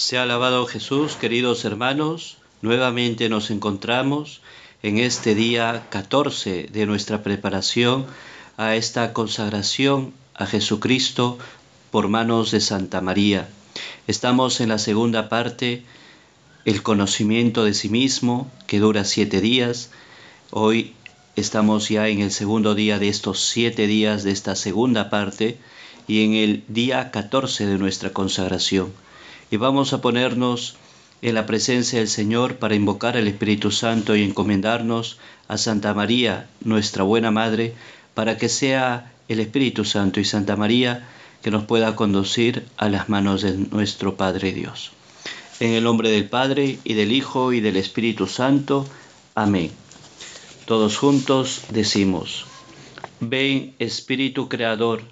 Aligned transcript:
Sea 0.00 0.22
alabado 0.22 0.66
Jesús, 0.66 1.16
queridos 1.16 1.66
hermanos. 1.66 2.38
Nuevamente 2.62 3.28
nos 3.28 3.50
encontramos 3.50 4.40
en 4.82 4.96
este 4.96 5.34
día 5.34 5.88
14 5.90 6.68
de 6.72 6.86
nuestra 6.86 7.22
preparación 7.22 8.06
a 8.56 8.76
esta 8.76 9.12
consagración 9.12 10.14
a 10.34 10.46
Jesucristo 10.46 11.36
por 11.90 12.08
manos 12.08 12.50
de 12.50 12.62
Santa 12.62 13.02
María. 13.02 13.50
Estamos 14.06 14.62
en 14.62 14.70
la 14.70 14.78
segunda 14.78 15.28
parte, 15.28 15.84
el 16.64 16.82
conocimiento 16.82 17.64
de 17.64 17.74
sí 17.74 17.90
mismo, 17.90 18.50
que 18.66 18.78
dura 18.78 19.04
siete 19.04 19.42
días. 19.42 19.90
Hoy 20.50 20.94
estamos 21.36 21.90
ya 21.90 22.08
en 22.08 22.20
el 22.20 22.30
segundo 22.30 22.74
día 22.74 22.98
de 22.98 23.08
estos 23.08 23.38
siete 23.40 23.86
días 23.86 24.22
de 24.22 24.30
esta 24.30 24.56
segunda 24.56 25.10
parte 25.10 25.58
y 26.08 26.24
en 26.24 26.32
el 26.32 26.64
día 26.68 27.10
14 27.10 27.66
de 27.66 27.76
nuestra 27.76 28.14
consagración 28.14 28.94
y 29.50 29.56
vamos 29.56 29.92
a 29.92 30.00
ponernos 30.00 30.76
en 31.22 31.34
la 31.34 31.46
presencia 31.46 31.98
del 31.98 32.08
Señor 32.08 32.56
para 32.56 32.74
invocar 32.74 33.16
al 33.16 33.28
Espíritu 33.28 33.70
Santo 33.70 34.16
y 34.16 34.22
encomendarnos 34.22 35.18
a 35.48 35.58
Santa 35.58 35.92
María, 35.92 36.48
nuestra 36.64 37.02
buena 37.02 37.30
Madre, 37.30 37.74
para 38.14 38.36
que 38.38 38.48
sea 38.48 39.12
el 39.28 39.40
Espíritu 39.40 39.84
Santo 39.84 40.20
y 40.20 40.24
Santa 40.24 40.56
María 40.56 41.08
que 41.42 41.50
nos 41.50 41.64
pueda 41.64 41.96
conducir 41.96 42.64
a 42.76 42.88
las 42.88 43.08
manos 43.08 43.42
de 43.42 43.52
nuestro 43.52 44.16
Padre 44.16 44.52
Dios. 44.52 44.92
En 45.58 45.72
el 45.72 45.84
nombre 45.84 46.10
del 46.10 46.28
Padre 46.28 46.78
y 46.84 46.94
del 46.94 47.12
Hijo 47.12 47.52
y 47.52 47.60
del 47.60 47.76
Espíritu 47.76 48.26
Santo. 48.26 48.86
Amén. 49.34 49.70
Todos 50.64 50.96
juntos 50.96 51.62
decimos, 51.70 52.46
ven 53.20 53.74
Espíritu 53.78 54.48
Creador, 54.48 55.02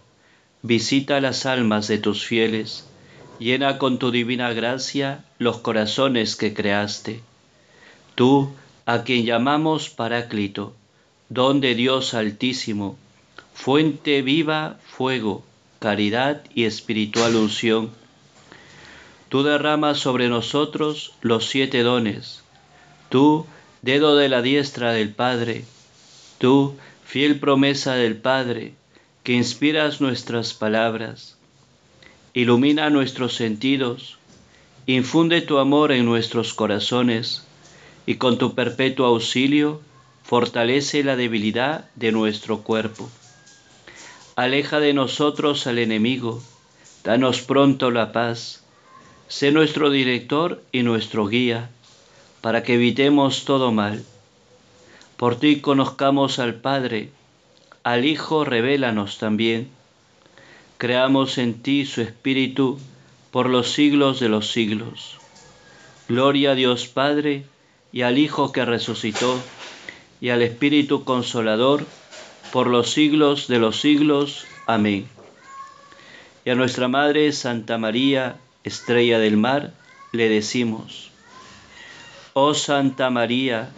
visita 0.63 1.21
las 1.21 1.47
almas 1.47 1.89
de 1.89 1.99
tus 1.99 2.25
fieles, 2.25 2.88
llena 3.39 3.79
con 3.79 3.99
tu 3.99 4.11
divina 4.11 4.53
gracia 4.53 5.25
los 5.39 5.59
corazones 5.59 6.37
que 6.37 6.55
creaste. 6.55 7.21
Tú, 8.15 8.51
a 8.85 9.05
quien 9.05 9.25
llamamos 9.25 9.91
Paráclito, 9.91 10.75
don 11.29 11.61
de 11.61 11.75
Dios 11.75 12.15
altísimo, 12.15 12.99
fuente 13.55 14.23
viva, 14.23 14.79
fuego, 14.87 15.45
caridad 15.79 16.43
y 16.55 16.65
espiritual 16.65 17.37
unción. 17.37 17.91
Tú 19.29 19.43
derramas 19.43 19.99
sobre 19.99 20.29
nosotros 20.29 21.13
los 21.21 21.49
siete 21.49 21.83
dones. 21.83 22.43
Tú, 23.09 23.47
dedo 23.83 24.17
de 24.17 24.29
la 24.29 24.43
diestra 24.43 24.93
del 24.93 25.11
Padre. 25.11 25.65
Tú, 26.39 26.77
fiel 27.05 27.39
promesa 27.39 27.95
del 27.95 28.17
Padre, 28.17 28.75
que 29.23 29.35
inspiras 29.35 30.01
nuestras 30.01 30.55
palabras 30.55 31.38
ilumina 32.35 32.91
nuestros 32.91 33.35
sentidos, 33.35 34.19
infunde 34.87 35.41
tu 35.41 35.59
amor 35.59 35.93
en 35.93 36.05
nuestros 36.05 36.55
corazones 36.55 37.47
y 38.07 38.17
con 38.17 38.39
tu 38.39 38.55
perpetuo 38.55 39.07
auxilio 39.07 39.81
fortalece 40.25 41.03
la 41.05 41.17
debilidad 41.17 41.87
de 41.95 42.13
nuestro 42.13 42.63
cuerpo. 42.63 43.09
Aleja 44.37 44.79
de 44.79 44.93
nosotros 44.93 45.67
al 45.67 45.79
enemigo, 45.79 46.43
danos 47.03 47.41
pronto 47.41 47.91
la 47.91 48.13
paz, 48.13 48.63
sé 49.27 49.51
nuestro 49.53 49.91
director 49.91 50.63
y 50.71 50.83
nuestro 50.83 51.27
guía, 51.27 51.71
para 52.41 52.63
que 52.63 52.75
evitemos 52.75 53.45
todo 53.45 53.73
mal. 53.73 54.05
Por 55.17 55.37
ti 55.37 55.61
conozcamos 55.61 56.39
al 56.39 56.55
Padre, 56.55 57.11
al 57.83 58.05
Hijo 58.05 58.45
revélanos 58.45 59.19
también 59.19 59.71
creamos 60.79 61.39
en 61.39 61.61
ti 61.61 61.85
su 61.85 62.03
Espíritu 62.03 62.79
por 63.33 63.51
los 63.51 63.73
siglos 63.73 64.21
de 64.21 64.29
los 64.29 64.53
siglos. 64.53 65.19
Gloria 66.09 66.53
a 66.53 66.55
Dios 66.55 66.87
Padre 66.87 67.45
y 67.93 68.03
al 68.03 68.17
Hijo 68.17 68.53
que 68.53 68.65
resucitó 68.65 69.41
y 70.21 70.29
al 70.29 70.41
Espíritu 70.41 71.03
Consolador 71.03 71.85
por 72.53 72.69
los 72.69 72.93
siglos 72.93 73.49
de 73.49 73.59
los 73.59 73.81
siglos. 73.81 74.47
Amén. 74.69 75.09
Y 76.45 76.51
a 76.51 76.55
nuestra 76.55 76.87
Madre 76.87 77.33
Santa 77.33 77.77
María, 77.77 78.37
Estrella 78.63 79.19
del 79.19 79.37
Mar, 79.37 79.75
le 80.13 80.29
decimos, 80.29 81.11
Oh 82.35 82.55
Santa 82.55 83.11
María, 83.11 83.71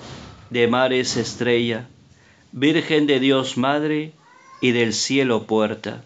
de 0.51 0.69
mares 0.69 1.17
estrella, 1.17 1.89
Virgen 2.53 3.07
de 3.07 3.21
Dios 3.21 3.57
Madre 3.57 4.13
y 4.61 4.73
del 4.73 4.93
cielo 4.93 5.45
puerta 5.45 6.05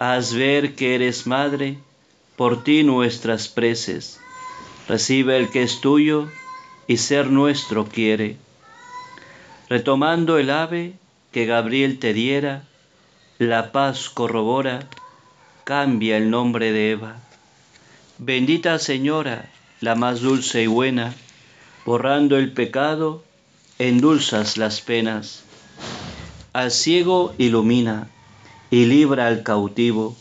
haz 0.00 0.32
ver 0.32 0.74
que 0.76 0.94
eres 0.94 1.26
madre, 1.26 1.78
por 2.34 2.64
ti 2.64 2.82
nuestras 2.82 3.48
preces. 3.48 4.18
Recibe 4.88 5.36
el 5.36 5.50
que 5.50 5.62
es 5.62 5.82
tuyo 5.82 6.26
y 6.86 6.96
ser 6.96 7.30
nuestro 7.30 7.84
quiere. 7.84 8.36
Retomando 9.68 10.38
el 10.38 10.48
ave 10.48 10.94
que 11.32 11.44
Gabriel 11.44 11.98
te 11.98 12.14
diera, 12.14 12.64
la 13.38 13.72
paz 13.72 14.08
corrobora, 14.08 14.88
cambia 15.64 16.16
el 16.16 16.30
nombre 16.30 16.72
de 16.72 16.92
Eva. 16.92 17.16
Bendita 18.16 18.78
Señora, 18.78 19.50
la 19.80 19.96
más 19.96 20.22
dulce 20.22 20.62
y 20.62 20.66
buena, 20.66 21.14
borrando 21.84 22.38
el 22.38 22.52
pecado, 22.52 23.22
endulzas 23.78 24.56
las 24.56 24.80
penas. 24.80 25.44
Al 26.54 26.70
ciego 26.70 27.34
ilumina, 27.36 28.08
y 28.70 28.86
libra 28.86 29.26
al 29.26 29.42
cautivo, 29.42 30.16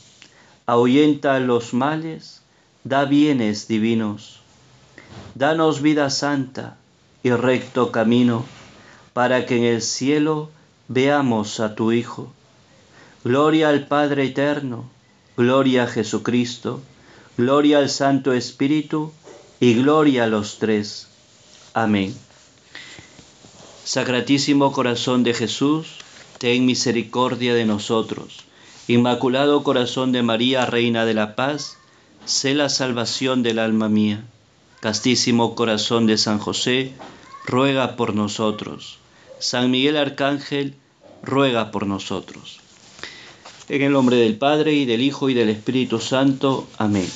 ahuyenta 0.66 1.40
los 1.40 1.74
males, 1.74 2.42
da 2.84 3.06
bienes 3.06 3.68
divinos. 3.68 4.40
Danos 5.36 5.82
vida 5.82 6.10
santa 6.10 6.78
y 7.24 7.32
recto 7.32 7.92
camino, 7.92 8.46
para 9.14 9.46
que 9.46 9.58
en 9.58 9.64
el 9.64 9.82
cielo 9.82 10.50
veamos 10.88 11.60
a 11.60 11.76
tu 11.76 11.92
Hijo. 11.92 12.32
Gloria 13.24 13.70
al 13.70 13.88
Padre 13.88 14.26
eterno, 14.26 14.90
gloria 15.36 15.84
a 15.84 15.88
Jesucristo, 15.88 16.82
gloria 17.38 17.80
al 17.80 17.90
Santo 17.90 18.34
Espíritu 18.34 19.12
y 19.60 19.76
gloria 19.76 20.24
a 20.24 20.28
los 20.28 20.58
tres. 20.58 21.08
Amén. 21.74 22.16
Sacratísimo 23.84 24.72
corazón 24.72 25.24
de 25.24 25.34
Jesús, 25.34 25.98
ten 26.40 26.66
misericordia 26.66 27.54
de 27.54 27.66
nosotros. 27.66 28.46
Inmaculado 28.88 29.62
Corazón 29.62 30.12
de 30.14 30.24
María, 30.24 30.66
Reina 30.66 31.06
de 31.06 31.14
la 31.14 31.36
Paz, 31.36 31.78
sé 32.26 32.56
la 32.56 32.70
salvación 32.70 33.44
del 33.44 33.60
alma 33.60 33.90
mía. 33.90 34.24
Castísimo 34.80 35.54
Corazón 35.54 36.08
de 36.08 36.18
San 36.18 36.40
José, 36.40 36.94
ruega 37.46 37.98
por 37.98 38.16
nosotros. 38.16 38.98
San 39.40 39.70
Miguel 39.70 39.98
Arcángel, 39.98 40.76
ruega 41.22 41.72
por 41.72 41.86
nosotros. 41.86 42.62
En 43.68 43.82
el 43.82 43.92
nombre 43.92 44.16
del 44.16 44.38
Padre 44.38 44.74
y 44.74 44.86
del 44.86 45.02
Hijo 45.02 45.30
y 45.30 45.34
del 45.34 45.50
Espíritu 45.50 46.00
Santo. 46.00 46.68
Amén. 46.78 47.08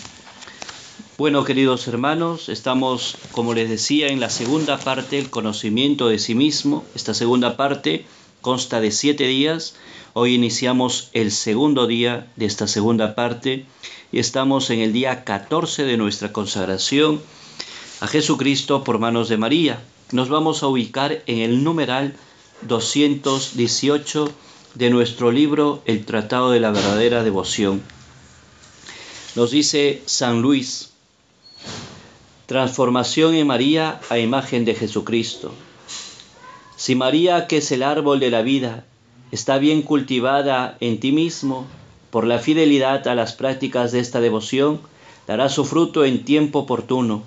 Bueno, 1.17 1.45
queridos 1.45 1.87
hermanos, 1.87 2.49
estamos, 2.49 3.17
como 3.31 3.53
les 3.53 3.69
decía, 3.69 4.07
en 4.07 4.19
la 4.19 4.29
segunda 4.29 4.77
parte, 4.77 5.17
el 5.17 5.29
conocimiento 5.29 6.09
de 6.09 6.19
sí 6.19 6.35
mismo. 6.35 6.83
Esta 6.93 7.13
segunda 7.13 7.55
parte 7.55 8.05
consta 8.43 8.81
de 8.81 8.91
siete 8.91 9.25
días. 9.25 9.73
Hoy 10.11 10.35
iniciamos 10.35 11.09
el 11.13 11.31
segundo 11.31 11.87
día 11.87 12.27
de 12.35 12.45
esta 12.45 12.67
segunda 12.67 13.15
parte 13.15 13.65
y 14.11 14.19
estamos 14.19 14.69
en 14.69 14.81
el 14.81 14.93
día 14.93 15.23
14 15.23 15.85
de 15.85 15.97
nuestra 15.97 16.31
consagración 16.31 17.21
a 18.01 18.07
Jesucristo 18.07 18.83
por 18.83 18.99
manos 18.99 19.29
de 19.29 19.37
María. 19.37 19.81
Nos 20.11 20.29
vamos 20.29 20.61
a 20.61 20.67
ubicar 20.67 21.23
en 21.25 21.39
el 21.39 21.63
numeral 21.63 22.15
218 22.67 24.31
de 24.75 24.89
nuestro 24.89 25.31
libro 25.31 25.81
El 25.85 26.05
Tratado 26.05 26.51
de 26.51 26.59
la 26.59 26.71
Verdadera 26.71 27.23
Devoción. 27.23 27.81
Nos 29.35 29.51
dice 29.51 30.03
San 30.05 30.41
Luis, 30.41 30.91
transformación 32.45 33.35
en 33.35 33.47
María 33.47 34.01
a 34.09 34.19
imagen 34.19 34.65
de 34.65 34.75
Jesucristo. 34.75 35.53
Si 36.83 36.95
María, 36.95 37.47
que 37.47 37.59
es 37.59 37.71
el 37.71 37.81
árbol 37.81 38.19
de 38.19 38.29
la 38.29 38.41
vida, 38.41 38.83
está 39.31 39.57
bien 39.57 39.83
cultivada 39.83 40.75
en 40.81 40.99
ti 40.99 41.13
mismo, 41.13 41.65
por 42.11 42.27
la 42.27 42.39
fidelidad 42.39 43.07
a 43.07 43.15
las 43.15 43.31
prácticas 43.31 43.93
de 43.93 44.01
esta 44.01 44.19
devoción, 44.19 44.81
dará 45.25 45.47
su 45.47 45.63
fruto 45.63 46.03
en 46.03 46.25
tiempo 46.25 46.59
oportuno, 46.59 47.23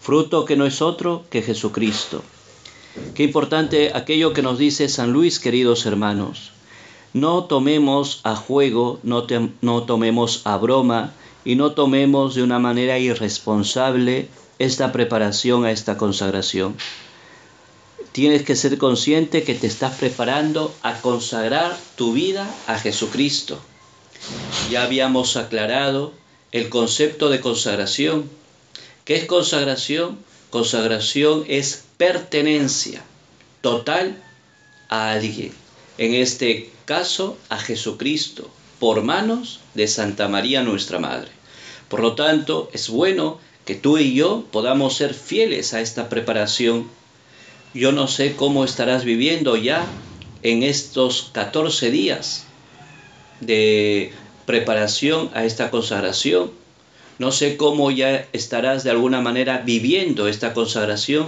fruto 0.00 0.46
que 0.46 0.56
no 0.56 0.64
es 0.64 0.80
otro 0.80 1.24
que 1.28 1.42
Jesucristo. 1.42 2.22
Qué 3.14 3.24
importante 3.24 3.92
aquello 3.94 4.32
que 4.32 4.40
nos 4.40 4.56
dice 4.56 4.88
San 4.88 5.12
Luis, 5.12 5.38
queridos 5.38 5.84
hermanos. 5.84 6.52
No 7.12 7.44
tomemos 7.44 8.22
a 8.22 8.34
juego, 8.36 9.00
no, 9.02 9.26
no 9.60 9.82
tomemos 9.82 10.40
a 10.46 10.56
broma 10.56 11.12
y 11.44 11.56
no 11.56 11.72
tomemos 11.72 12.34
de 12.34 12.42
una 12.42 12.58
manera 12.58 12.98
irresponsable 12.98 14.28
esta 14.58 14.92
preparación 14.92 15.66
a 15.66 15.72
esta 15.72 15.98
consagración 15.98 16.74
tienes 18.14 18.44
que 18.44 18.56
ser 18.56 18.78
consciente 18.78 19.42
que 19.42 19.54
te 19.54 19.66
estás 19.66 19.98
preparando 19.98 20.74
a 20.82 21.02
consagrar 21.02 21.76
tu 21.96 22.14
vida 22.14 22.48
a 22.66 22.78
Jesucristo. 22.78 23.60
Ya 24.70 24.84
habíamos 24.84 25.36
aclarado 25.36 26.14
el 26.52 26.70
concepto 26.70 27.28
de 27.28 27.40
consagración, 27.40 28.30
¿Qué 29.04 29.16
es 29.16 29.26
consagración? 29.26 30.18
Consagración 30.48 31.44
es 31.46 31.84
pertenencia 31.98 33.04
total 33.60 34.16
a 34.88 35.10
alguien. 35.10 35.52
En 35.98 36.14
este 36.14 36.70
caso, 36.86 37.36
a 37.50 37.58
Jesucristo, 37.58 38.48
por 38.78 39.02
manos 39.02 39.60
de 39.74 39.88
Santa 39.88 40.26
María 40.28 40.62
nuestra 40.62 40.98
Madre. 40.98 41.30
Por 41.90 42.00
lo 42.00 42.14
tanto, 42.14 42.70
es 42.72 42.88
bueno 42.88 43.38
que 43.66 43.74
tú 43.74 43.98
y 43.98 44.14
yo 44.14 44.46
podamos 44.50 44.96
ser 44.96 45.12
fieles 45.12 45.74
a 45.74 45.82
esta 45.82 46.08
preparación. 46.08 46.88
Yo 47.74 47.90
no 47.90 48.06
sé 48.06 48.36
cómo 48.36 48.64
estarás 48.64 49.04
viviendo 49.04 49.56
ya 49.56 49.84
en 50.44 50.62
estos 50.62 51.30
14 51.32 51.90
días 51.90 52.46
de 53.40 54.12
preparación 54.46 55.28
a 55.34 55.44
esta 55.44 55.72
consagración. 55.72 56.52
No 57.18 57.32
sé 57.32 57.56
cómo 57.56 57.90
ya 57.90 58.28
estarás 58.32 58.84
de 58.84 58.90
alguna 58.92 59.20
manera 59.20 59.58
viviendo 59.58 60.28
esta 60.28 60.54
consagración, 60.54 61.26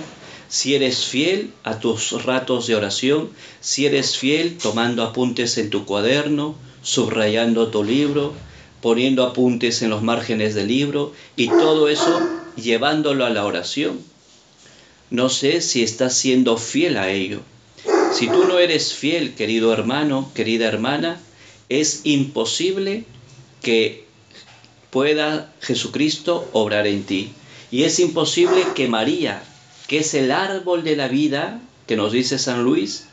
si 0.48 0.76
eres 0.76 1.04
fiel 1.04 1.50
a 1.64 1.80
tus 1.80 2.24
ratos 2.24 2.68
de 2.68 2.76
oración, 2.76 3.30
si 3.60 3.86
eres 3.86 4.16
fiel 4.16 4.56
tomando 4.56 5.02
apuntes 5.02 5.58
en 5.58 5.68
tu 5.68 5.84
cuaderno, 5.84 6.54
subrayando 6.80 7.68
tu 7.68 7.82
libro, 7.82 8.34
poniendo 8.80 9.24
apuntes 9.24 9.82
en 9.82 9.90
los 9.90 10.02
márgenes 10.02 10.54
del 10.54 10.68
libro 10.68 11.12
y 11.34 11.48
todo 11.48 11.88
eso 11.88 12.20
llevándolo 12.54 13.26
a 13.26 13.30
la 13.30 13.44
oración. 13.44 13.98
No 15.10 15.28
sé 15.28 15.60
si 15.60 15.82
estás 15.82 16.16
siendo 16.16 16.56
fiel 16.56 16.96
a 16.96 17.10
ello. 17.10 17.40
Si 18.12 18.26
tú 18.28 18.44
no 18.44 18.58
eres 18.58 18.94
fiel, 18.94 19.34
querido 19.34 19.72
hermano, 19.72 20.32
querida 20.34 20.66
hermana, 20.66 21.20
es 21.68 22.00
imposible 22.04 23.04
que 23.62 24.04
pueda 24.90 25.52
Jesucristo 25.60 26.48
obrar 26.52 26.86
en 26.86 27.04
ti. 27.04 27.30
Y 27.70 27.84
es 27.84 27.98
imposible 28.00 28.64
que 28.74 28.88
María, 28.88 29.42
que 29.86 29.98
es 29.98 30.14
el 30.14 30.32
árbol 30.32 30.82
de 30.82 30.96
la 30.96 31.08
vida, 31.08 31.60
que 31.86 31.96
nos 31.96 32.12
dice 32.12 32.38
San 32.38 32.64
Luis, 32.64 33.06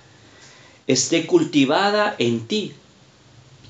esté 0.88 1.26
cultivada 1.26 2.16
en 2.18 2.48
ti. 2.48 2.74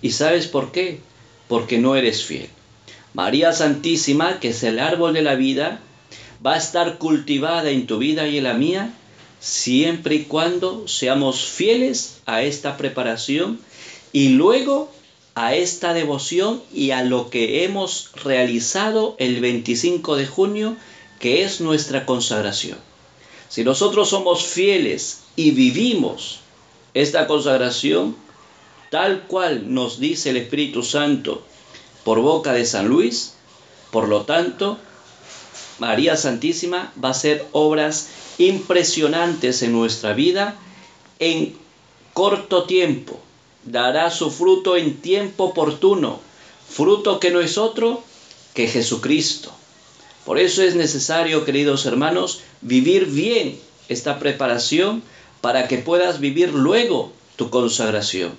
¿Y 0.01 0.11
sabes 0.11 0.47
por 0.47 0.71
qué? 0.71 0.99
Porque 1.47 1.77
no 1.77 1.95
eres 1.95 2.23
fiel. 2.23 2.49
María 3.13 3.53
Santísima, 3.53 4.39
que 4.39 4.49
es 4.49 4.63
el 4.63 4.79
árbol 4.79 5.13
de 5.13 5.21
la 5.21 5.35
vida, 5.35 5.81
va 6.45 6.56
a 6.56 6.57
estar 6.57 6.98
cultivada 6.98 7.69
en 7.69 7.88
tu 7.88 7.98
vida 7.98 8.28
y 8.28 8.38
en 8.38 8.44
la 8.44 8.54
mía 8.54 8.94
siempre 9.40 10.16
y 10.16 10.24
cuando 10.24 10.88
seamos 10.88 11.44
fieles 11.44 12.22
a 12.25 12.44
esta 12.44 12.78
preparación 12.78 13.60
y 14.12 14.30
luego 14.30 14.92
a 15.36 15.56
esta 15.56 15.94
devoción 15.94 16.62
y 16.74 16.92
a 16.92 17.04
lo 17.04 17.30
que 17.30 17.63
hemos 17.63 18.12
realizado 18.24 19.16
el 19.19 19.42
25 19.42 20.16
de 20.16 20.28
junio, 20.28 20.75
que 21.19 21.44
es 21.44 21.60
nuestra 21.60 22.06
consagración. 22.06 22.78
Si 23.50 23.63
nosotros 23.63 24.10
somos 24.10 24.45
fieles 24.45 25.24
y 25.36 25.51
vivimos 25.51 26.40
esta 26.94 27.28
consagración, 27.28 28.16
tal 28.92 29.24
cual 29.24 29.74
nos 29.74 30.00
dice 30.00 30.30
el 30.30 30.38
Espíritu 30.38 30.84
Santo 30.84 31.44
por 32.04 32.19
boca 32.19 32.54
de 32.54 32.66
San 32.66 32.88
Luis, 32.88 33.34
por 33.92 34.07
lo 34.07 34.22
tanto, 34.24 34.78
María 35.79 36.15
Santísima 36.15 36.93
va 37.03 37.09
a 37.09 37.11
hacer 37.11 37.45
obras 37.51 38.09
impresionantes 38.37 39.61
en 39.61 39.71
nuestra 39.71 40.13
vida 40.13 40.55
en 41.19 41.55
corto 42.13 42.65
tiempo, 42.65 43.19
dará 43.65 44.11
su 44.11 44.29
fruto 44.29 44.77
en 44.77 44.97
tiempo 44.97 45.45
oportuno, 45.45 46.19
fruto 46.69 47.19
que 47.19 47.31
no 47.31 47.39
es 47.39 47.57
otro 47.57 48.03
que 48.53 48.67
Jesucristo. 48.67 49.51
Por 50.25 50.39
eso 50.39 50.61
es 50.63 50.75
necesario, 50.75 51.43
queridos 51.43 51.85
hermanos, 51.85 52.41
vivir 52.61 53.07
bien 53.07 53.59
esta 53.89 54.19
preparación 54.19 55.03
para 55.41 55.67
que 55.67 55.79
puedas 55.79 56.19
vivir 56.19 56.53
luego 56.53 57.11
tu 57.35 57.49
consagración. 57.49 58.31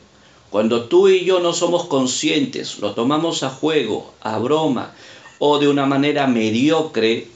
Cuando 0.51 0.85
tú 0.85 1.09
y 1.09 1.25
yo 1.25 1.41
no 1.41 1.53
somos 1.53 1.87
conscientes, 1.87 2.79
lo 2.79 2.95
tomamos 2.95 3.43
a 3.43 3.51
juego, 3.51 4.15
a 4.21 4.39
broma 4.39 4.95
o 5.39 5.59
de 5.59 5.69
una 5.69 5.87
manera 5.87 6.27
mediocre, 6.27 7.27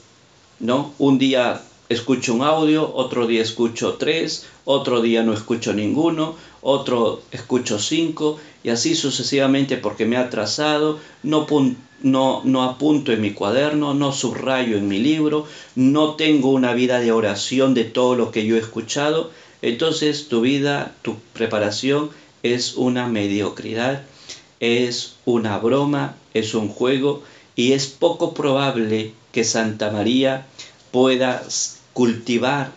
¿no? 0.59 0.93
Un 0.97 1.17
día 1.17 1.61
escucho 1.89 2.35
un 2.35 2.43
audio, 2.43 2.93
otro 2.93 3.25
día 3.25 3.41
escucho 3.41 3.95
tres, 3.95 4.45
otro 4.65 5.01
día 5.01 5.23
no 5.23 5.33
escucho 5.33 5.73
ninguno, 5.73 6.35
otro 6.61 7.21
escucho 7.31 7.79
cinco 7.79 8.39
y 8.63 8.69
así 8.69 8.95
sucesivamente 8.95 9.77
porque 9.77 10.05
me 10.05 10.17
ha 10.17 10.21
atrasado, 10.21 10.99
no, 11.23 11.47
no, 12.03 12.41
no 12.43 12.63
apunto 12.63 13.11
en 13.11 13.21
mi 13.21 13.31
cuaderno, 13.31 13.95
no 13.95 14.11
subrayo 14.11 14.77
en 14.77 14.87
mi 14.87 14.99
libro, 14.99 15.45
no 15.75 16.15
tengo 16.15 16.51
una 16.51 16.73
vida 16.73 16.99
de 16.99 17.11
oración 17.11 17.73
de 17.73 17.85
todo 17.85 18.15
lo 18.15 18.31
que 18.31 18.45
yo 18.45 18.55
he 18.55 18.59
escuchado, 18.59 19.31
entonces 19.61 20.27
tu 20.27 20.41
vida, 20.41 20.93
tu 21.01 21.15
preparación 21.33 22.11
es 22.43 22.75
una 22.75 23.07
mediocridad, 23.07 24.03
es 24.59 25.15
una 25.25 25.57
broma, 25.57 26.15
es 26.33 26.53
un 26.53 26.69
juego 26.69 27.23
y 27.55 27.73
es 27.73 27.87
poco 27.87 28.33
probable 28.33 29.13
que 29.31 29.43
Santa 29.43 29.91
María 29.91 30.47
pueda 30.91 31.43
cultivar, 31.93 32.71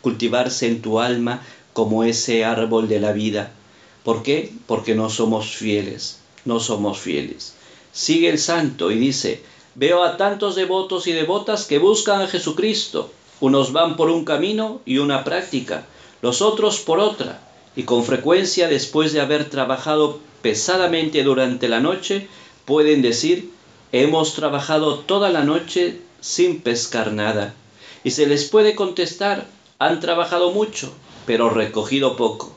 cultivarse 0.00 0.66
en 0.66 0.82
tu 0.82 1.00
alma 1.00 1.42
como 1.72 2.04
ese 2.04 2.44
árbol 2.44 2.88
de 2.88 3.00
la 3.00 3.12
vida. 3.12 3.52
¿Por 4.04 4.22
qué? 4.22 4.52
Porque 4.66 4.94
no 4.94 5.10
somos 5.10 5.54
fieles, 5.54 6.18
no 6.44 6.60
somos 6.60 6.98
fieles. 6.98 7.54
Sigue 7.92 8.28
el 8.30 8.38
santo 8.38 8.90
y 8.90 8.98
dice, 8.98 9.42
veo 9.74 10.02
a 10.02 10.16
tantos 10.16 10.56
devotos 10.56 11.06
y 11.06 11.12
devotas 11.12 11.66
que 11.66 11.78
buscan 11.78 12.22
a 12.22 12.26
Jesucristo. 12.26 13.12
Unos 13.40 13.72
van 13.72 13.96
por 13.96 14.10
un 14.10 14.24
camino 14.24 14.80
y 14.84 14.98
una 14.98 15.24
práctica, 15.24 15.84
los 16.22 16.42
otros 16.42 16.80
por 16.80 16.98
otra, 16.98 17.40
y 17.76 17.84
con 17.84 18.04
frecuencia 18.04 18.66
después 18.66 19.12
de 19.12 19.20
haber 19.20 19.48
trabajado 19.48 20.18
pesadamente 20.42 21.22
durante 21.22 21.68
la 21.68 21.80
noche, 21.80 22.26
pueden 22.64 23.02
decir, 23.02 23.50
hemos 23.92 24.34
trabajado 24.34 24.98
toda 25.00 25.30
la 25.30 25.44
noche 25.44 25.98
sin 26.20 26.60
pescar 26.60 27.12
nada. 27.12 27.54
Y 28.04 28.10
se 28.10 28.26
les 28.26 28.44
puede 28.44 28.74
contestar, 28.74 29.46
han 29.78 30.00
trabajado 30.00 30.50
mucho, 30.52 30.92
pero 31.26 31.50
recogido 31.50 32.16
poco. 32.16 32.52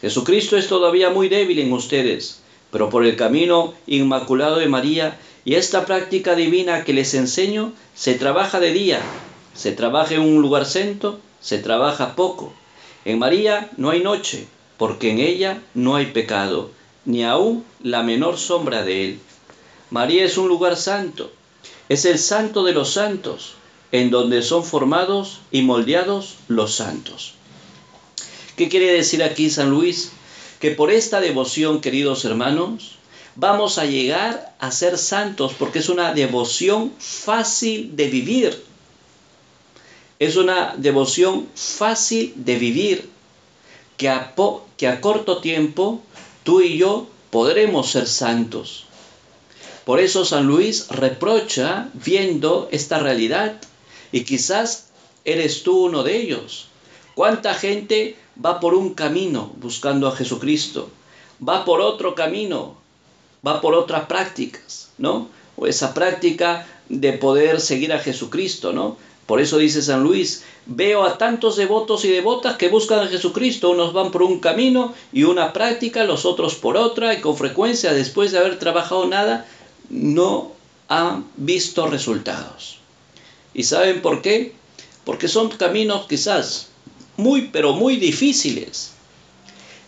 Jesucristo 0.00 0.56
es 0.56 0.68
todavía 0.68 1.10
muy 1.10 1.28
débil 1.28 1.58
en 1.58 1.72
ustedes, 1.72 2.40
pero 2.70 2.90
por 2.90 3.04
el 3.04 3.16
camino 3.16 3.74
inmaculado 3.86 4.56
de 4.56 4.68
María 4.68 5.18
y 5.44 5.54
esta 5.54 5.86
práctica 5.86 6.34
divina 6.34 6.84
que 6.84 6.92
les 6.92 7.14
enseño, 7.14 7.72
se 7.94 8.14
trabaja 8.14 8.60
de 8.60 8.72
día, 8.72 9.00
se 9.54 9.72
trabaja 9.72 10.14
en 10.14 10.22
un 10.22 10.42
lugar 10.42 10.64
santo, 10.64 11.20
se 11.40 11.58
trabaja 11.58 12.16
poco. 12.16 12.52
En 13.04 13.18
María 13.18 13.70
no 13.76 13.90
hay 13.90 14.02
noche, 14.02 14.46
porque 14.78 15.10
en 15.10 15.18
ella 15.18 15.62
no 15.74 15.96
hay 15.96 16.06
pecado, 16.06 16.70
ni 17.04 17.24
aún 17.24 17.64
la 17.82 18.02
menor 18.02 18.38
sombra 18.38 18.82
de 18.82 19.04
él. 19.04 19.20
María 19.94 20.24
es 20.24 20.38
un 20.38 20.48
lugar 20.48 20.76
santo, 20.76 21.30
es 21.88 22.04
el 22.04 22.18
santo 22.18 22.64
de 22.64 22.72
los 22.72 22.94
santos, 22.94 23.54
en 23.92 24.10
donde 24.10 24.42
son 24.42 24.64
formados 24.64 25.38
y 25.52 25.62
moldeados 25.62 26.34
los 26.48 26.74
santos. 26.74 27.34
¿Qué 28.56 28.68
quiere 28.68 28.90
decir 28.90 29.22
aquí 29.22 29.50
San 29.50 29.70
Luis? 29.70 30.10
Que 30.58 30.72
por 30.72 30.90
esta 30.90 31.20
devoción, 31.20 31.80
queridos 31.80 32.24
hermanos, 32.24 32.96
vamos 33.36 33.78
a 33.78 33.84
llegar 33.84 34.56
a 34.58 34.72
ser 34.72 34.98
santos 34.98 35.52
porque 35.56 35.78
es 35.78 35.88
una 35.88 36.12
devoción 36.12 36.92
fácil 36.98 37.94
de 37.94 38.08
vivir. 38.08 38.64
Es 40.18 40.34
una 40.34 40.74
devoción 40.76 41.46
fácil 41.54 42.32
de 42.34 42.58
vivir 42.58 43.10
que 43.96 44.08
a, 44.08 44.34
que 44.76 44.88
a 44.88 45.00
corto 45.00 45.38
tiempo 45.38 46.02
tú 46.42 46.62
y 46.62 46.78
yo 46.78 47.06
podremos 47.30 47.92
ser 47.92 48.08
santos. 48.08 48.86
Por 49.84 50.00
eso 50.00 50.24
San 50.24 50.46
Luis 50.46 50.88
reprocha 50.88 51.88
viendo 51.92 52.68
esta 52.70 52.98
realidad 52.98 53.60
y 54.12 54.24
quizás 54.24 54.88
eres 55.24 55.62
tú 55.62 55.86
uno 55.86 56.02
de 56.02 56.16
ellos. 56.16 56.68
¿Cuánta 57.14 57.54
gente 57.54 58.16
va 58.44 58.60
por 58.60 58.74
un 58.74 58.94
camino 58.94 59.52
buscando 59.56 60.08
a 60.08 60.16
Jesucristo, 60.16 60.88
va 61.46 61.64
por 61.64 61.80
otro 61.80 62.14
camino, 62.14 62.76
va 63.46 63.60
por 63.60 63.74
otras 63.74 64.06
prácticas, 64.06 64.90
¿no? 64.98 65.28
O 65.56 65.66
esa 65.66 65.94
práctica 65.94 66.66
de 66.88 67.12
poder 67.12 67.60
seguir 67.60 67.92
a 67.92 67.98
Jesucristo, 67.98 68.72
¿no? 68.72 68.96
Por 69.26 69.40
eso 69.40 69.56
dice 69.58 69.80
San 69.80 70.02
Luis, 70.02 70.44
veo 70.66 71.04
a 71.04 71.16
tantos 71.16 71.56
devotos 71.56 72.04
y 72.04 72.08
devotas 72.08 72.56
que 72.56 72.68
buscan 72.68 73.00
a 73.00 73.06
Jesucristo, 73.06 73.70
unos 73.70 73.92
van 73.92 74.10
por 74.10 74.22
un 74.22 74.38
camino 74.38 74.92
y 75.12 75.24
una 75.24 75.52
práctica, 75.52 76.04
los 76.04 76.26
otros 76.26 76.56
por 76.56 76.76
otra, 76.76 77.14
y 77.14 77.20
con 77.20 77.36
frecuencia 77.36 77.94
después 77.94 78.32
de 78.32 78.38
haber 78.38 78.58
trabajado 78.58 79.06
nada, 79.06 79.46
no 79.94 80.52
han 80.88 81.24
visto 81.36 81.86
resultados. 81.86 82.78
¿Y 83.54 83.62
saben 83.62 84.02
por 84.02 84.22
qué? 84.22 84.52
Porque 85.04 85.28
son 85.28 85.50
caminos 85.50 86.06
quizás 86.08 86.66
muy, 87.16 87.48
pero 87.52 87.74
muy 87.74 87.96
difíciles. 87.96 88.90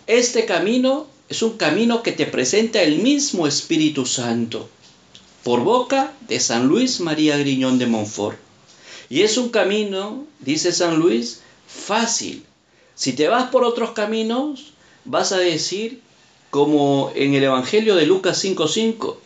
Este 0.06 0.46
camino 0.46 1.08
es 1.28 1.42
un 1.42 1.56
camino 1.56 2.04
que 2.04 2.12
te 2.12 2.26
presenta 2.26 2.82
el 2.82 2.98
mismo 3.00 3.48
Espíritu 3.48 4.06
Santo 4.06 4.68
por 5.42 5.60
boca 5.60 6.12
de 6.28 6.38
San 6.38 6.68
Luis 6.68 7.00
María 7.00 7.36
Griñón 7.36 7.78
de 7.78 7.86
Montfort. 7.86 8.38
Y 9.10 9.22
es 9.22 9.36
un 9.36 9.48
camino, 9.48 10.25
dice 10.38 10.70
San 10.72 10.98
Luis, 11.00 11.40
fácil. 11.66 12.44
Si 12.94 13.12
te 13.12 13.26
vas 13.26 13.50
por 13.50 13.64
otros 13.64 13.90
caminos, 13.90 14.72
vas 15.04 15.32
a 15.32 15.38
decir, 15.38 16.00
como 16.50 17.10
en 17.16 17.34
el 17.34 17.42
Evangelio 17.42 17.96
de 17.96 18.06
Lucas 18.06 18.38
5:5, 18.44 19.16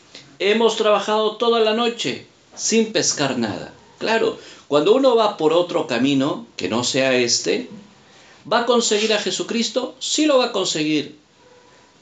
hemos 0.40 0.76
trabajado 0.76 1.36
toda 1.36 1.60
la 1.60 1.74
noche 1.74 2.26
sin 2.56 2.92
pescar 2.92 3.38
nada. 3.38 3.72
Claro, 3.98 4.38
cuando 4.68 4.94
uno 4.94 5.14
va 5.14 5.36
por 5.36 5.52
otro 5.52 5.86
camino, 5.86 6.46
que 6.56 6.68
no 6.68 6.82
sea 6.82 7.14
este, 7.14 7.68
¿va 8.50 8.60
a 8.60 8.66
conseguir 8.66 9.12
a 9.12 9.18
Jesucristo? 9.18 9.94
Sí 10.00 10.26
lo 10.26 10.38
va 10.38 10.46
a 10.46 10.52
conseguir, 10.52 11.16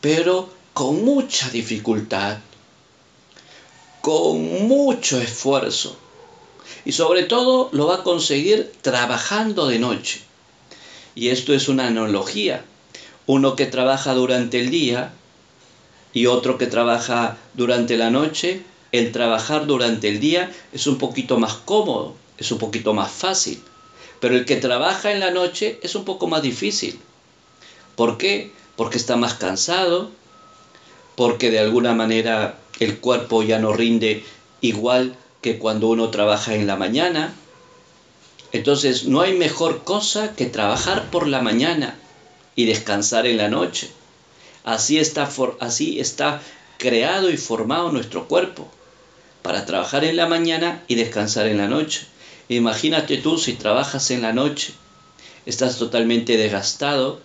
pero 0.01 0.49
con 0.73 1.05
mucha 1.05 1.51
dificultad, 1.51 2.39
con 4.01 4.69
mucho 4.69 5.21
esfuerzo. 5.21 5.97
Y 6.85 6.93
sobre 6.93 7.25
todo 7.25 7.69
lo 7.73 7.89
va 7.89 7.97
a 7.97 8.03
conseguir 8.05 8.73
trabajando 8.83 9.67
de 9.67 9.81
noche. 9.81 10.23
Y 11.17 11.31
esto 11.31 11.53
es 11.53 11.69
una 11.69 11.89
analogía. 11.89 12.65
Uno 13.27 13.57
que 13.57 13.67
trabaja 13.67 14.15
durante 14.15 14.61
el 14.61 14.71
día 14.71 15.13
y 16.13 16.27
otro 16.27 16.59
que 16.59 16.67
trabaja 16.67 17.37
durante 17.55 17.97
la 17.97 18.11
noche. 18.11 18.63
El 18.91 19.13
trabajar 19.13 19.67
durante 19.67 20.09
el 20.09 20.19
día 20.19 20.51
es 20.73 20.87
un 20.87 20.97
poquito 20.97 21.39
más 21.39 21.55
cómodo, 21.55 22.15
es 22.39 22.51
un 22.51 22.59
poquito 22.59 22.95
más 22.95 23.11
fácil. 23.11 23.63
Pero 24.21 24.35
el 24.35 24.45
que 24.45 24.57
trabaja 24.57 25.13
en 25.13 25.21
la 25.21 25.31
noche 25.31 25.79
es 25.83 25.95
un 25.95 26.05
poco 26.05 26.27
más 26.27 26.43
difícil. 26.43 26.99
¿Por 27.97 28.17
qué? 28.17 28.51
Porque 28.77 28.97
está 28.97 29.17
más 29.17 29.35
cansado, 29.35 30.11
porque 31.17 31.51
de 31.51 31.59
alguna 31.59 31.95
manera 31.95 32.59
el 32.81 32.99
cuerpo 32.99 33.43
ya 33.43 33.59
no 33.59 33.73
rinde 33.73 34.25
igual 34.61 35.17
que 35.41 35.59
cuando 35.59 35.89
uno 35.89 36.11
trabaja 36.11 36.55
en 36.55 36.67
la 36.67 36.77
mañana. 36.77 37.35
Entonces 38.53 39.05
no 39.05 39.21
hay 39.21 39.35
mejor 39.35 39.85
cosa 39.85 40.35
que 40.35 40.47
trabajar 40.47 41.11
por 41.11 41.27
la 41.27 41.41
mañana 41.41 41.99
y 42.57 42.65
descansar 42.65 43.27
en 43.27 43.37
la 43.37 43.49
noche. 43.49 43.91
Así 44.69 44.99
está, 44.99 45.31
así 45.61 45.99
está 45.99 46.43
creado 46.77 47.31
y 47.31 47.39
formado 47.39 47.91
nuestro 47.91 48.29
cuerpo, 48.29 48.69
para 49.41 49.65
trabajar 49.65 50.05
en 50.05 50.17
la 50.17 50.27
mañana 50.27 50.85
y 50.89 50.95
descansar 50.95 51.47
en 51.47 51.57
la 51.57 51.69
noche. 51.69 52.03
Imagínate 52.51 53.17
tú 53.17 53.39
si 53.39 53.55
trabajas 53.55 54.11
en 54.11 54.21
la 54.21 54.35
noche, 54.35 54.75
estás 55.47 55.79
totalmente 55.79 56.37
desgastado 56.37 57.19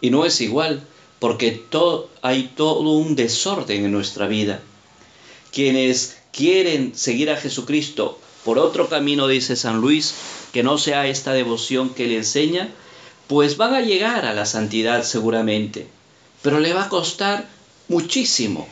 y 0.00 0.08
no 0.08 0.24
es 0.24 0.40
igual, 0.40 0.82
porque 1.18 1.50
todo, 1.50 2.08
hay 2.22 2.50
todo 2.56 2.92
un 2.92 3.16
desorden 3.16 3.84
en 3.84 3.92
nuestra 3.92 4.26
vida. 4.26 4.62
Quienes 5.52 6.16
quieren 6.32 6.94
seguir 6.94 7.28
a 7.28 7.36
Jesucristo 7.36 8.18
por 8.46 8.58
otro 8.58 8.88
camino, 8.88 9.28
dice 9.28 9.56
San 9.56 9.82
Luis, 9.82 10.14
que 10.54 10.62
no 10.62 10.78
sea 10.78 11.06
esta 11.06 11.34
devoción 11.34 11.90
que 11.90 12.06
le 12.06 12.16
enseña, 12.16 12.70
pues 13.26 13.58
van 13.58 13.74
a 13.74 13.82
llegar 13.82 14.24
a 14.24 14.32
la 14.32 14.46
santidad 14.46 15.04
seguramente, 15.04 15.86
pero 16.42 16.60
le 16.60 16.74
va 16.74 16.84
a 16.84 16.88
costar 16.88 17.48
muchísimo. 17.88 18.68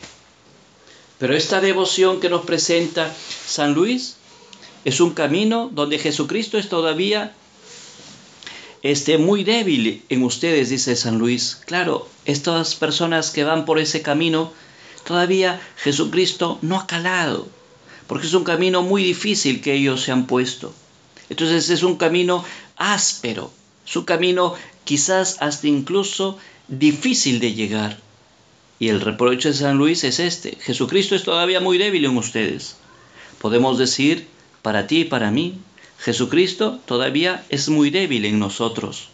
Pero 1.17 1.35
esta 1.35 1.61
devoción 1.61 2.19
que 2.19 2.29
nos 2.29 2.45
presenta 2.45 3.13
San 3.45 3.73
Luis 3.73 4.15
es 4.85 4.99
un 4.99 5.11
camino 5.11 5.69
donde 5.71 5.99
Jesucristo 5.99 6.57
es 6.57 6.67
todavía 6.67 7.33
este, 8.81 9.17
muy 9.17 9.43
débil 9.43 10.03
en 10.09 10.23
ustedes, 10.23 10.69
dice 10.69 10.95
San 10.95 11.19
Luis. 11.19 11.59
Claro, 11.65 12.09
estas 12.25 12.75
personas 12.75 13.29
que 13.29 13.43
van 13.43 13.65
por 13.65 13.79
ese 13.79 14.01
camino 14.01 14.51
todavía 15.03 15.61
Jesucristo 15.77 16.57
no 16.61 16.79
ha 16.79 16.87
calado, 16.87 17.47
porque 18.07 18.27
es 18.27 18.33
un 18.33 18.43
camino 18.43 18.81
muy 18.81 19.03
difícil 19.03 19.61
que 19.61 19.73
ellos 19.73 20.01
se 20.01 20.11
han 20.11 20.25
puesto. 20.25 20.73
Entonces 21.29 21.69
es 21.69 21.83
un 21.83 21.97
camino 21.97 22.43
áspero, 22.75 23.51
es 23.87 23.95
un 23.95 24.05
camino 24.05 24.55
quizás 24.83 25.37
hasta 25.39 25.67
incluso 25.67 26.37
difícil 26.71 27.39
de 27.39 27.53
llegar. 27.53 27.99
Y 28.79 28.89
el 28.89 28.99
reproche 28.99 29.49
de 29.49 29.55
San 29.55 29.77
Luis 29.77 30.03
es 30.03 30.19
este, 30.19 30.57
Jesucristo 30.59 31.15
es 31.15 31.23
todavía 31.23 31.59
muy 31.59 31.77
débil 31.77 32.05
en 32.05 32.17
ustedes. 32.17 32.77
Podemos 33.39 33.77
decir, 33.77 34.27
para 34.63 34.87
ti 34.87 35.01
y 35.01 35.05
para 35.05 35.29
mí, 35.29 35.59
Jesucristo 35.99 36.79
todavía 36.85 37.45
es 37.49 37.69
muy 37.69 37.91
débil 37.91 38.25
en 38.25 38.39
nosotros 38.39 39.11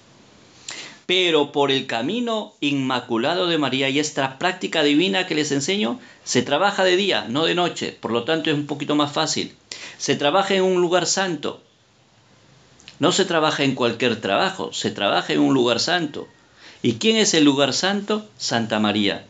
pero 1.07 1.53
por 1.53 1.71
el 1.71 1.87
camino 1.87 2.53
inmaculado 2.59 3.47
de 3.47 3.57
María 3.57 3.89
y 3.89 3.97
esta 3.97 4.37
práctica 4.37 4.83
divina 4.83 5.25
que 5.25 5.35
les 5.35 5.53
enseño, 5.53 6.01
se 6.25 6.41
trabaja 6.41 6.83
de 6.83 6.97
día, 6.97 7.25
no 7.29 7.45
de 7.45 7.55
noche, 7.55 7.97
por 7.99 8.11
lo 8.11 8.25
tanto 8.25 8.51
es 8.51 8.57
un 8.57 8.67
poquito 8.67 8.93
más 8.93 9.13
fácil. 9.13 9.55
Se 9.97 10.17
trabaja 10.17 10.53
en 10.53 10.63
un 10.63 10.81
lugar 10.81 11.05
santo. 11.05 11.63
No 12.99 13.13
se 13.13 13.23
trabaja 13.23 13.63
en 13.63 13.73
cualquier 13.73 14.19
trabajo, 14.19 14.73
se 14.73 14.91
trabaja 14.91 15.31
en 15.31 15.39
un 15.39 15.53
lugar 15.53 15.79
santo. 15.79 16.27
¿Y 16.87 16.93
quién 16.93 17.17
es 17.17 17.33
el 17.33 17.43
lugar 17.43 17.73
santo? 17.73 18.25
Santa 18.37 18.79
María, 18.79 19.25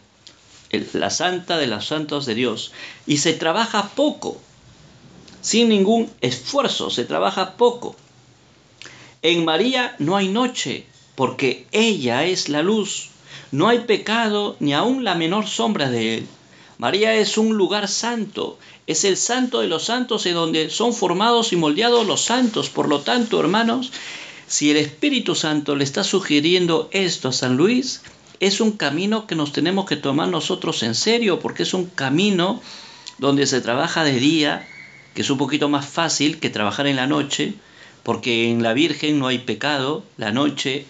la 0.93 1.09
santa 1.09 1.57
de 1.57 1.65
los 1.65 1.87
santos 1.87 2.27
de 2.27 2.35
Dios. 2.35 2.71
Y 3.07 3.17
se 3.17 3.33
trabaja 3.33 3.89
poco, 3.95 4.39
sin 5.41 5.69
ningún 5.69 6.07
esfuerzo, 6.21 6.91
se 6.91 7.03
trabaja 7.03 7.53
poco. 7.53 7.95
En 9.23 9.43
María 9.43 9.95
no 9.97 10.15
hay 10.15 10.27
noche, 10.27 10.85
porque 11.15 11.65
ella 11.71 12.25
es 12.25 12.47
la 12.47 12.61
luz. 12.61 13.09
No 13.51 13.69
hay 13.69 13.79
pecado 13.79 14.55
ni 14.59 14.75
aun 14.75 15.03
la 15.03 15.15
menor 15.15 15.47
sombra 15.47 15.89
de 15.89 16.13
él. 16.13 16.27
María 16.77 17.15
es 17.15 17.39
un 17.39 17.57
lugar 17.57 17.87
santo, 17.87 18.59
es 18.85 19.03
el 19.03 19.17
santo 19.17 19.61
de 19.61 19.67
los 19.67 19.83
santos 19.83 20.27
en 20.27 20.35
donde 20.35 20.69
son 20.69 20.93
formados 20.93 21.51
y 21.53 21.55
moldeados 21.55 22.05
los 22.05 22.21
santos. 22.21 22.69
Por 22.69 22.87
lo 22.87 22.99
tanto, 22.99 23.39
hermanos, 23.39 23.91
si 24.47 24.71
el 24.71 24.77
Espíritu 24.77 25.35
Santo 25.35 25.75
le 25.75 25.83
está 25.83 26.03
sugiriendo 26.03 26.89
esto 26.93 27.29
a 27.29 27.33
San 27.33 27.57
Luis, 27.57 28.01
es 28.39 28.61
un 28.61 28.71
camino 28.71 29.27
que 29.27 29.35
nos 29.35 29.51
tenemos 29.51 29.85
que 29.85 29.97
tomar 29.97 30.29
nosotros 30.29 30.83
en 30.83 30.95
serio, 30.95 31.39
porque 31.39 31.63
es 31.63 31.73
un 31.73 31.87
camino 31.87 32.61
donde 33.17 33.45
se 33.45 33.61
trabaja 33.61 34.03
de 34.03 34.19
día, 34.19 34.67
que 35.13 35.21
es 35.21 35.29
un 35.29 35.37
poquito 35.37 35.67
más 35.67 35.85
fácil 35.85 36.39
que 36.39 36.49
trabajar 36.49 36.87
en 36.87 36.95
la 36.95 37.07
noche, 37.07 37.55
porque 38.03 38.49
en 38.49 38.63
la 38.63 38.73
Virgen 38.73 39.19
no 39.19 39.27
hay 39.27 39.39
pecado, 39.39 40.03
la 40.15 40.31
noche, 40.31 40.85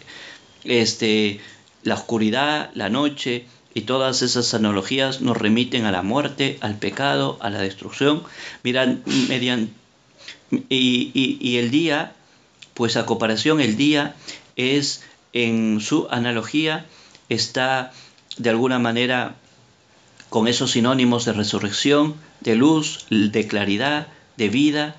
este, 0.63 1.39
la 1.83 1.95
oscuridad, 1.95 2.69
la 2.75 2.89
noche 2.89 3.45
y 3.73 3.81
todas 3.81 4.21
esas 4.21 4.53
analogías 4.53 5.21
nos 5.21 5.37
remiten 5.37 5.85
a 5.85 5.91
la 5.91 6.03
muerte, 6.03 6.57
al 6.61 6.77
pecado, 6.77 7.37
a 7.41 7.49
la 7.49 7.59
destrucción. 7.59 8.23
Miran, 8.63 9.01
mediante, 9.29 9.73
y, 10.69 11.37
y 11.39 11.57
el 11.57 11.71
día, 11.71 12.13
pues 12.77 12.95
a 12.95 13.07
comparación, 13.07 13.59
el 13.59 13.75
día 13.75 14.13
es 14.55 15.03
en 15.33 15.81
su 15.81 16.07
analogía, 16.11 16.85
está 17.27 17.91
de 18.37 18.51
alguna 18.51 18.77
manera 18.77 19.33
con 20.29 20.47
esos 20.47 20.71
sinónimos 20.71 21.25
de 21.25 21.33
resurrección, 21.33 22.15
de 22.41 22.55
luz, 22.55 23.07
de 23.09 23.47
claridad, 23.47 24.07
de 24.37 24.49
vida, 24.49 24.95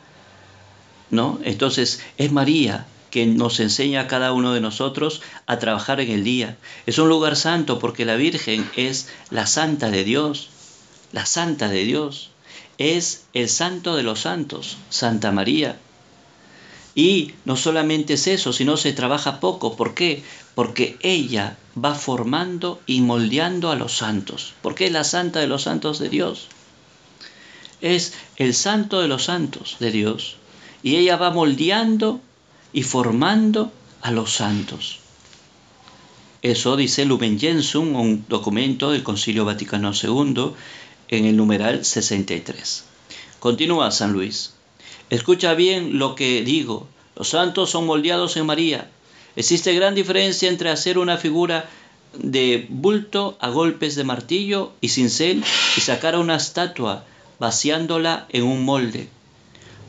¿no? 1.11 1.39
Entonces 1.45 2.03
es 2.17 2.33
María 2.33 2.85
que 3.13 3.27
nos 3.27 3.61
enseña 3.61 4.01
a 4.01 4.07
cada 4.09 4.33
uno 4.33 4.53
de 4.53 4.61
nosotros 4.61 5.23
a 5.47 5.61
trabajar 5.61 6.01
en 6.01 6.11
el 6.11 6.25
día. 6.25 6.57
Es 6.87 6.99
un 6.99 7.09
lugar 7.09 7.37
santo 7.37 7.79
porque 7.79 8.05
la 8.05 8.17
Virgen 8.17 8.69
es 8.75 9.09
la 9.31 9.47
santa 9.47 9.89
de 9.91 10.03
Dios, 10.03 10.51
la 11.13 11.27
santa 11.27 11.69
de 11.69 11.85
Dios. 11.85 12.31
Es 12.77 13.27
el 13.35 13.49
santo 13.49 13.95
de 13.95 14.03
los 14.03 14.21
santos, 14.21 14.79
Santa 14.91 15.31
María. 15.31 15.79
Y 16.99 17.35
no 17.45 17.55
solamente 17.55 18.15
es 18.15 18.27
eso, 18.27 18.53
sino 18.53 18.77
se 18.77 18.93
trabaja 18.93 19.39
poco. 19.39 19.77
¿Por 19.77 19.95
qué? 19.95 20.25
Porque 20.57 20.97
ella 21.01 21.57
va 21.77 21.95
formando 21.95 22.81
y 22.87 23.03
moldeando 23.03 23.71
a 23.71 23.77
los 23.77 23.97
santos. 23.97 24.55
Porque 24.63 24.87
es 24.87 24.91
la 24.91 25.05
santa 25.05 25.39
de 25.39 25.47
los 25.47 25.63
santos 25.63 26.01
de 26.01 26.09
Dios. 26.09 26.49
Es 27.81 28.15
el 28.35 28.53
santo 28.53 29.01
de 29.01 29.07
los 29.07 29.23
santos 29.23 29.77
de 29.79 29.93
Dios 29.93 30.39
y 30.83 30.97
ella 30.97 31.17
va 31.17 31.31
moldeando 31.31 32.21
y 32.73 32.83
formando 32.83 33.71
a 34.03 34.11
los 34.11 34.33
santos. 34.33 34.99
Eso 36.43 36.77
dice 36.77 37.05
Lumen 37.05 37.39
Gentium, 37.39 37.95
un 37.95 38.25
documento 38.29 38.91
del 38.91 39.05
Concilio 39.05 39.45
Vaticano 39.45 39.93
II, 39.93 40.51
en 41.07 41.27
el 41.27 41.37
numeral 41.37 41.85
63. 41.85 42.85
Continúa 43.39 43.93
San 43.93 44.13
Luis. 44.13 44.58
Escucha 45.11 45.55
bien 45.55 45.99
lo 45.99 46.15
que 46.15 46.43
digo. 46.43 46.87
Los 47.17 47.31
santos 47.31 47.71
son 47.71 47.87
moldeados 47.87 48.37
en 48.37 48.47
María. 48.47 48.91
Existe 49.37 49.75
gran 49.75 49.95
diferencia 49.95 50.49
entre 50.49 50.71
hacer 50.71 50.99
una 50.99 51.17
figura 51.17 51.69
de 52.15 52.67
bulto 52.69 53.37
a 53.41 53.49
golpes 53.49 53.95
de 53.95 54.05
martillo 54.05 54.73
y 54.81 54.89
cincel 54.89 55.45
y 55.77 55.81
sacar 55.81 56.19
una 56.19 56.37
estatua 56.37 57.05
vaciándola 57.39 58.27
en 58.31 58.45
un 58.45 58.65
molde. 58.65 59.09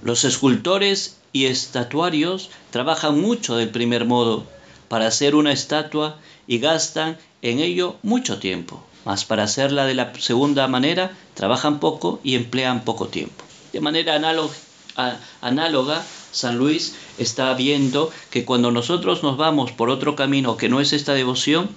Los 0.04 0.24
escultores 0.24 1.18
y 1.34 1.46
estatuarios 1.46 2.50
trabajan 2.72 3.20
mucho 3.20 3.56
del 3.56 3.70
primer 3.70 4.06
modo 4.06 4.46
para 4.88 5.08
hacer 5.08 5.36
una 5.36 5.52
estatua 5.52 6.18
y 6.48 6.60
gastan 6.60 7.18
en 7.42 7.60
ello 7.60 7.98
mucho 8.04 8.40
tiempo, 8.40 8.84
mas 9.06 9.26
para 9.26 9.44
hacerla 9.44 9.86
de 9.86 9.94
la 9.94 10.14
segunda 10.20 10.68
manera 10.68 11.12
trabajan 11.34 11.80
poco 11.80 12.20
y 12.24 12.36
emplean 12.36 12.84
poco 12.84 13.08
tiempo. 13.08 13.44
De 13.72 13.82
manera 13.82 14.16
análoga, 14.16 14.54
San 16.32 16.58
Luis 16.58 16.96
está 17.18 17.54
viendo 17.54 18.12
que 18.30 18.46
cuando 18.46 18.72
nosotros 18.72 19.24
nos 19.24 19.38
vamos 19.38 19.72
por 19.72 19.90
otro 19.90 20.16
camino 20.16 20.58
que 20.58 20.70
no 20.70 20.80
es 20.80 20.94
esta 20.94 21.14
devoción, 21.14 21.70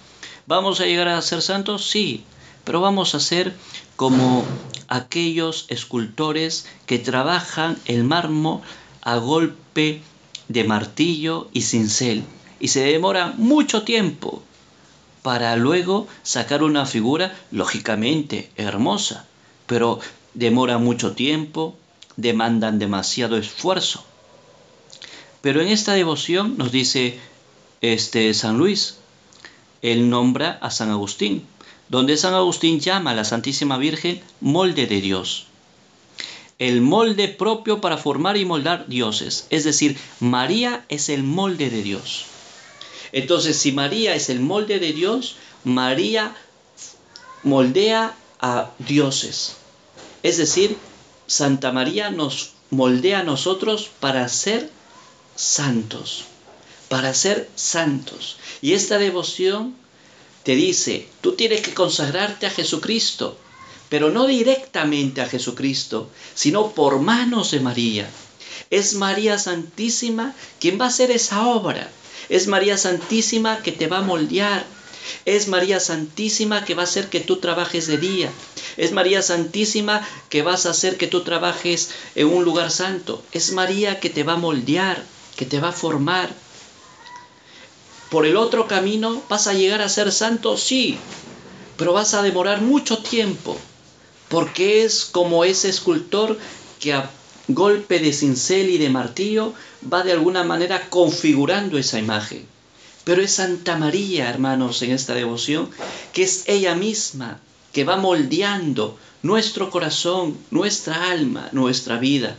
¿vamos 0.47 0.81
a 0.81 0.87
llegar 0.87 1.09
a 1.09 1.23
ser 1.23 1.43
santos? 1.43 1.89
Sí, 1.89 2.25
pero 2.65 2.81
vamos 2.81 3.15
a 3.15 3.21
ser 3.21 3.55
como 3.97 4.45
aquellos 4.89 5.67
escultores 5.69 6.67
que 6.87 6.99
trabajan 6.99 7.79
el 7.87 8.05
mármol 8.05 8.61
a 9.01 9.17
golpe 9.17 10.03
de 10.49 10.65
martillo 10.65 11.49
y 11.53 11.63
cincel 11.63 12.25
y 12.61 12.69
se 12.69 12.81
demora 12.85 13.35
mucho 13.37 13.83
tiempo 13.83 14.43
para 15.23 15.57
luego 15.57 16.09
sacar 16.23 16.63
una 16.63 16.85
figura 16.85 17.35
lógicamente 17.51 18.51
hermosa, 18.57 19.27
pero 19.67 19.99
demora 20.35 20.79
mucho 20.79 21.13
tiempo, 21.13 21.77
demandan 22.17 22.79
demasiado 22.79 23.37
esfuerzo. 23.37 24.05
Pero 25.41 25.61
en 25.61 25.69
esta 25.69 25.95
devoción 25.95 26.57
nos 26.57 26.73
dice 26.73 27.19
este 27.81 28.33
San 28.35 28.59
Luis, 28.59 28.99
él 29.83 30.09
nombra 30.09 30.59
a 30.63 30.71
San 30.71 30.91
Agustín, 30.91 31.47
donde 31.89 32.17
San 32.17 32.35
Agustín 32.35 32.81
llama 32.81 33.11
a 33.11 33.15
la 33.15 33.25
Santísima 33.25 33.77
Virgen 33.77 34.23
molde 34.41 34.87
de 34.87 35.01
Dios. 35.01 35.47
El 36.59 36.81
molde 36.81 37.27
propio 37.27 37.81
para 37.81 37.99
formar 37.99 38.37
y 38.37 38.45
moldar 38.45 38.87
dioses. 38.87 39.47
Es 39.51 39.65
decir, 39.65 39.99
María 40.21 40.85
es 40.89 41.09
el 41.09 41.25
molde 41.25 41.71
de 41.71 41.83
Dios. 41.83 42.27
Entonces, 43.11 43.59
si 43.59 43.73
María 43.73 44.15
es 44.15 44.31
el 44.31 44.39
molde 44.39 44.79
de 44.79 44.93
Dios, 44.93 45.37
María 45.65 46.37
moldea 47.43 48.15
a 48.41 48.71
dioses. 48.79 49.57
Es 50.23 50.37
decir, 50.37 50.77
Santa 51.33 51.73
María 51.73 52.11
nos 52.11 52.51
moldea 52.69 53.21
a 53.21 53.23
nosotros 53.23 53.91
para 54.01 54.29
ser 54.29 54.69
santos, 55.35 56.25
para 56.91 57.15
ser 57.15 57.49
santos. 57.55 58.37
Y 58.61 58.75
esta 58.75 58.99
devoción 58.99 59.75
te 60.43 60.55
dice, 60.55 61.09
tú 61.23 61.33
tienes 61.33 61.63
que 61.63 61.73
consagrarte 61.73 62.45
a 62.45 62.51
Jesucristo, 62.51 63.39
pero 63.89 64.11
no 64.11 64.27
directamente 64.27 65.23
a 65.23 65.27
Jesucristo, 65.27 66.11
sino 66.35 66.73
por 66.73 66.99
manos 66.99 67.51
de 67.53 67.61
María. 67.61 68.11
Es 68.69 68.93
María 68.93 69.39
Santísima 69.39 70.35
quien 70.61 70.79
va 70.79 70.85
a 70.85 70.89
hacer 70.89 71.11
esa 71.11 71.47
obra. 71.47 71.91
Es 72.29 72.47
María 72.47 72.77
Santísima 72.77 73.63
que 73.63 73.73
te 73.73 73.87
va 73.87 74.01
a 74.01 74.03
moldear. 74.03 74.67
Es 75.25 75.49
María 75.49 75.81
Santísima 75.81 76.65
que 76.65 76.75
va 76.75 76.83
a 76.83 76.85
hacer 76.85 77.09
que 77.09 77.21
tú 77.21 77.37
trabajes 77.37 77.87
de 77.87 77.99
día. 77.99 78.31
Es 78.77 78.93
María 78.93 79.23
Santísima 79.23 80.07
que 80.29 80.43
vas 80.43 80.67
a 80.67 80.71
hacer 80.71 80.97
que 80.97 81.07
tú 81.07 81.23
trabajes 81.23 81.91
en 82.15 82.29
un 82.29 82.45
lugar 82.45 82.71
santo. 82.71 83.23
Es 83.33 83.53
María 83.53 84.01
que 84.01 84.11
te 84.11 84.23
va 84.23 84.35
a 84.35 84.39
moldear, 84.39 85.05
que 85.37 85.47
te 85.47 85.61
va 85.61 85.69
a 85.69 85.73
formar. 85.73 86.35
Por 88.11 88.27
el 88.27 88.37
otro 88.37 88.69
camino 88.69 89.23
vas 89.29 89.47
a 89.47 89.55
llegar 89.55 89.81
a 89.81 89.89
ser 89.89 90.13
santo, 90.13 90.57
sí, 90.57 90.99
pero 91.77 91.95
vas 91.95 92.15
a 92.15 92.23
demorar 92.23 92.61
mucho 92.61 92.99
tiempo, 92.99 93.59
porque 94.29 94.85
es 94.85 95.07
como 95.07 95.45
ese 95.45 95.69
escultor 95.69 96.39
que 96.79 96.93
a 96.93 97.11
golpe 97.49 97.99
de 97.99 98.13
cincel 98.13 98.71
y 98.71 98.79
de 98.79 98.91
martillo 98.91 99.55
va 99.91 100.03
de 100.03 100.13
alguna 100.13 100.45
manera 100.45 100.89
configurando 100.91 101.79
esa 101.79 101.99
imagen. 101.99 102.47
Pero 103.05 103.23
es 103.23 103.33
Santa 103.33 103.77
María, 103.77 104.31
hermanos, 104.31 104.83
en 104.83 104.93
esta 104.93 105.15
devoción, 105.15 105.71
que 106.13 106.23
es 106.23 106.45
ella 106.47 106.75
misma, 106.75 107.41
que 107.73 107.85
va 107.85 107.97
moldeando 107.97 108.99
nuestro 109.23 109.71
corazón, 109.71 110.39
nuestra 110.51 111.11
alma, 111.11 111.49
nuestra 111.53 111.99
vida. 111.99 112.37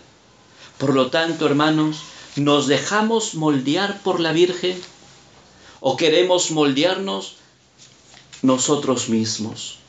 Por 0.77 0.93
lo 0.93 1.10
tanto, 1.10 1.46
hermanos, 1.46 1.98
¿nos 2.36 2.67
dejamos 2.67 3.36
moldear 3.36 4.01
por 4.01 4.20
la 4.20 4.32
Virgen 4.32 4.80
o 5.80 5.97
queremos 5.97 6.52
moldearnos 6.52 7.36
nosotros 8.41 9.10
mismos? 9.10 9.80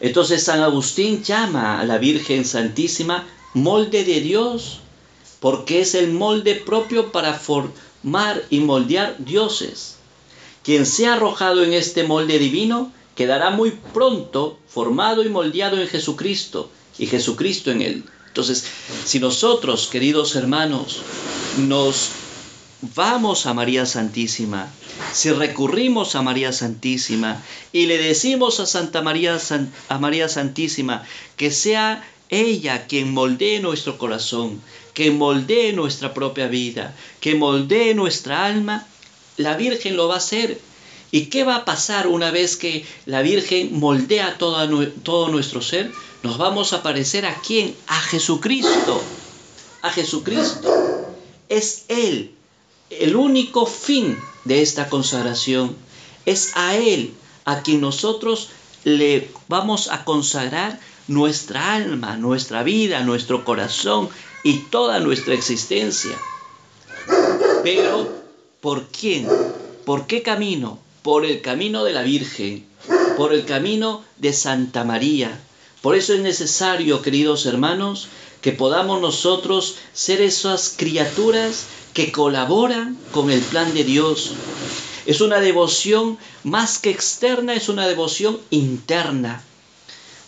Entonces 0.00 0.42
San 0.42 0.60
Agustín 0.60 1.22
llama 1.22 1.80
a 1.80 1.84
la 1.84 1.96
Virgen 1.98 2.44
Santísima 2.44 3.26
molde 3.54 4.04
de 4.04 4.20
Dios, 4.20 4.80
porque 5.38 5.80
es 5.80 5.94
el 5.94 6.12
molde 6.12 6.56
propio 6.56 7.12
para 7.12 7.34
formar 8.02 8.42
y 8.50 8.60
moldear 8.60 9.16
dioses. 9.18 9.96
Quien 10.64 10.86
sea 10.86 11.14
arrojado 11.14 11.62
en 11.62 11.72
este 11.72 12.04
molde 12.04 12.38
divino 12.38 12.92
quedará 13.14 13.50
muy 13.50 13.72
pronto 13.92 14.58
formado 14.68 15.24
y 15.24 15.28
moldeado 15.28 15.80
en 15.80 15.88
Jesucristo 15.88 16.70
y 16.98 17.06
Jesucristo 17.06 17.70
en 17.70 17.82
él. 17.82 18.04
Entonces, 18.28 18.64
si 19.04 19.20
nosotros, 19.20 19.88
queridos 19.88 20.36
hermanos, 20.36 21.02
nos 21.58 22.10
vamos 22.94 23.46
a 23.46 23.54
María 23.54 23.86
Santísima, 23.86 24.68
si 25.12 25.30
recurrimos 25.30 26.14
a 26.14 26.22
María 26.22 26.52
Santísima 26.52 27.42
y 27.72 27.86
le 27.86 27.98
decimos 27.98 28.60
a 28.60 28.66
Santa 28.66 29.02
María, 29.02 29.38
a 29.88 29.98
María 29.98 30.28
Santísima 30.28 31.04
que 31.36 31.50
sea 31.50 32.08
ella 32.30 32.86
quien 32.86 33.12
moldee 33.12 33.60
nuestro 33.60 33.98
corazón, 33.98 34.62
que 34.94 35.10
moldee 35.10 35.72
nuestra 35.72 36.12
propia 36.14 36.48
vida, 36.48 36.94
que 37.20 37.34
moldee 37.34 37.94
nuestra 37.94 38.44
alma, 38.44 38.86
la 39.36 39.56
Virgen 39.56 39.96
lo 39.96 40.08
va 40.08 40.14
a 40.14 40.18
hacer. 40.18 40.60
¿Y 41.10 41.26
qué 41.26 41.44
va 41.44 41.56
a 41.56 41.64
pasar 41.64 42.06
una 42.06 42.30
vez 42.30 42.56
que 42.56 42.86
la 43.04 43.20
Virgen 43.22 43.78
moldea 43.78 44.38
todo, 44.38 45.28
nuestro 45.28 45.60
ser? 45.60 45.90
Nos 46.22 46.38
vamos 46.38 46.72
a 46.72 46.82
parecer 46.82 47.26
a 47.26 47.34
quién? 47.34 47.74
A 47.86 48.00
Jesucristo. 48.00 49.02
A 49.82 49.90
Jesucristo. 49.90 50.70
Es 51.48 51.84
Él 51.88 52.32
el 52.90 53.16
único 53.16 53.66
fin 53.66 54.18
de 54.44 54.62
esta 54.62 54.88
consagración. 54.88 55.76
Es 56.24 56.52
a 56.54 56.76
Él 56.76 57.12
a 57.44 57.62
quien 57.62 57.80
nosotros 57.80 58.50
le 58.84 59.30
vamos 59.48 59.88
a 59.88 60.04
consagrar 60.04 60.78
nuestra 61.08 61.74
alma, 61.74 62.16
nuestra 62.16 62.62
vida, 62.62 63.02
nuestro 63.02 63.44
corazón 63.44 64.08
y 64.44 64.58
toda 64.70 65.00
nuestra 65.00 65.34
existencia. 65.34 66.18
Pero, 67.62 68.08
¿por 68.60 68.86
quién? 68.88 69.28
¿Por 69.84 70.06
qué 70.06 70.22
camino? 70.22 70.78
Por 71.02 71.24
el 71.24 71.40
camino 71.42 71.84
de 71.84 71.92
la 71.92 72.02
Virgen, 72.02 72.66
por 73.16 73.32
el 73.32 73.44
camino 73.44 74.04
de 74.18 74.32
Santa 74.32 74.84
María. 74.84 75.40
Por 75.80 75.96
eso 75.96 76.14
es 76.14 76.20
necesario, 76.20 77.02
queridos 77.02 77.46
hermanos, 77.46 78.08
que 78.40 78.52
podamos 78.52 79.00
nosotros 79.00 79.76
ser 79.92 80.20
esas 80.20 80.74
criaturas 80.76 81.66
que 81.94 82.12
colaboran 82.12 82.96
con 83.12 83.30
el 83.30 83.40
plan 83.40 83.74
de 83.74 83.84
Dios. 83.84 84.32
Es 85.06 85.20
una 85.20 85.40
devoción 85.40 86.18
más 86.44 86.78
que 86.78 86.90
externa, 86.90 87.54
es 87.54 87.68
una 87.68 87.86
devoción 87.88 88.38
interna 88.50 89.42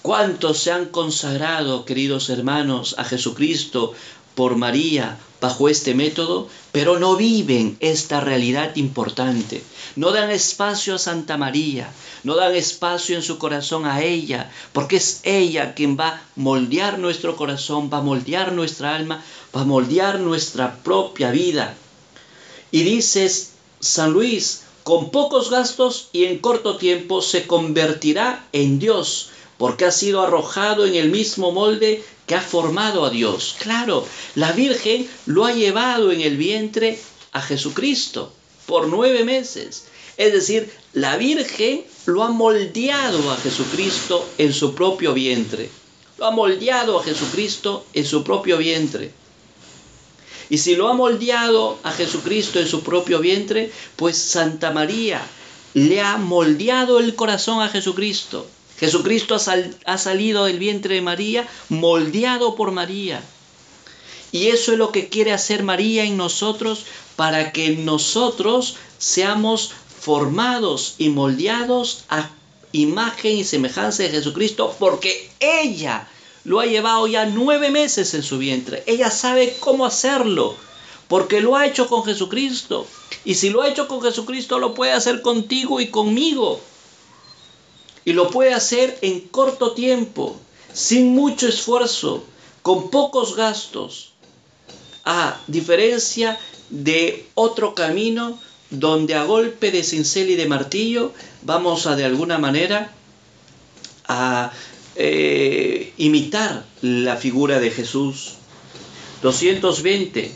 ¿Cuántos 0.04 0.58
se 0.58 0.70
han 0.70 0.90
consagrado, 0.90 1.86
queridos 1.86 2.28
hermanos, 2.28 2.94
a 2.98 3.04
Jesucristo 3.04 3.94
por 4.34 4.54
María 4.54 5.16
bajo 5.40 5.70
este 5.70 5.94
método, 5.94 6.46
pero 6.72 6.98
no 6.98 7.16
viven 7.16 7.78
esta 7.80 8.20
realidad 8.20 8.76
importante? 8.76 9.64
No 9.96 10.12
dan 10.12 10.30
espacio 10.30 10.96
a 10.96 10.98
Santa 10.98 11.38
María, 11.38 11.90
no 12.22 12.34
dan 12.34 12.54
espacio 12.54 13.16
en 13.16 13.22
su 13.22 13.38
corazón 13.38 13.86
a 13.86 14.02
ella, 14.02 14.50
porque 14.74 14.96
es 14.96 15.22
ella 15.22 15.72
quien 15.72 15.96
va 15.98 16.08
a 16.08 16.22
moldear 16.36 16.98
nuestro 16.98 17.34
corazón, 17.34 17.88
va 17.90 17.96
a 17.96 18.02
moldear 18.02 18.52
nuestra 18.52 18.94
alma, 18.94 19.24
va 19.56 19.62
a 19.62 19.64
moldear 19.64 20.20
nuestra 20.20 20.82
propia 20.82 21.30
vida. 21.30 21.76
Y 22.70 22.82
dices, 22.82 23.52
San 23.80 24.12
Luis, 24.12 24.64
con 24.82 25.08
pocos 25.10 25.48
gastos 25.48 26.10
y 26.12 26.26
en 26.26 26.40
corto 26.40 26.76
tiempo 26.76 27.22
se 27.22 27.46
convertirá 27.46 28.46
en 28.52 28.78
Dios 28.78 29.30
porque 29.64 29.86
ha 29.86 29.90
sido 29.90 30.20
arrojado 30.20 30.84
en 30.84 30.94
el 30.94 31.08
mismo 31.08 31.50
molde 31.50 32.04
que 32.26 32.34
ha 32.34 32.42
formado 32.42 33.06
a 33.06 33.08
Dios. 33.08 33.56
Claro, 33.58 34.06
la 34.34 34.52
Virgen 34.52 35.08
lo 35.24 35.46
ha 35.46 35.54
llevado 35.54 36.12
en 36.12 36.20
el 36.20 36.36
vientre 36.36 36.98
a 37.32 37.40
Jesucristo 37.40 38.30
por 38.66 38.88
nueve 38.88 39.24
meses. 39.24 39.86
Es 40.18 40.34
decir, 40.34 40.70
la 40.92 41.16
Virgen 41.16 41.82
lo 42.04 42.24
ha 42.24 42.28
moldeado 42.28 43.32
a 43.32 43.38
Jesucristo 43.38 44.28
en 44.36 44.52
su 44.52 44.74
propio 44.74 45.14
vientre. 45.14 45.70
Lo 46.18 46.26
ha 46.26 46.30
moldeado 46.30 47.00
a 47.00 47.02
Jesucristo 47.02 47.86
en 47.94 48.04
su 48.04 48.22
propio 48.22 48.58
vientre. 48.58 49.12
Y 50.50 50.58
si 50.58 50.76
lo 50.76 50.90
ha 50.90 50.92
moldeado 50.92 51.78
a 51.84 51.92
Jesucristo 51.92 52.60
en 52.60 52.68
su 52.68 52.82
propio 52.82 53.18
vientre, 53.18 53.72
pues 53.96 54.18
Santa 54.18 54.72
María 54.72 55.26
le 55.72 56.02
ha 56.02 56.18
moldeado 56.18 57.00
el 57.00 57.14
corazón 57.14 57.62
a 57.62 57.70
Jesucristo. 57.70 58.46
Jesucristo 58.78 59.36
ha, 59.84 59.98
salido 59.98 60.44
del 60.44 60.58
vientre 60.58 60.96
de 60.96 61.00
María, 61.00 61.48
moldeado 61.68 62.54
por 62.56 62.72
María. 62.72 63.22
Y 64.32 64.48
eso 64.48 64.72
es 64.72 64.78
lo 64.78 64.90
que 64.90 65.08
quiere 65.08 65.32
hacer 65.32 65.62
María 65.62 66.04
en 66.04 66.16
nosotros 66.16 66.86
para 67.14 67.52
que 67.52 67.70
nosotros 67.70 68.76
seamos 68.98 69.72
formados 70.00 70.96
y 70.98 71.08
moldeados 71.08 72.04
a 72.08 72.30
imagen 72.72 73.38
y 73.38 73.44
semejanza 73.44 74.02
de 74.02 74.10
Jesucristo, 74.10 74.74
porque 74.80 75.30
ella 75.38 76.08
lo 76.42 76.58
ha 76.58 76.66
llevado 76.66 77.06
ya 77.06 77.26
nueve 77.26 77.70
meses 77.70 78.12
en 78.14 78.24
su 78.24 78.38
vientre. 78.38 78.82
Ella 78.86 79.10
sabe 79.10 79.56
cómo 79.60 79.86
hacerlo, 79.86 80.56
porque 81.06 81.40
lo 81.40 81.56
ha 81.56 81.66
hecho 81.66 81.86
con 81.86 82.04
Jesucristo. 82.04 82.86
Y 83.24 83.36
si 83.36 83.50
lo 83.50 83.62
ha 83.62 83.68
hecho 83.68 83.86
con 83.86 84.02
Jesucristo, 84.02 84.58
lo 84.58 84.74
puede 84.74 84.92
hacer 84.92 85.22
contigo 85.22 85.80
y 85.80 85.88
conmigo. 85.88 86.60
Y 88.04 88.12
lo 88.12 88.30
puede 88.30 88.54
hacer 88.54 88.98
en 89.02 89.20
corto 89.20 89.72
tiempo, 89.72 90.36
sin 90.72 91.14
mucho 91.14 91.48
esfuerzo, 91.48 92.24
con 92.62 92.90
pocos 92.90 93.36
gastos. 93.36 94.12
A 95.04 95.38
diferencia 95.46 96.38
de 96.70 97.26
otro 97.34 97.74
camino 97.74 98.38
donde 98.70 99.14
a 99.14 99.24
golpe 99.24 99.70
de 99.70 99.82
cincel 99.82 100.30
y 100.30 100.36
de 100.36 100.46
martillo 100.46 101.12
vamos 101.42 101.86
a 101.86 101.96
de 101.96 102.04
alguna 102.04 102.38
manera 102.38 102.92
a 104.06 104.52
eh, 104.96 105.92
imitar 105.96 106.64
la 106.82 107.16
figura 107.16 107.60
de 107.60 107.70
Jesús. 107.70 108.34
220. 109.22 110.30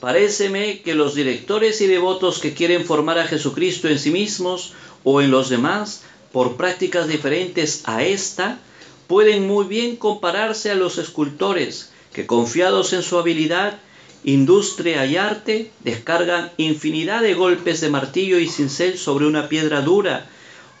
Paréceme 0.00 0.82
que 0.82 0.94
los 0.94 1.14
directores 1.14 1.80
y 1.80 1.86
devotos 1.86 2.40
que 2.40 2.54
quieren 2.54 2.84
formar 2.84 3.18
a 3.18 3.26
Jesucristo 3.26 3.88
en 3.88 3.98
sí 3.98 4.10
mismos 4.10 4.72
o 5.02 5.20
en 5.20 5.30
los 5.30 5.48
demás 5.48 6.02
por 6.34 6.56
prácticas 6.56 7.06
diferentes 7.06 7.82
a 7.84 8.02
esta, 8.02 8.58
pueden 9.06 9.46
muy 9.46 9.66
bien 9.66 9.94
compararse 9.94 10.68
a 10.72 10.74
los 10.74 10.98
escultores 10.98 11.92
que 12.12 12.26
confiados 12.26 12.92
en 12.92 13.04
su 13.04 13.20
habilidad, 13.20 13.78
industria 14.24 15.06
y 15.06 15.16
arte, 15.16 15.70
descargan 15.84 16.50
infinidad 16.56 17.22
de 17.22 17.34
golpes 17.34 17.80
de 17.80 17.88
martillo 17.88 18.40
y 18.40 18.48
cincel 18.48 18.98
sobre 18.98 19.26
una 19.26 19.48
piedra 19.48 19.80
dura 19.82 20.26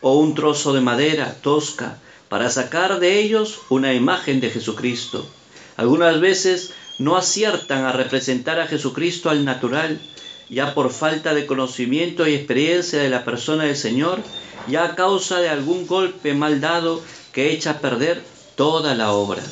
o 0.00 0.18
un 0.18 0.34
trozo 0.34 0.72
de 0.72 0.80
madera 0.80 1.36
tosca, 1.40 2.00
para 2.28 2.50
sacar 2.50 2.98
de 2.98 3.20
ellos 3.20 3.60
una 3.68 3.94
imagen 3.94 4.40
de 4.40 4.50
Jesucristo. 4.50 5.24
Algunas 5.76 6.20
veces 6.20 6.72
no 6.98 7.16
aciertan 7.16 7.84
a 7.84 7.92
representar 7.92 8.58
a 8.58 8.66
Jesucristo 8.66 9.30
al 9.30 9.44
natural, 9.44 10.00
ya 10.50 10.74
por 10.74 10.90
falta 10.90 11.32
de 11.32 11.46
conocimiento 11.46 12.26
y 12.26 12.34
experiencia 12.34 13.00
de 13.00 13.08
la 13.08 13.24
persona 13.24 13.64
del 13.64 13.76
Señor, 13.76 14.20
ya 14.68 14.84
a 14.84 14.94
causa 14.94 15.40
de 15.40 15.48
algún 15.48 15.86
golpe 15.86 16.34
mal 16.34 16.60
dado 16.60 17.02
que 17.32 17.52
echa 17.52 17.72
a 17.72 17.78
perder 17.80 18.22
toda 18.56 18.94
la 18.94 19.12
obra. 19.12 19.42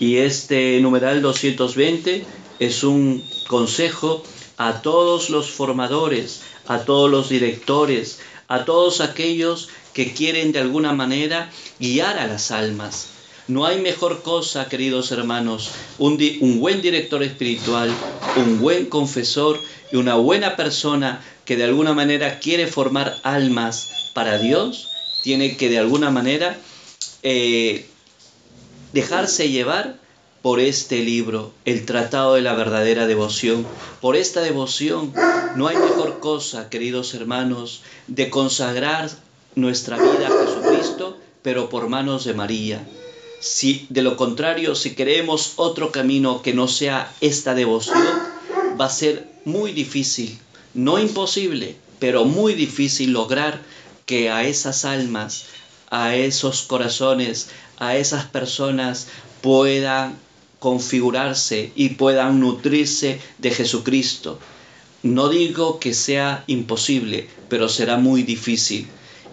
Y 0.00 0.16
este 0.16 0.80
numeral 0.80 1.22
220 1.22 2.24
es 2.58 2.84
un 2.84 3.24
consejo 3.46 4.22
a 4.56 4.82
todos 4.82 5.30
los 5.30 5.50
formadores, 5.50 6.42
a 6.66 6.80
todos 6.80 7.10
los 7.10 7.28
directores, 7.28 8.20
a 8.48 8.64
todos 8.64 9.00
aquellos 9.00 9.68
que 9.92 10.12
quieren 10.12 10.52
de 10.52 10.60
alguna 10.60 10.92
manera 10.92 11.50
guiar 11.78 12.18
a 12.18 12.26
las 12.26 12.50
almas. 12.50 13.08
No 13.46 13.64
hay 13.64 13.80
mejor 13.80 14.22
cosa, 14.22 14.68
queridos 14.68 15.10
hermanos, 15.10 15.70
un, 15.98 16.18
un, 16.40 16.60
buen 16.60 16.82
director 16.82 17.22
espiritual, 17.22 17.90
un 18.36 18.60
buen 18.60 18.86
confesor 18.86 19.58
y 19.90 19.96
una 19.96 20.16
buena 20.16 20.54
persona 20.54 21.24
que 21.46 21.56
de 21.56 21.64
alguna 21.64 21.94
manera 21.94 22.40
quiere 22.40 22.66
formar 22.66 23.16
almas 23.22 23.97
para 24.18 24.36
Dios, 24.36 24.88
tiene 25.22 25.56
que 25.56 25.68
de 25.68 25.78
alguna 25.78 26.10
manera 26.10 26.58
eh, 27.22 27.86
dejarse 28.92 29.48
llevar 29.48 30.00
por 30.42 30.58
este 30.58 31.04
libro, 31.04 31.52
el 31.64 31.86
Tratado 31.86 32.34
de 32.34 32.42
la 32.42 32.54
Verdadera 32.54 33.06
Devoción. 33.06 33.64
Por 34.00 34.16
esta 34.16 34.40
devoción 34.40 35.14
no 35.54 35.68
hay 35.68 35.76
mejor 35.76 36.18
cosa, 36.18 36.68
queridos 36.68 37.14
hermanos, 37.14 37.82
de 38.08 38.28
consagrar 38.28 39.08
nuestra 39.54 39.96
vida 39.98 40.26
a 40.26 40.46
Jesucristo, 40.46 41.16
pero 41.42 41.68
por 41.68 41.88
manos 41.88 42.24
de 42.24 42.34
María. 42.34 42.84
Si 43.38 43.86
de 43.88 44.02
lo 44.02 44.16
contrario, 44.16 44.74
si 44.74 44.96
queremos 44.96 45.52
otro 45.54 45.92
camino 45.92 46.42
que 46.42 46.54
no 46.54 46.66
sea 46.66 47.14
esta 47.20 47.54
devoción, 47.54 48.02
va 48.80 48.86
a 48.86 48.90
ser 48.90 49.28
muy 49.44 49.70
difícil, 49.70 50.36
no 50.74 50.98
imposible, 50.98 51.76
pero 52.00 52.24
muy 52.24 52.54
difícil 52.54 53.12
lograr 53.12 53.60
que 54.08 54.30
a 54.30 54.44
esas 54.44 54.86
almas, 54.86 55.44
a 55.90 56.16
esos 56.16 56.62
corazones, 56.62 57.50
a 57.76 57.96
esas 57.96 58.24
personas 58.24 59.06
puedan 59.42 60.16
configurarse 60.58 61.70
y 61.76 61.90
puedan 61.90 62.40
nutrirse 62.40 63.20
de 63.36 63.50
Jesucristo. 63.50 64.38
No 65.02 65.28
digo 65.28 65.78
que 65.78 65.92
sea 65.92 66.42
imposible, 66.46 67.28
pero 67.50 67.68
será 67.68 67.98
muy 67.98 68.22
difícil 68.22 68.88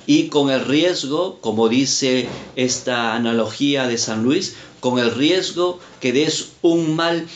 y 0.08 0.28
con 0.28 0.52
el 0.52 0.66
riesgo, 0.66 1.40
como 1.42 1.70
dice 1.70 2.28
esta 2.56 3.16
analogía 3.16 3.88
de 3.88 3.98
San 3.98 4.24
Luis, 4.24 4.56
con 4.80 5.00
el 5.00 5.14
riesgo 5.16 5.80
que 6.00 6.14
des 6.14 6.50
un 6.62 6.96
mal 6.96 7.28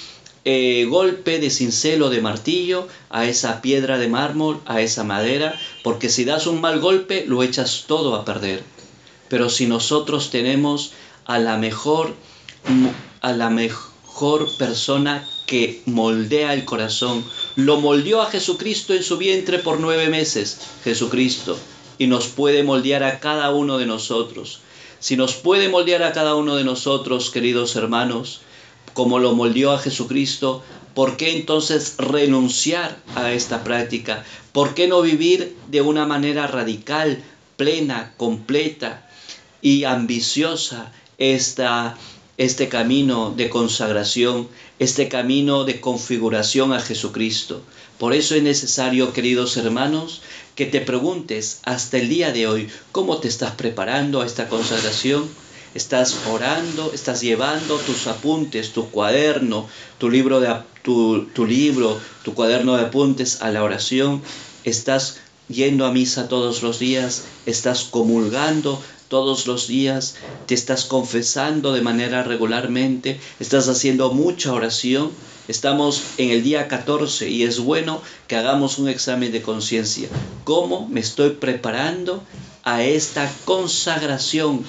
eh, 0.46 0.86
golpe 0.90 1.40
de 1.40 1.50
cincel 1.50 2.02
o 2.02 2.10
de 2.10 2.22
martillo 2.22 2.88
a 3.10 3.26
esa 3.26 3.62
piedra 3.62 3.98
de 3.98 4.08
mármol, 4.08 4.60
a 4.66 4.82
esa 4.82 5.04
madera, 5.04 5.60
porque 5.84 6.10
si 6.10 6.26
das 6.26 6.48
un 6.48 6.62
mal 6.62 6.80
golpe 6.80 7.26
lo 7.28 7.44
echas 7.44 7.86
todo 7.88 8.16
a 8.16 8.26
perder. 8.26 8.64
Pero 9.30 9.50
si 9.50 9.68
nosotros 9.68 10.30
tenemos 10.30 10.94
a 11.26 11.40
la 11.40 11.58
mejor, 11.58 12.16
a 13.22 13.34
la 13.34 13.50
mejor 13.50 14.48
persona 14.58 15.28
que 15.46 15.82
moldea 15.86 16.54
el 16.54 16.66
corazón, 16.66 17.24
lo 17.56 17.80
moldeó 17.80 18.22
a 18.22 18.30
Jesucristo 18.32 18.94
en 18.94 19.04
su 19.04 19.18
vientre 19.18 19.60
por 19.60 19.80
nueve 19.80 20.10
meses, 20.10 20.60
Jesucristo 20.84 21.58
y 22.00 22.08
nos 22.08 22.28
puede 22.28 22.64
moldear 22.64 23.04
a 23.04 23.20
cada 23.20 23.52
uno 23.52 23.78
de 23.78 23.86
nosotros. 23.86 24.62
Si 25.00 25.18
nos 25.18 25.36
puede 25.36 25.70
moldear 25.70 26.02
a 26.02 26.14
cada 26.14 26.34
uno 26.36 26.56
de 26.56 26.64
nosotros, 26.64 27.30
queridos 27.30 27.76
hermanos, 27.76 28.42
como 28.94 29.20
lo 29.20 29.34
moldeó 29.34 29.72
a 29.72 29.80
Jesucristo, 29.80 30.64
¿por 30.94 31.18
qué 31.18 31.38
entonces 31.38 31.96
renunciar 31.98 32.98
a 33.16 33.32
esta 33.32 33.64
práctica? 33.64 34.24
¿Por 34.52 34.74
qué 34.74 34.88
no 34.88 35.02
vivir 35.02 35.56
de 35.70 35.82
una 35.82 36.06
manera 36.06 36.48
radical, 36.48 37.24
plena, 37.58 38.14
completa 38.18 39.08
y 39.62 39.84
ambiciosa 39.84 40.92
esta, 41.18 41.98
este 42.38 42.70
camino 42.70 43.32
de 43.32 43.50
consagración, 43.50 44.48
este 44.80 45.10
camino 45.10 45.66
de 45.66 45.80
configuración 45.80 46.74
a 46.74 46.80
Jesucristo? 46.80 47.62
Por 48.00 48.14
eso 48.14 48.34
es 48.36 48.44
necesario, 48.44 49.12
queridos 49.12 49.58
hermanos, 49.58 50.22
que 50.56 50.66
te 50.66 50.82
preguntes 50.82 51.60
hasta 51.64 51.98
el 51.98 52.10
día 52.10 52.32
de 52.32 52.48
hoy 52.48 52.70
cómo 52.92 53.18
te 53.18 53.28
estás 53.28 53.52
preparando 53.52 54.22
a 54.22 54.26
esta 54.26 54.50
consagración. 54.50 55.30
Estás 55.76 56.16
orando, 56.32 56.92
estás 56.94 57.22
llevando 57.22 57.78
tus 57.78 58.08
apuntes, 58.08 58.74
tu 58.74 58.90
cuaderno, 58.90 59.68
tu 60.00 60.10
libro, 60.10 60.40
de, 60.40 60.54
tu, 60.82 61.26
tu 61.34 61.46
libro, 61.46 62.00
tu 62.24 62.34
cuaderno 62.34 62.76
de 62.76 62.84
apuntes 62.84 63.42
a 63.42 63.52
la 63.52 63.64
oración. 63.64 64.22
Estás 64.64 65.18
yendo 65.48 65.86
a 65.86 65.92
misa 65.92 66.28
todos 66.28 66.64
los 66.64 66.80
días, 66.80 67.26
estás 67.46 67.84
comulgando 67.84 68.82
todos 69.10 69.48
los 69.48 69.68
días, 69.68 70.16
te 70.46 70.54
estás 70.54 70.86
confesando 70.86 71.74
de 71.74 71.82
manera 71.82 72.24
regularmente, 72.24 73.20
estás 73.40 73.68
haciendo 73.68 74.12
mucha 74.12 74.54
oración. 74.54 75.12
Estamos 75.48 76.04
en 76.18 76.30
el 76.30 76.44
día 76.44 76.68
14 76.68 77.28
y 77.28 77.42
es 77.42 77.60
bueno 77.60 78.04
que 78.28 78.36
hagamos 78.36 78.78
un 78.78 78.88
examen 78.88 79.32
de 79.32 79.42
conciencia. 79.42 80.08
¿Cómo 80.44 80.88
me 80.88 81.00
estoy 81.00 81.32
preparando 81.32 82.24
a 82.64 82.84
esta 82.84 83.32
consagración 83.46 84.64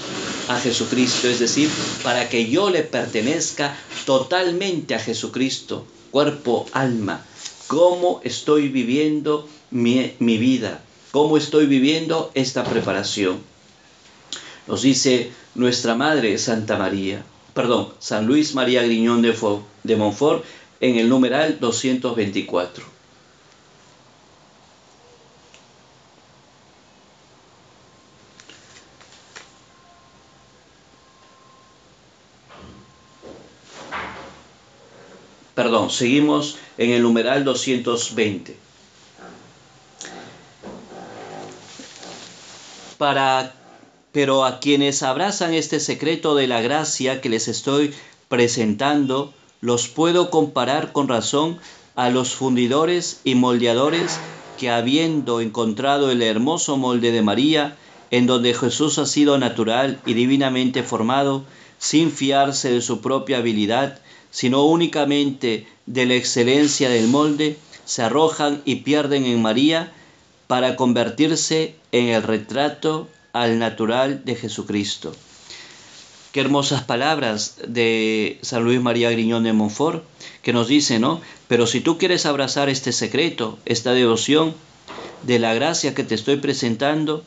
a 0.49 0.59
Jesucristo? 0.59 1.29
Es 1.29 1.39
decir, 1.39 1.69
para 2.03 2.29
que 2.29 2.49
yo 2.49 2.71
le 2.71 2.83
pertenezca 2.83 3.77
totalmente 4.07 4.95
a 4.95 4.99
Jesucristo, 4.99 5.87
cuerpo, 6.11 6.67
alma. 6.73 7.25
¿Cómo 7.67 8.21
estoy 8.25 8.69
viviendo 8.69 9.49
mi, 9.71 10.13
mi 10.19 10.39
vida? 10.39 10.83
¿Cómo 11.13 11.37
estoy 11.37 11.67
viviendo 11.67 12.31
esta 12.35 12.65
preparación? 12.65 13.41
Nos 14.67 14.83
dice 14.83 15.31
nuestra 15.55 15.95
Madre 15.95 16.39
Santa 16.39 16.77
María, 16.77 17.25
perdón, 17.55 17.89
San 17.99 18.27
Luis 18.27 18.55
María 18.55 18.83
Griñón 18.83 19.23
de, 19.23 19.37
de 19.83 19.97
Montfort 19.97 20.45
en 20.81 20.97
el 20.97 21.09
numeral 21.09 21.59
224. 21.61 23.00
Seguimos 35.91 36.57
en 36.79 36.91
el 36.91 37.03
numeral 37.03 37.45
220. 37.45 38.57
Para 42.99 43.55
pero 44.13 44.45
a 44.45 44.59
quienes 44.59 45.03
abrazan 45.03 45.55
este 45.55 45.79
secreto 45.79 46.35
de 46.35 46.49
la 46.49 46.61
gracia 46.61 47.21
que 47.21 47.29
les 47.29 47.49
estoy 47.49 47.95
presentando, 48.29 49.33
los 49.61 49.89
puedo 49.89 50.31
comparar 50.31 50.93
con 50.93 51.09
razón 51.09 51.59
a 51.95 52.11
los 52.11 52.35
fundidores 52.35 53.21
y 53.25 53.35
moldeadores 53.35 54.19
que 54.59 54.71
habiendo 54.71 55.41
encontrado 55.41 56.11
el 56.11 56.23
hermoso 56.23 56.77
molde 56.77 57.13
de 57.13 57.23
María, 57.23 57.77
en 58.11 58.27
donde 58.27 58.55
Jesús 58.55 58.99
ha 58.99 59.07
sido 59.07 59.39
natural 59.39 60.01
y 60.05 60.15
divinamente 60.15 60.83
formado, 60.83 61.45
sin 61.79 62.11
fiarse 62.11 62.73
de 62.73 62.83
su 62.83 63.01
propia 63.01 63.39
habilidad, 63.39 64.01
sino 64.31 64.65
únicamente 64.65 65.67
de 65.87 66.07
la 66.07 66.15
excelencia 66.15 66.89
del 66.89 67.09
molde, 67.09 67.59
se 67.85 68.03
arrojan 68.03 68.63
y 68.65 68.77
pierden 68.77 69.25
en 69.25 69.43
María 69.43 69.93
para 70.47 70.77
convertirse 70.77 71.75
en 71.93 72.09
el 72.09 72.23
retrato 72.23 73.09
al 73.33 73.59
natural 73.59 74.25
de 74.25 74.37
Jesucristo. 74.37 75.13
Qué 76.33 76.41
hermosas 76.41 76.85
palabras 76.85 77.57
de 77.67 78.39
San 78.43 78.63
Luis 78.63 78.81
María 78.81 79.11
Griñón 79.11 79.43
de 79.43 79.53
Montfort, 79.53 80.05
que 80.43 80.53
nos 80.53 80.69
dice, 80.69 81.01
¿no? 81.01 81.21
Pero 81.49 81.67
si 81.67 81.81
tú 81.81 81.99
quieres 81.99 82.25
abrazar 82.25 82.69
este 82.69 82.93
secreto, 82.93 83.59
esta 83.65 83.93
devoción 83.93 84.55
de 85.25 85.41
la 85.41 85.55
gracia 85.55 85.95
que 85.95 86.05
te 86.05 86.15
estoy 86.15 86.37
presentando, 86.37 87.25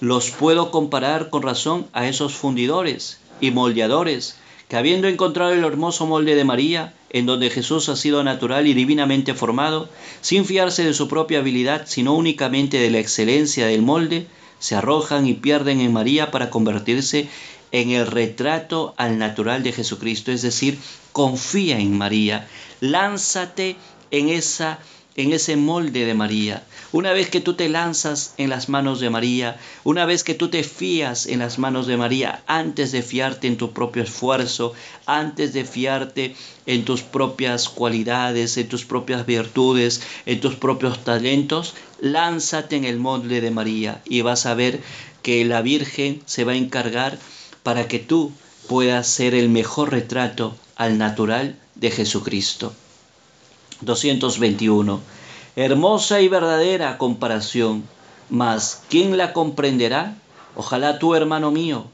los 0.00 0.30
puedo 0.30 0.70
comparar 0.70 1.28
con 1.28 1.42
razón 1.42 1.86
a 1.92 2.08
esos 2.08 2.34
fundidores 2.34 3.18
y 3.42 3.50
moldeadores 3.50 4.36
que 4.70 4.76
habiendo 4.76 5.08
encontrado 5.08 5.52
el 5.52 5.64
hermoso 5.64 6.06
molde 6.06 6.36
de 6.36 6.44
María, 6.44 6.94
en 7.10 7.26
donde 7.26 7.50
Jesús 7.50 7.88
ha 7.88 7.96
sido 7.96 8.22
natural 8.22 8.68
y 8.68 8.72
divinamente 8.72 9.34
formado, 9.34 9.88
sin 10.20 10.44
fiarse 10.44 10.84
de 10.84 10.94
su 10.94 11.08
propia 11.08 11.40
habilidad, 11.40 11.86
sino 11.86 12.14
únicamente 12.14 12.78
de 12.78 12.88
la 12.88 13.00
excelencia 13.00 13.66
del 13.66 13.82
molde, 13.82 14.28
se 14.60 14.76
arrojan 14.76 15.26
y 15.26 15.34
pierden 15.34 15.80
en 15.80 15.92
María 15.92 16.30
para 16.30 16.50
convertirse 16.50 17.28
en 17.72 17.90
el 17.90 18.06
retrato 18.06 18.94
al 18.96 19.18
natural 19.18 19.64
de 19.64 19.72
Jesucristo, 19.72 20.30
es 20.30 20.42
decir, 20.42 20.78
confía 21.10 21.80
en 21.80 21.98
María, 21.98 22.48
lánzate 22.78 23.74
en 24.12 24.28
esa 24.28 24.78
en 25.16 25.32
ese 25.32 25.56
molde 25.56 26.04
de 26.04 26.14
María. 26.14 26.62
Una 26.92 27.12
vez 27.12 27.30
que 27.30 27.40
tú 27.40 27.54
te 27.54 27.68
lanzas 27.68 28.34
en 28.36 28.50
las 28.50 28.68
manos 28.68 29.00
de 29.00 29.10
María, 29.10 29.58
una 29.84 30.04
vez 30.06 30.24
que 30.24 30.34
tú 30.34 30.48
te 30.48 30.62
fías 30.62 31.26
en 31.26 31.40
las 31.40 31.58
manos 31.58 31.86
de 31.86 31.96
María, 31.96 32.42
antes 32.46 32.92
de 32.92 33.02
fiarte 33.02 33.46
en 33.46 33.56
tu 33.56 33.72
propio 33.72 34.02
esfuerzo, 34.02 34.72
antes 35.06 35.52
de 35.52 35.64
fiarte 35.64 36.34
en 36.66 36.84
tus 36.84 37.02
propias 37.02 37.68
cualidades, 37.68 38.56
en 38.56 38.68
tus 38.68 38.84
propias 38.84 39.26
virtudes, 39.26 40.02
en 40.26 40.40
tus 40.40 40.54
propios 40.54 41.04
talentos, 41.04 41.74
lánzate 42.00 42.76
en 42.76 42.84
el 42.84 42.98
molde 42.98 43.40
de 43.40 43.50
María 43.50 44.00
y 44.04 44.22
vas 44.22 44.46
a 44.46 44.54
ver 44.54 44.80
que 45.22 45.44
la 45.44 45.62
Virgen 45.62 46.22
se 46.26 46.44
va 46.44 46.52
a 46.52 46.56
encargar 46.56 47.18
para 47.62 47.88
que 47.88 47.98
tú 47.98 48.32
puedas 48.68 49.06
ser 49.06 49.34
el 49.34 49.48
mejor 49.48 49.90
retrato 49.90 50.56
al 50.76 50.96
natural 50.96 51.56
de 51.74 51.90
Jesucristo. 51.90 52.72
221. 53.80 55.00
Hermosa 55.56 56.20
y 56.20 56.28
verdadera 56.28 56.98
comparación, 56.98 57.84
mas 58.28 58.82
¿quién 58.88 59.16
la 59.16 59.32
comprenderá? 59.32 60.16
Ojalá 60.56 60.98
tú, 60.98 61.14
hermano 61.14 61.50
mío, 61.50 61.86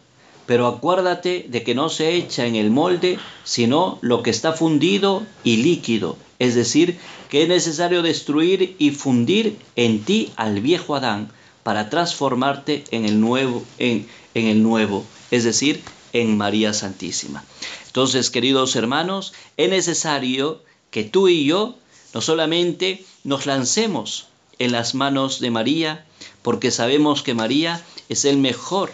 pero 0.46 0.66
acuérdate 0.66 1.46
de 1.48 1.62
que 1.62 1.74
no 1.74 1.88
se 1.88 2.14
echa 2.14 2.46
en 2.46 2.56
el 2.56 2.70
molde, 2.70 3.18
sino 3.44 3.98
lo 4.02 4.22
que 4.22 4.30
está 4.30 4.52
fundido 4.52 5.24
y 5.42 5.58
líquido, 5.58 6.16
es 6.38 6.54
decir, 6.54 6.98
que 7.28 7.42
es 7.42 7.48
necesario 7.48 8.02
destruir 8.02 8.76
y 8.78 8.90
fundir 8.90 9.58
en 9.74 10.04
ti 10.04 10.32
al 10.36 10.60
viejo 10.60 10.94
Adán 10.94 11.30
para 11.62 11.90
transformarte 11.90 12.84
en 12.90 13.04
el 13.04 13.20
nuevo, 13.20 13.64
en, 13.78 14.06
en 14.34 14.46
el 14.46 14.62
nuevo, 14.62 15.04
es 15.30 15.44
decir, 15.44 15.82
en 16.12 16.36
María 16.36 16.72
Santísima. 16.72 17.44
Entonces, 17.86 18.30
queridos 18.30 18.76
hermanos, 18.76 19.32
es 19.56 19.68
necesario 19.70 20.60
que 20.90 21.04
tú 21.04 21.28
y 21.28 21.44
yo 21.44 21.76
no 22.14 22.20
solamente 22.20 23.04
nos 23.24 23.46
lancemos 23.46 24.28
en 24.58 24.72
las 24.72 24.94
manos 24.94 25.40
de 25.40 25.50
María, 25.50 26.04
porque 26.42 26.70
sabemos 26.70 27.22
que 27.22 27.34
María 27.34 27.82
es 28.08 28.24
el 28.24 28.38
mejor, 28.38 28.90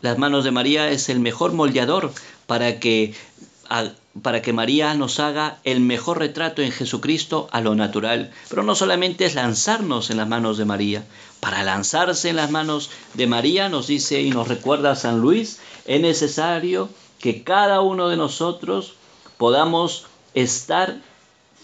las 0.00 0.18
manos 0.18 0.44
de 0.44 0.50
María 0.50 0.90
es 0.90 1.08
el 1.08 1.20
mejor 1.20 1.52
moldeador 1.52 2.12
para 2.46 2.78
que, 2.78 3.14
para 4.22 4.42
que 4.42 4.52
María 4.52 4.94
nos 4.94 5.18
haga 5.18 5.58
el 5.64 5.80
mejor 5.80 6.18
retrato 6.18 6.62
en 6.62 6.72
Jesucristo 6.72 7.48
a 7.52 7.60
lo 7.60 7.74
natural. 7.74 8.30
Pero 8.48 8.62
no 8.62 8.74
solamente 8.74 9.24
es 9.24 9.34
lanzarnos 9.34 10.10
en 10.10 10.18
las 10.18 10.28
manos 10.28 10.58
de 10.58 10.66
María, 10.66 11.04
para 11.40 11.62
lanzarse 11.62 12.28
en 12.28 12.36
las 12.36 12.50
manos 12.50 12.90
de 13.14 13.26
María, 13.26 13.68
nos 13.68 13.86
dice 13.86 14.22
y 14.22 14.30
nos 14.30 14.48
recuerda 14.48 14.94
San 14.94 15.20
Luis, 15.20 15.58
es 15.86 16.00
necesario 16.00 16.88
que 17.18 17.42
cada 17.42 17.80
uno 17.80 18.08
de 18.08 18.16
nosotros 18.16 18.94
podamos 19.38 20.06
estar 20.34 21.00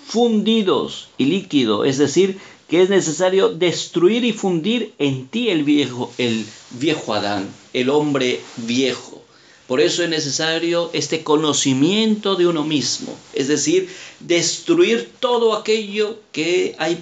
fundidos 0.06 1.08
y 1.18 1.26
líquido, 1.26 1.84
es 1.84 1.98
decir, 1.98 2.38
que 2.68 2.82
es 2.82 2.88
necesario 2.88 3.48
destruir 3.48 4.24
y 4.24 4.32
fundir 4.32 4.94
en 4.98 5.26
ti 5.26 5.50
el 5.50 5.64
viejo, 5.64 6.12
el 6.18 6.46
viejo 6.70 7.14
Adán, 7.14 7.48
el 7.72 7.90
hombre 7.90 8.40
viejo. 8.56 9.22
Por 9.66 9.80
eso 9.80 10.02
es 10.02 10.08
necesario 10.08 10.90
este 10.92 11.22
conocimiento 11.22 12.34
de 12.34 12.46
uno 12.46 12.64
mismo, 12.64 13.16
es 13.34 13.48
decir, 13.48 13.88
destruir 14.20 15.10
todo 15.20 15.54
aquello 15.54 16.18
que 16.32 16.74
hay 16.78 16.98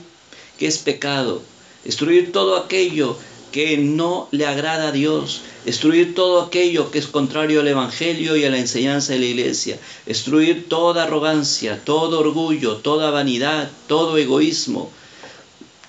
que 0.59 0.67
es 0.67 0.79
pecado, 0.79 1.41
destruir 1.85 2.33
todo 2.33 2.57
aquello 2.57 3.17
que 3.53 3.77
no 3.79 4.29
le 4.31 4.47
agrada 4.47 4.89
a 4.89 4.93
Dios, 4.93 5.43
destruir 5.65 6.15
todo 6.15 6.43
aquello 6.43 6.91
que 6.91 6.99
es 6.99 7.07
contrario 7.07 7.61
al 7.61 7.69
Evangelio 7.69 8.37
y 8.37 8.45
a 8.45 8.51
la 8.51 8.59
enseñanza 8.59 9.13
de 9.13 9.21
la 9.21 9.27
iglesia, 9.27 9.79
destruir 10.07 10.69
toda 10.69 11.05
arrogancia, 11.05 11.81
todo 11.85 12.21
orgullo, 12.21 12.77
toda 12.77 13.11
vanidad, 13.11 13.71
todo 13.87 14.19
egoísmo, 14.19 14.91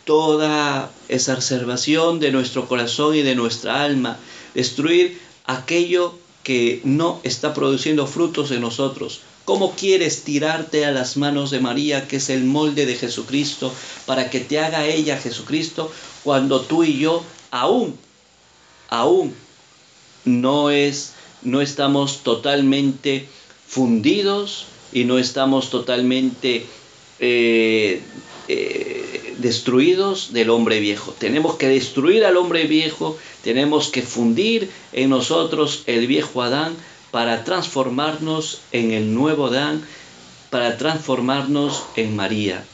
toda 0.06 0.92
exacerbación 1.08 2.20
de 2.20 2.32
nuestro 2.32 2.68
corazón 2.68 3.16
y 3.16 3.22
de 3.22 3.36
nuestra 3.36 3.84
alma, 3.84 4.18
destruir 4.56 5.20
aquello 5.46 6.16
que 6.44 6.82
no 6.84 7.20
está 7.24 7.54
produciendo 7.54 8.08
frutos 8.08 8.52
en 8.52 8.62
nosotros. 8.62 9.22
¿Cómo 9.46 9.74
quieres 9.76 10.24
tirarte 10.24 10.86
a 10.86 10.92
las 10.92 11.18
manos 11.18 11.52
de 11.52 11.60
María, 11.60 12.08
que 12.08 12.18
es 12.18 12.30
el 12.30 12.44
molde 12.44 12.86
de 12.86 12.96
Jesucristo, 12.96 13.74
para 14.06 14.30
que 14.30 14.40
te 14.40 14.60
haga 14.60 14.86
ella 14.86 15.18
Jesucristo, 15.18 15.92
cuando 16.24 16.62
tú 16.62 16.84
y 16.84 17.00
yo 17.00 17.24
aún, 17.52 17.98
aún 18.90 19.34
no 20.26 20.70
es, 20.70 21.14
no 21.42 21.62
estamos 21.62 22.24
totalmente 22.24 23.28
fundidos 23.68 24.66
y 24.92 25.04
no 25.06 25.18
estamos 25.18 25.70
totalmente 25.70 26.66
eh, 27.20 28.02
eh, 28.48 29.36
destruidos 29.38 30.34
del 30.34 30.50
hombre 30.50 30.80
viejo. 30.80 31.14
Tenemos 31.18 31.56
que 31.56 31.68
destruir 31.68 32.26
al 32.26 32.38
hombre 32.38 32.66
viejo, 32.66 33.18
tenemos 33.44 33.90
que 33.90 34.02
fundir 34.02 34.70
en 34.92 35.10
nosotros 35.10 35.84
el 35.86 36.08
viejo 36.08 36.42
Adán 36.42 36.76
para 37.12 37.44
transformarnos 37.44 38.62
en 38.72 38.92
el 38.92 39.14
nuevo 39.14 39.48
Adán, 39.48 39.86
para 40.50 40.78
transformarnos 40.78 41.84
en 41.96 42.16
María. 42.16 42.66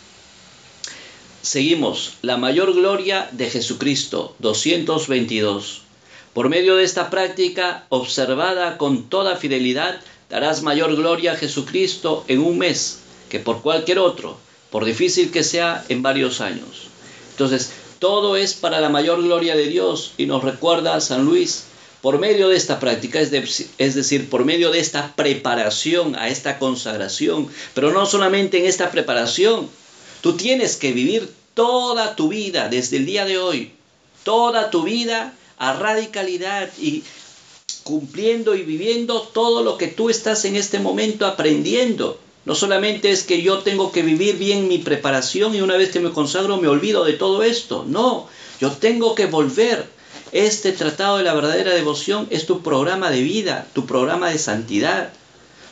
Seguimos, 1.45 2.13
la 2.23 2.37
mayor 2.37 2.73
gloria 2.73 3.29
de 3.31 3.51
Jesucristo, 3.51 4.35
222. 4.39 5.83
Por 6.33 6.49
medio 6.49 6.75
de 6.75 6.83
esta 6.83 7.11
práctica, 7.11 7.85
observada 7.89 8.79
con 8.79 9.09
toda 9.09 9.35
fidelidad, 9.35 10.01
darás 10.27 10.63
mayor 10.63 10.95
gloria 10.95 11.33
a 11.33 11.35
Jesucristo 11.35 12.25
en 12.27 12.39
un 12.39 12.57
mes 12.57 12.97
que 13.29 13.39
por 13.39 13.61
cualquier 13.61 13.99
otro, 13.99 14.39
por 14.71 14.85
difícil 14.85 15.29
que 15.29 15.43
sea, 15.43 15.85
en 15.87 16.01
varios 16.01 16.41
años. 16.41 16.87
Entonces, 17.33 17.73
todo 17.99 18.37
es 18.37 18.55
para 18.55 18.81
la 18.81 18.89
mayor 18.89 19.21
gloria 19.21 19.55
de 19.55 19.67
Dios 19.67 20.13
y 20.17 20.25
nos 20.25 20.43
recuerda 20.43 20.99
San 20.99 21.25
Luis, 21.25 21.65
por 22.01 22.17
medio 22.17 22.49
de 22.49 22.55
esta 22.55 22.79
práctica, 22.79 23.19
es, 23.19 23.69
es, 23.77 23.93
decir, 23.93 24.31
por 24.31 24.45
medio 24.45 24.71
de 24.71 24.79
esta 24.79 25.13
preparación 25.15 26.15
a 26.15 26.27
esta 26.27 26.57
consagración, 26.57 27.49
pero 27.75 27.91
no 27.91 28.07
solamente 28.07 28.57
en 28.57 28.65
esta 28.65 28.89
preparación, 28.89 29.69
Tú 30.25 30.33
tienes 30.33 30.75
que 30.77 30.91
vivir 30.91 31.31
toda 31.53 32.15
tu 32.15 32.29
vida, 32.29 32.67
desde 32.67 32.97
el 32.97 33.05
día 33.05 33.25
de 33.25 33.37
hoy, 33.37 33.73
toda 34.23 34.71
tu 34.71 34.81
vida 34.81 35.35
a 35.59 35.73
radicalidad 35.73 36.67
y 36.79 37.03
cumpliendo 37.83 38.55
y 38.55 38.63
viviendo 38.63 39.21
todo 39.21 39.61
lo 39.61 39.77
que 39.77 39.87
tú 39.87 40.09
estás 40.09 40.43
en 40.45 40.55
este 40.55 40.79
momento 40.79 41.27
aprendiendo. 41.27 42.17
No 42.43 42.55
solamente 42.55 43.11
es 43.11 43.21
que 43.21 43.43
yo 43.43 43.59
tengo 43.59 43.91
que 43.91 44.01
vivir 44.01 44.37
bien 44.37 44.67
mi 44.67 44.79
preparación 44.79 45.53
y 45.53 45.61
una 45.61 45.77
vez 45.77 45.91
que 45.91 45.99
me 45.99 46.09
consagro 46.09 46.57
me 46.57 46.69
olvido 46.69 47.05
de 47.05 47.13
todo 47.13 47.43
esto. 47.43 47.85
No, 47.87 48.27
yo 48.59 48.71
tengo 48.71 49.13
que 49.13 49.27
volver. 49.27 49.87
Este 50.31 50.71
tratado 50.71 51.19
de 51.19 51.23
la 51.23 51.35
verdadera 51.35 51.75
devoción 51.75 52.25
es 52.31 52.47
tu 52.47 52.63
programa 52.63 53.11
de 53.11 53.21
vida, 53.21 53.67
tu 53.73 53.85
programa 53.85 54.31
de 54.31 54.39
santidad. 54.39 55.13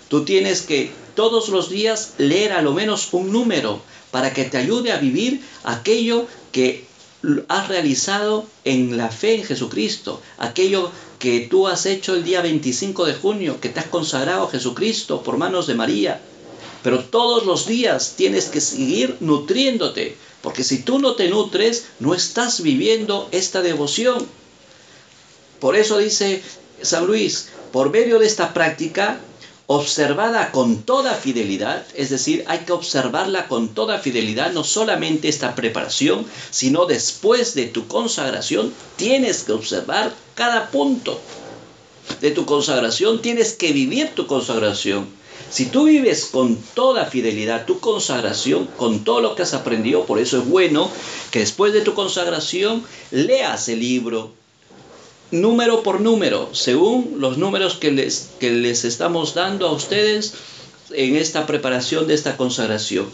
Tú 0.10 0.26
tienes 0.26 0.62
que 0.62 0.92
todos 1.16 1.50
los 1.50 1.72
días 1.72 2.14
leer 2.20 2.52
a 2.54 2.62
lo 2.62 2.74
menos 2.74 3.12
un 3.14 3.32
número 3.32 3.82
para 4.14 4.32
que 4.32 4.46
te 4.46 4.60
ayude 4.60 4.92
a 4.92 5.00
vivir 5.00 5.42
aquello 5.64 6.28
que 6.52 6.86
has 7.48 7.68
realizado 7.68 8.46
en 8.64 8.96
la 8.96 9.10
fe 9.10 9.38
en 9.38 9.44
Jesucristo, 9.44 10.22
aquello 10.38 10.92
que 11.18 11.40
tú 11.50 11.68
has 11.68 11.88
hecho 11.88 12.14
el 12.14 12.24
día 12.24 12.44
25 12.44 13.06
de 13.06 13.16
junio, 13.16 13.60
que 13.60 13.70
te 13.70 13.80
has 13.80 13.88
consagrado 13.88 14.44
a 14.44 14.52
Jesucristo 14.52 15.24
por 15.24 15.38
manos 15.38 15.66
de 15.66 15.74
María. 15.74 16.22
Pero 16.84 17.00
todos 17.06 17.48
los 17.48 17.66
días 17.66 18.14
tienes 18.16 18.50
que 18.50 18.62
seguir 18.62 19.18
nutriéndote, 19.20 20.16
porque 20.44 20.64
si 20.64 20.84
tú 20.84 21.00
no 21.00 21.16
te 21.16 21.28
nutres, 21.28 21.86
no 22.00 22.14
estás 22.14 22.62
viviendo 22.62 23.28
esta 23.32 23.64
devoción. 23.64 24.28
Por 25.60 25.76
eso 25.76 25.98
dice 25.98 26.44
San 26.84 27.08
Luis, 27.08 27.50
por 27.72 27.90
medio 27.90 28.20
de 28.20 28.28
esta 28.28 28.54
práctica, 28.54 29.20
observada 29.68 30.52
con 30.52 30.84
toda 30.84 31.14
fidelidad, 31.14 31.86
es 31.96 32.10
decir, 32.10 32.44
hay 32.48 32.60
que 32.60 32.74
observarla 32.74 33.48
con 33.48 33.70
toda 33.70 34.00
fidelidad, 34.00 34.52
no 34.52 34.64
solamente 34.64 35.30
esta 35.30 35.56
preparación, 35.56 36.26
sino 36.52 36.86
después 36.86 37.56
de 37.56 37.68
tu 37.68 37.88
consagración, 37.88 38.74
tienes 38.98 39.44
que 39.44 39.54
observar 39.54 40.14
cada 40.36 40.70
punto 40.70 41.20
de 42.20 42.32
tu 42.32 42.46
consagración, 42.46 43.22
tienes 43.22 43.54
que 43.54 43.72
vivir 43.72 44.10
tu 44.16 44.28
consagración. 44.28 45.08
Si 45.50 45.66
tú 45.66 45.86
vives 45.86 46.26
con 46.26 46.58
toda 46.74 47.06
fidelidad 47.06 47.66
tu 47.66 47.80
consagración, 47.80 48.68
con 48.78 49.04
todo 49.04 49.22
lo 49.22 49.36
que 49.36 49.44
has 49.44 49.54
aprendido, 49.54 50.06
por 50.06 50.20
eso 50.20 50.40
es 50.40 50.48
bueno 50.48 50.90
que 51.32 51.40
después 51.40 51.74
de 51.74 51.82
tu 51.82 51.94
consagración 51.94 52.84
leas 53.12 53.70
el 53.70 53.80
libro, 53.80 54.32
número 55.34 55.82
por 55.82 56.00
número, 56.00 56.54
según 56.54 57.16
los 57.18 57.40
números 57.40 57.78
que 57.78 57.92
les, 57.92 58.30
que 58.40 58.52
les 58.52 58.86
estamos 58.86 59.34
dando 59.34 59.68
a 59.68 59.72
ustedes 59.72 60.36
en 60.92 61.16
esta 61.16 61.48
preparación 61.48 62.08
de 62.08 62.14
esta 62.14 62.38
consagración. 62.38 63.10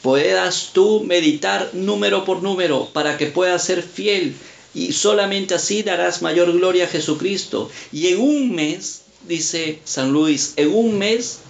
Puedas 0.00 0.70
tú 0.72 1.02
meditar 1.04 1.70
número 1.72 2.24
por 2.24 2.44
número 2.44 2.88
para 2.92 3.18
que 3.18 3.26
puedas 3.26 3.64
ser 3.64 3.82
fiel 3.82 4.36
y 4.72 4.92
solamente 4.92 5.54
así 5.54 5.82
darás 5.82 6.22
mayor 6.22 6.52
gloria 6.52 6.84
a 6.84 6.88
Jesucristo. 6.88 7.68
Y 7.90 8.06
en 8.06 8.20
un 8.20 8.54
mes, 8.54 9.02
dice 9.26 9.80
San 9.84 10.12
Luis, 10.12 10.52
en 10.56 10.72
un 10.72 10.96
mes, 10.96 11.40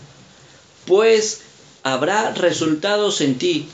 pues 0.86 1.42
habrá 1.82 2.32
resultados 2.32 3.20
en 3.20 3.36
ti 3.36 3.68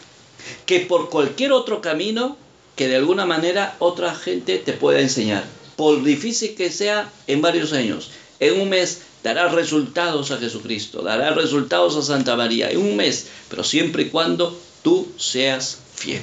que 0.67 0.81
por 0.81 1.11
cualquier 1.11 1.53
otro 1.53 1.81
camino 1.81 2.37
que 2.75 2.89
de 2.89 2.97
alguna 2.97 3.25
manera 3.25 3.77
otra 3.79 4.17
gente 4.17 4.59
te 4.59 4.73
pueda 4.73 5.01
enseñar 5.01 5.60
por 5.81 6.05
difícil 6.05 6.57
que 6.57 6.71
sea, 6.71 7.11
en 7.27 7.41
varios 7.41 7.73
años, 7.73 8.11
en 8.39 8.61
un 8.61 8.69
mes 8.69 9.01
dará 9.25 9.49
resultados 9.49 10.31
a 10.31 10.37
Jesucristo, 10.37 11.01
dará 11.01 11.33
resultados 11.33 11.97
a 11.97 12.03
Santa 12.03 12.37
María, 12.37 12.71
en 12.71 12.81
un 12.81 12.97
mes, 12.97 13.29
pero 13.49 13.65
siempre 13.65 14.03
y 14.03 14.09
cuando 14.11 14.55
tú 14.83 15.09
seas 15.17 15.79
fiel. 15.95 16.21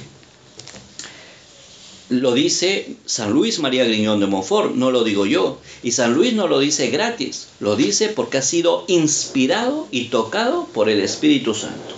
Lo 2.08 2.34
dice 2.34 2.94
San 3.04 3.32
Luis 3.32 3.58
María 3.58 3.82
Griñón 3.82 4.20
de 4.20 4.28
Montfort, 4.28 4.76
no 4.76 4.92
lo 4.92 5.02
digo 5.02 5.26
yo. 5.26 5.60
Y 5.82 5.90
San 5.90 6.14
Luis 6.14 6.34
no 6.34 6.46
lo 6.46 6.60
dice 6.60 6.90
gratis, 6.90 7.48
lo 7.58 7.74
dice 7.74 8.10
porque 8.10 8.38
ha 8.38 8.42
sido 8.42 8.84
inspirado 8.86 9.88
y 9.90 10.04
tocado 10.04 10.68
por 10.72 10.88
el 10.88 11.00
Espíritu 11.00 11.52
Santo. 11.52 11.96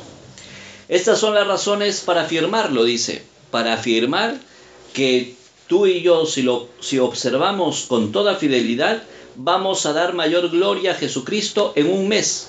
Estas 0.89 1.19
son 1.21 1.35
las 1.35 1.47
razones 1.47 2.01
para 2.01 2.23
afirmarlo, 2.23 2.85
dice, 2.85 3.23
para 3.51 3.75
afirmar 3.75 4.41
que 4.95 5.39
tú 5.71 5.87
y 5.87 6.03
yo, 6.03 6.27
si, 6.27 6.43
lo, 6.43 6.69
si 6.81 6.99
observamos 6.99 7.85
con 7.87 8.11
toda 8.11 8.35
fidelidad, 8.35 9.05
vamos 9.37 9.87
a 9.87 9.93
dar 9.93 10.15
mayor 10.15 10.51
gloria 10.51 10.91
a 10.91 10.95
Jesucristo 10.97 11.73
en 11.77 11.89
un 11.89 12.09
mes 12.09 12.49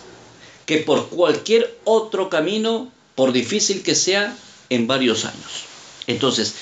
que 0.65 0.79
por 0.79 1.07
cualquier 1.09 1.77
otro 1.83 2.29
camino, 2.29 2.91
por 3.13 3.31
difícil 3.31 3.83
que 3.83 3.93
sea, 3.93 4.35
en 4.69 4.87
varios 4.87 5.25
años. 5.25 5.65
Entonces, 6.07 6.55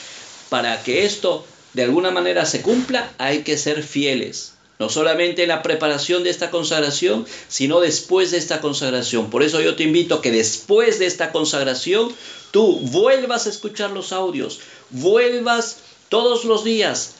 para 0.50 0.84
que 0.84 1.06
esto 1.06 1.46
de 1.74 1.84
alguna 1.84 2.12
manera 2.12 2.46
se 2.46 2.62
cumpla, 2.62 3.10
hay 3.18 3.44
que 3.44 3.58
ser 3.58 3.82
fieles. 3.82 4.56
No 4.80 4.90
solamente 4.90 5.44
en 5.44 5.50
la 5.50 5.62
preparación 5.62 6.24
de 6.24 6.30
esta 6.30 6.52
consagración, 6.52 7.26
sino 7.48 7.80
después 7.80 8.32
de 8.32 8.38
esta 8.38 8.60
consagración. 8.60 9.30
Por 9.30 9.44
eso 9.44 9.62
yo 9.62 9.78
te 9.78 9.84
invito 9.84 10.16
a 10.16 10.22
que 10.22 10.32
después 10.32 11.00
de 11.00 11.06
esta 11.06 11.32
consagración, 11.32 12.12
tú 12.52 12.80
vuelvas 12.82 13.46
a 13.46 13.50
escuchar 13.50 13.92
los 13.92 14.12
audios, 14.12 14.60
vuelvas 14.90 15.78
todos 16.10 16.44
los 16.46 16.64
días 16.64 17.16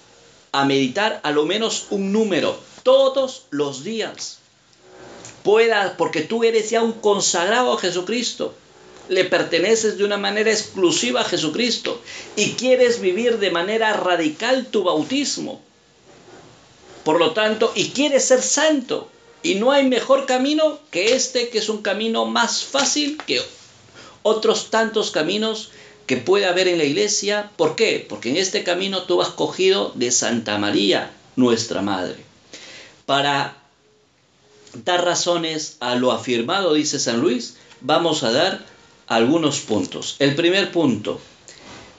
a 0.52 0.66
meditar 0.66 1.20
a 1.24 1.32
lo 1.32 1.46
menos 1.46 1.88
un 1.92 2.12
número, 2.12 2.60
todos 2.84 3.44
los 3.52 3.84
días. 3.84 4.40
Pueda, 5.44 5.96
porque 5.98 6.22
tú 6.22 6.44
eres 6.44 6.70
ya 6.70 6.82
un 6.82 6.94
consagrado 6.94 7.74
a 7.74 7.80
Jesucristo. 7.80 8.54
Le 9.08 9.26
perteneces 9.26 9.98
de 9.98 10.04
una 10.04 10.18
manera 10.18 10.52
exclusiva 10.52 11.22
a 11.22 11.26
Jesucristo 11.26 12.00
y 12.36 12.52
quieres 12.52 13.00
vivir 13.00 13.40
de 13.40 13.50
manera 13.50 13.94
radical 13.94 14.68
tu 14.68 14.84
bautismo. 14.84 15.62
Por 17.04 17.20
lo 17.20 17.32
tanto, 17.32 17.72
y 17.76 17.90
quieres 17.90 18.26
ser 18.26 18.42
santo. 18.42 19.10
Y 19.42 19.56
no 19.56 19.72
hay 19.72 19.88
mejor 19.88 20.26
camino 20.26 20.80
que 20.92 21.16
este, 21.16 21.50
que 21.50 21.60
es 21.60 21.70
un 21.70 21.82
camino 21.82 22.26
más 22.26 22.64
fácil 22.64 23.18
que 23.26 23.42
otros 24.22 24.70
tantos 24.70 25.12
caminos 25.12 25.72
que 26.10 26.18
puede 26.18 26.48
haber 26.48 26.68
en 26.68 26.80
la 26.80 26.86
iglesia. 26.86 27.52
¿Por 27.56 27.76
qué? 27.76 28.04
Porque 28.10 28.32
en 28.32 28.38
este 28.38 28.64
camino 28.64 29.04
tú 29.04 29.22
has 29.22 29.30
cogido 29.30 29.92
de 29.94 30.10
Santa 30.10 30.58
María, 30.58 31.12
nuestra 31.36 31.84
Madre. 31.84 32.16
Para 33.06 33.58
dar 34.74 35.06
razones 35.06 35.78
a 35.80 35.94
lo 35.94 36.12
afirmado, 36.12 36.74
dice 36.74 36.98
San 36.98 37.20
Luis, 37.20 37.58
vamos 37.82 38.24
a 38.24 38.32
dar 38.32 38.66
algunos 39.06 39.60
puntos. 39.60 40.16
El 40.18 40.34
primer 40.34 40.72
punto, 40.72 41.22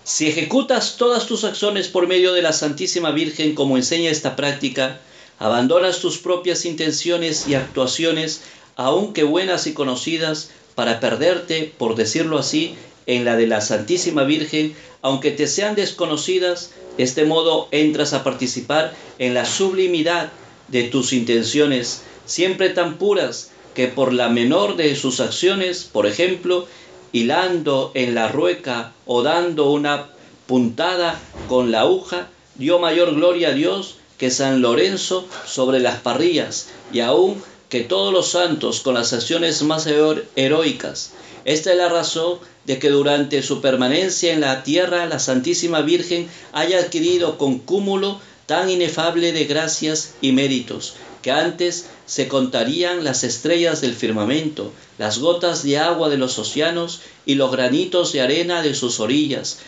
si 0.02 0.26
ejecutas 0.26 0.96
todas 0.96 1.26
tus 1.26 1.44
acciones 1.44 1.86
por 1.86 2.08
medio 2.08 2.32
de 2.32 2.42
la 2.42 2.52
Santísima 2.52 3.12
Virgen, 3.12 3.54
como 3.54 3.76
enseña 3.76 4.10
esta 4.10 4.34
práctica, 4.34 4.98
abandonas 5.38 6.00
tus 6.00 6.18
propias 6.18 6.64
intenciones 6.64 7.46
y 7.46 7.54
actuaciones, 7.54 8.40
aunque 8.74 9.22
buenas 9.22 9.68
y 9.68 9.72
conocidas, 9.72 10.50
para 10.74 10.98
perderte, 10.98 11.72
por 11.78 11.94
decirlo 11.94 12.38
así, 12.38 12.74
en 13.06 13.24
la 13.24 13.36
de 13.36 13.46
la 13.46 13.60
Santísima 13.60 14.24
Virgen, 14.24 14.74
aunque 15.02 15.30
te 15.30 15.46
sean 15.46 15.74
desconocidas, 15.74 16.72
de 16.96 17.04
este 17.04 17.24
modo 17.24 17.68
entras 17.70 18.12
a 18.12 18.24
participar 18.24 18.94
en 19.18 19.34
la 19.34 19.44
sublimidad 19.44 20.32
de 20.68 20.84
tus 20.84 21.12
intenciones, 21.12 22.02
siempre 22.26 22.70
tan 22.70 22.98
puras 22.98 23.50
que 23.74 23.88
por 23.88 24.12
la 24.12 24.28
menor 24.28 24.76
de 24.76 24.94
sus 24.96 25.20
acciones, 25.20 25.84
por 25.84 26.06
ejemplo, 26.06 26.66
hilando 27.12 27.90
en 27.94 28.14
la 28.14 28.28
rueca 28.28 28.92
o 29.06 29.22
dando 29.22 29.70
una 29.70 30.10
puntada 30.46 31.20
con 31.48 31.70
la 31.70 31.80
aguja, 31.80 32.28
dio 32.56 32.78
mayor 32.78 33.14
gloria 33.14 33.48
a 33.48 33.52
Dios 33.52 33.96
que 34.18 34.30
San 34.30 34.60
Lorenzo 34.60 35.26
sobre 35.46 35.80
las 35.80 36.00
parrillas, 36.00 36.68
y 36.92 37.00
aún 37.00 37.42
que 37.70 37.82
todos 37.82 38.12
los 38.12 38.28
santos 38.28 38.80
con 38.80 38.94
las 38.94 39.12
acciones 39.12 39.62
más 39.62 39.86
heroicas. 39.86 41.12
Esta 41.44 41.70
es 41.70 41.78
la 41.78 41.88
razón 41.88 42.38
de 42.66 42.78
que 42.78 42.90
durante 42.90 43.42
su 43.42 43.60
permanencia 43.60 44.34
en 44.34 44.40
la 44.40 44.62
tierra 44.64 45.06
la 45.06 45.18
Santísima 45.18 45.80
Virgen 45.80 46.28
haya 46.52 46.80
adquirido 46.80 47.38
con 47.38 47.60
cúmulo 47.60 48.20
tan 48.46 48.68
inefable 48.68 49.32
de 49.32 49.44
gracias 49.44 50.14
y 50.20 50.32
méritos, 50.32 50.94
que 51.22 51.30
antes 51.30 51.86
se 52.06 52.26
contarían 52.26 53.04
las 53.04 53.22
estrellas 53.22 53.80
del 53.80 53.94
firmamento, 53.94 54.72
las 54.98 55.18
gotas 55.18 55.62
de 55.62 55.78
agua 55.78 56.08
de 56.08 56.18
los 56.18 56.38
océanos 56.40 57.00
y 57.24 57.36
los 57.36 57.52
granitos 57.52 58.12
de 58.12 58.20
arena 58.20 58.62
de 58.62 58.74
sus 58.74 58.98
orillas, 58.98 59.60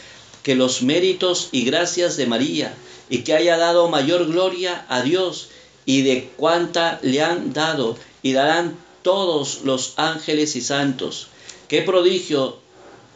que 0.42 0.56
los 0.56 0.82
méritos 0.82 1.48
y 1.52 1.62
gracias 1.64 2.16
de 2.16 2.26
María, 2.26 2.74
y 3.08 3.18
que 3.18 3.34
haya 3.34 3.56
dado 3.56 3.88
mayor 3.88 4.26
gloria 4.26 4.84
a 4.88 5.02
Dios 5.02 5.48
y 5.85 6.03
de 6.03 6.31
cuanta 6.37 6.99
le 7.03 7.23
han 7.23 7.53
dado 7.53 7.97
y 8.23 8.33
darán 8.33 8.77
todos 9.03 9.62
los 9.64 9.95
ángeles 9.97 10.57
y 10.57 10.61
santos. 10.61 11.29
Qué 11.68 11.83
prodigio 11.83 12.59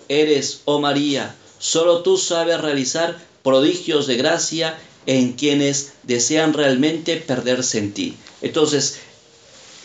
eres, 0.09 0.63
oh 0.65 0.81
María, 0.81 1.35
solo 1.59 2.03
tú 2.03 2.17
sabes 2.17 2.61
realizar 2.61 3.19
prodigios 3.43 4.07
de 4.07 4.17
gracia 4.17 4.79
en 5.07 5.35
quienes 5.35 5.93
desean 6.03 6.53
realmente 6.53 7.17
perderse 7.17 7.79
en 7.79 7.93
ti. 7.93 8.17
Entonces, 8.43 8.99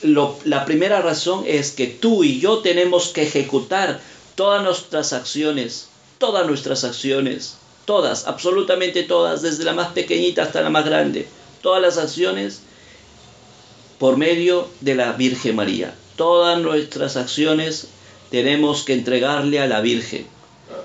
la 0.01 0.65
primera 0.65 1.01
razón 1.01 1.43
es 1.45 1.71
que 1.71 1.87
tú 1.87 2.23
y 2.23 2.39
yo 2.39 2.59
tenemos 2.59 3.09
que 3.09 3.23
ejecutar 3.23 3.99
todas 4.35 4.63
nuestras 4.63 5.13
acciones, 5.13 5.87
todas 6.17 6.47
nuestras 6.47 6.83
acciones, 6.83 7.55
todas, 7.85 8.25
absolutamente 8.25 9.03
todas, 9.03 9.43
desde 9.43 9.63
la 9.63 9.73
más 9.73 9.89
pequeñita 9.89 10.43
hasta 10.43 10.61
la 10.61 10.71
más 10.71 10.85
grande, 10.85 11.27
todas 11.61 11.81
las 11.81 11.97
acciones 11.99 12.61
por 14.01 14.17
medio 14.17 14.67
de 14.79 14.95
la 14.95 15.11
Virgen 15.11 15.57
María. 15.57 15.93
Todas 16.15 16.59
nuestras 16.59 17.17
acciones 17.17 17.85
tenemos 18.31 18.81
que 18.81 18.93
entregarle 18.93 19.59
a 19.59 19.67
la 19.67 19.79
Virgen, 19.79 20.25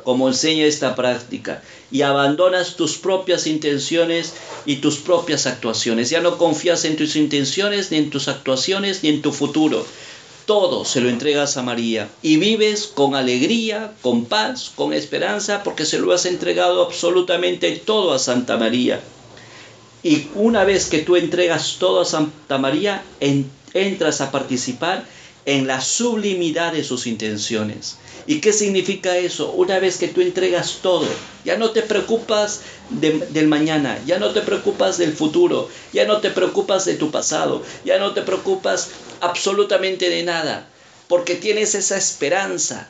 como 0.04 0.28
enseña 0.28 0.66
esta 0.66 0.94
práctica, 0.94 1.62
y 1.90 2.02
abandonas 2.02 2.76
tus 2.76 2.98
propias 2.98 3.46
intenciones 3.46 4.34
y 4.66 4.76
tus 4.76 4.98
propias 4.98 5.46
actuaciones. 5.46 6.10
Ya 6.10 6.20
no 6.20 6.36
confías 6.36 6.84
en 6.84 6.96
tus 6.96 7.16
intenciones, 7.16 7.90
ni 7.90 7.96
en 7.96 8.10
tus 8.10 8.28
actuaciones, 8.28 9.02
ni 9.02 9.08
en 9.08 9.22
tu 9.22 9.32
futuro. 9.32 9.86
Todo 10.44 10.84
se 10.84 11.00
lo 11.00 11.08
entregas 11.08 11.56
a 11.56 11.62
María 11.62 12.10
y 12.20 12.36
vives 12.36 12.86
con 12.86 13.14
alegría, 13.14 13.94
con 14.02 14.26
paz, 14.26 14.70
con 14.76 14.92
esperanza, 14.92 15.62
porque 15.62 15.86
se 15.86 15.98
lo 15.98 16.12
has 16.12 16.26
entregado 16.26 16.84
absolutamente 16.84 17.72
todo 17.76 18.12
a 18.12 18.18
Santa 18.18 18.58
María. 18.58 19.00
Y 20.06 20.28
una 20.36 20.62
vez 20.62 20.86
que 20.86 21.00
tú 21.00 21.16
entregas 21.16 21.78
todo 21.80 22.02
a 22.02 22.04
Santa 22.04 22.58
María, 22.58 23.02
entras 23.74 24.20
a 24.20 24.30
participar 24.30 25.04
en 25.46 25.66
la 25.66 25.80
sublimidad 25.80 26.72
de 26.74 26.84
sus 26.84 27.08
intenciones. 27.08 27.96
¿Y 28.24 28.40
qué 28.40 28.52
significa 28.52 29.16
eso? 29.16 29.50
Una 29.50 29.80
vez 29.80 29.96
que 29.96 30.06
tú 30.06 30.20
entregas 30.20 30.78
todo, 30.80 31.08
ya 31.44 31.58
no 31.58 31.70
te 31.70 31.82
preocupas 31.82 32.60
del 32.90 33.48
mañana, 33.48 33.98
ya 34.06 34.20
no 34.20 34.30
te 34.30 34.42
preocupas 34.42 34.96
del 34.96 35.12
futuro, 35.12 35.68
ya 35.92 36.06
no 36.06 36.20
te 36.20 36.30
preocupas 36.30 36.84
de 36.84 36.94
tu 36.94 37.10
pasado, 37.10 37.64
ya 37.84 37.98
no 37.98 38.14
te 38.14 38.22
preocupas 38.22 38.90
absolutamente 39.20 40.08
de 40.08 40.22
nada. 40.22 40.68
porque 41.08 41.34
tienes 41.34 41.74
esa 41.74 41.96
esperanza. 41.96 42.88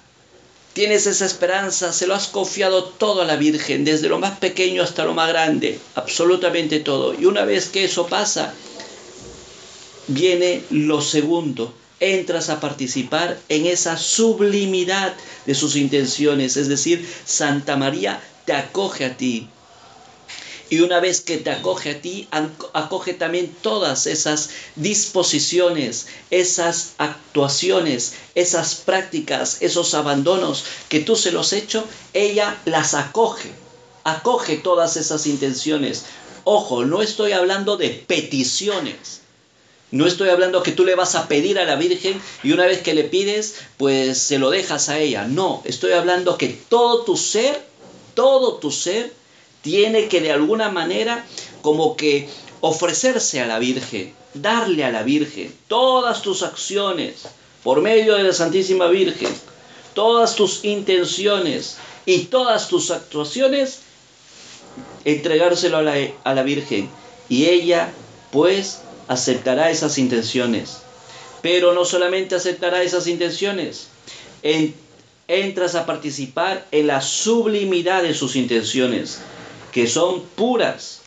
Tienes 0.76 1.06
esa 1.06 1.24
esperanza, 1.24 1.90
se 1.90 2.06
lo 2.06 2.14
has 2.14 2.26
confiado 2.26 2.84
todo 2.84 3.22
a 3.22 3.24
la 3.24 3.36
Virgen, 3.36 3.86
desde 3.86 4.10
lo 4.10 4.18
más 4.18 4.38
pequeño 4.38 4.82
hasta 4.82 5.06
lo 5.06 5.14
más 5.14 5.26
grande, 5.30 5.78
absolutamente 5.94 6.80
todo. 6.80 7.18
Y 7.18 7.24
una 7.24 7.46
vez 7.46 7.70
que 7.70 7.84
eso 7.84 8.08
pasa, 8.08 8.52
viene 10.06 10.64
lo 10.68 11.00
segundo, 11.00 11.72
entras 11.98 12.50
a 12.50 12.60
participar 12.60 13.38
en 13.48 13.64
esa 13.64 13.96
sublimidad 13.96 15.14
de 15.46 15.54
sus 15.54 15.76
intenciones, 15.76 16.58
es 16.58 16.68
decir, 16.68 17.08
Santa 17.24 17.78
María 17.78 18.20
te 18.44 18.52
acoge 18.52 19.06
a 19.06 19.16
ti. 19.16 19.48
Y 20.68 20.80
una 20.80 20.98
vez 20.98 21.20
que 21.20 21.36
te 21.36 21.50
acoge 21.50 21.90
a 21.90 22.00
ti, 22.00 22.28
acoge 22.72 23.14
también 23.14 23.54
todas 23.62 24.06
esas 24.06 24.50
disposiciones, 24.74 26.08
esas 26.30 26.94
actuaciones, 26.98 28.14
esas 28.34 28.74
prácticas, 28.74 29.58
esos 29.60 29.94
abandonos 29.94 30.64
que 30.88 31.00
tú 31.00 31.14
se 31.14 31.30
los 31.30 31.52
hecho, 31.52 31.84
ella 32.14 32.60
las 32.64 32.94
acoge, 32.94 33.50
acoge 34.02 34.56
todas 34.56 34.96
esas 34.96 35.26
intenciones. 35.28 36.04
Ojo, 36.42 36.84
no 36.84 37.00
estoy 37.00 37.32
hablando 37.32 37.76
de 37.76 37.90
peticiones, 37.90 39.20
no 39.92 40.06
estoy 40.06 40.30
hablando 40.30 40.64
que 40.64 40.72
tú 40.72 40.84
le 40.84 40.96
vas 40.96 41.14
a 41.14 41.28
pedir 41.28 41.60
a 41.60 41.64
la 41.64 41.76
Virgen 41.76 42.20
y 42.42 42.52
una 42.52 42.66
vez 42.66 42.82
que 42.82 42.92
le 42.92 43.04
pides, 43.04 43.54
pues 43.76 44.18
se 44.18 44.38
lo 44.38 44.50
dejas 44.50 44.88
a 44.88 44.98
ella. 44.98 45.26
No, 45.28 45.62
estoy 45.64 45.92
hablando 45.92 46.36
que 46.36 46.48
todo 46.48 47.04
tu 47.04 47.16
ser, 47.16 47.64
todo 48.14 48.54
tu 48.54 48.72
ser, 48.72 49.12
tiene 49.62 50.08
que 50.08 50.20
de 50.20 50.32
alguna 50.32 50.70
manera 50.70 51.24
como 51.62 51.96
que 51.96 52.28
ofrecerse 52.60 53.40
a 53.40 53.46
la 53.46 53.58
Virgen, 53.58 54.14
darle 54.34 54.84
a 54.84 54.90
la 54.90 55.02
Virgen 55.02 55.54
todas 55.68 56.22
tus 56.22 56.42
acciones 56.42 57.26
por 57.62 57.80
medio 57.80 58.14
de 58.14 58.22
la 58.22 58.32
Santísima 58.32 58.86
Virgen, 58.86 59.30
todas 59.94 60.36
tus 60.36 60.64
intenciones 60.64 61.78
y 62.04 62.24
todas 62.24 62.68
tus 62.68 62.90
actuaciones, 62.90 63.80
entregárselo 65.04 65.78
a 65.78 65.82
la, 65.82 65.94
a 66.22 66.34
la 66.34 66.42
Virgen. 66.42 66.88
Y 67.28 67.46
ella, 67.46 67.92
pues, 68.30 68.80
aceptará 69.08 69.70
esas 69.70 69.98
intenciones. 69.98 70.78
Pero 71.42 71.72
no 71.72 71.84
solamente 71.84 72.34
aceptará 72.34 72.82
esas 72.82 73.06
intenciones, 73.06 73.88
entras 75.28 75.74
a 75.74 75.86
participar 75.86 76.66
en 76.70 76.86
la 76.86 77.00
sublimidad 77.00 78.02
de 78.02 78.14
sus 78.14 78.36
intenciones, 78.36 79.18
que 79.76 79.86
son 79.86 80.22
puras, 80.22 81.02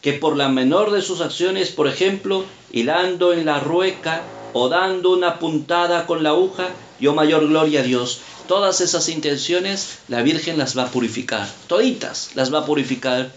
que 0.00 0.14
por 0.14 0.38
la 0.38 0.48
menor 0.48 0.90
de 0.90 1.02
sus 1.02 1.20
acciones, 1.20 1.68
por 1.68 1.86
ejemplo, 1.86 2.46
hilando 2.72 3.34
en 3.34 3.44
la 3.44 3.60
rueca 3.60 4.22
o 4.54 4.70
dando 4.70 5.12
una 5.12 5.38
puntada 5.38 6.06
con 6.06 6.22
la 6.22 6.30
aguja, 6.30 6.70
yo 6.98 7.12
mayor 7.12 7.46
gloria 7.46 7.80
a 7.80 7.82
Dios. 7.82 8.20
Todas 8.48 8.80
esas 8.80 9.10
intenciones 9.10 9.98
la 10.08 10.22
Virgen 10.22 10.56
las 10.56 10.78
va 10.78 10.84
a 10.84 10.90
purificar, 10.90 11.46
toditas 11.66 12.30
las 12.34 12.54
va 12.54 12.60
a 12.60 12.64
purificar. 12.64 13.30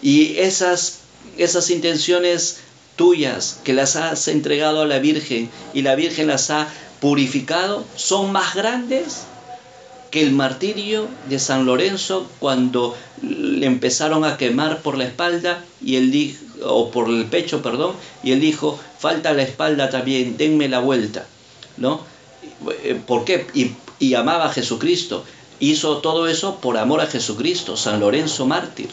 Y 0.00 0.36
esas, 0.38 1.00
esas 1.36 1.70
intenciones 1.70 2.60
tuyas 2.94 3.58
que 3.64 3.72
las 3.72 3.96
has 3.96 4.28
entregado 4.28 4.82
a 4.82 4.86
la 4.86 5.00
Virgen 5.00 5.50
y 5.72 5.82
la 5.82 5.96
Virgen 5.96 6.28
las 6.28 6.50
ha 6.50 6.68
purificado 7.00 7.84
son 7.96 8.30
más 8.30 8.54
grandes 8.54 9.24
que 10.14 10.22
el 10.22 10.30
martirio 10.30 11.08
de 11.28 11.40
San 11.40 11.66
Lorenzo 11.66 12.28
cuando 12.38 12.96
le 13.20 13.66
empezaron 13.66 14.24
a 14.24 14.36
quemar 14.36 14.80
por 14.80 14.96
la 14.96 15.02
espalda 15.02 15.64
y 15.84 15.96
él 15.96 16.12
dijo, 16.12 16.38
o 16.62 16.92
por 16.92 17.08
el 17.08 17.24
pecho, 17.24 17.62
perdón, 17.62 17.96
y 18.22 18.30
él 18.30 18.40
dijo, 18.40 18.78
falta 19.00 19.32
la 19.32 19.42
espalda 19.42 19.90
también, 19.90 20.36
denme 20.36 20.68
la 20.68 20.78
vuelta, 20.78 21.26
¿no? 21.78 22.02
¿Por 23.08 23.24
qué? 23.24 23.48
Y, 23.54 23.72
y 23.98 24.14
amaba 24.14 24.44
a 24.44 24.52
Jesucristo. 24.52 25.24
Hizo 25.58 25.98
todo 25.98 26.28
eso 26.28 26.60
por 26.60 26.78
amor 26.78 27.00
a 27.00 27.08
Jesucristo, 27.08 27.76
San 27.76 27.98
Lorenzo 27.98 28.46
mártir, 28.46 28.90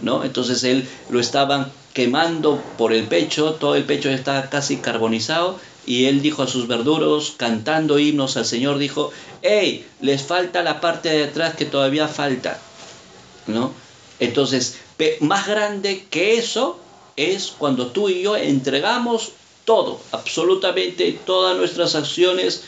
¿no? 0.00 0.22
Entonces 0.22 0.62
él 0.62 0.86
lo 1.10 1.18
estaban 1.18 1.72
quemando 1.92 2.62
por 2.78 2.92
el 2.92 3.08
pecho, 3.08 3.54
todo 3.54 3.74
el 3.74 3.82
pecho 3.82 4.10
está 4.10 4.48
casi 4.48 4.76
carbonizado, 4.76 5.58
y 5.86 6.04
él 6.06 6.22
dijo 6.22 6.42
a 6.42 6.46
sus 6.46 6.68
verduros, 6.68 7.34
cantando 7.36 7.98
himnos 7.98 8.36
al 8.36 8.44
Señor, 8.44 8.78
dijo, 8.78 9.10
hey, 9.42 9.86
les 10.00 10.22
falta 10.22 10.62
la 10.62 10.80
parte 10.80 11.08
de 11.08 11.24
atrás 11.24 11.56
que 11.56 11.64
todavía 11.64 12.08
falta, 12.08 12.60
¿no? 13.46 13.72
Entonces, 14.20 14.76
más 15.20 15.48
grande 15.48 16.06
que 16.08 16.38
eso 16.38 16.78
es 17.16 17.52
cuando 17.58 17.88
tú 17.88 18.08
y 18.08 18.22
yo 18.22 18.36
entregamos 18.36 19.32
todo, 19.64 20.00
absolutamente 20.12 21.18
todas 21.24 21.56
nuestras 21.56 21.94
acciones, 21.94 22.62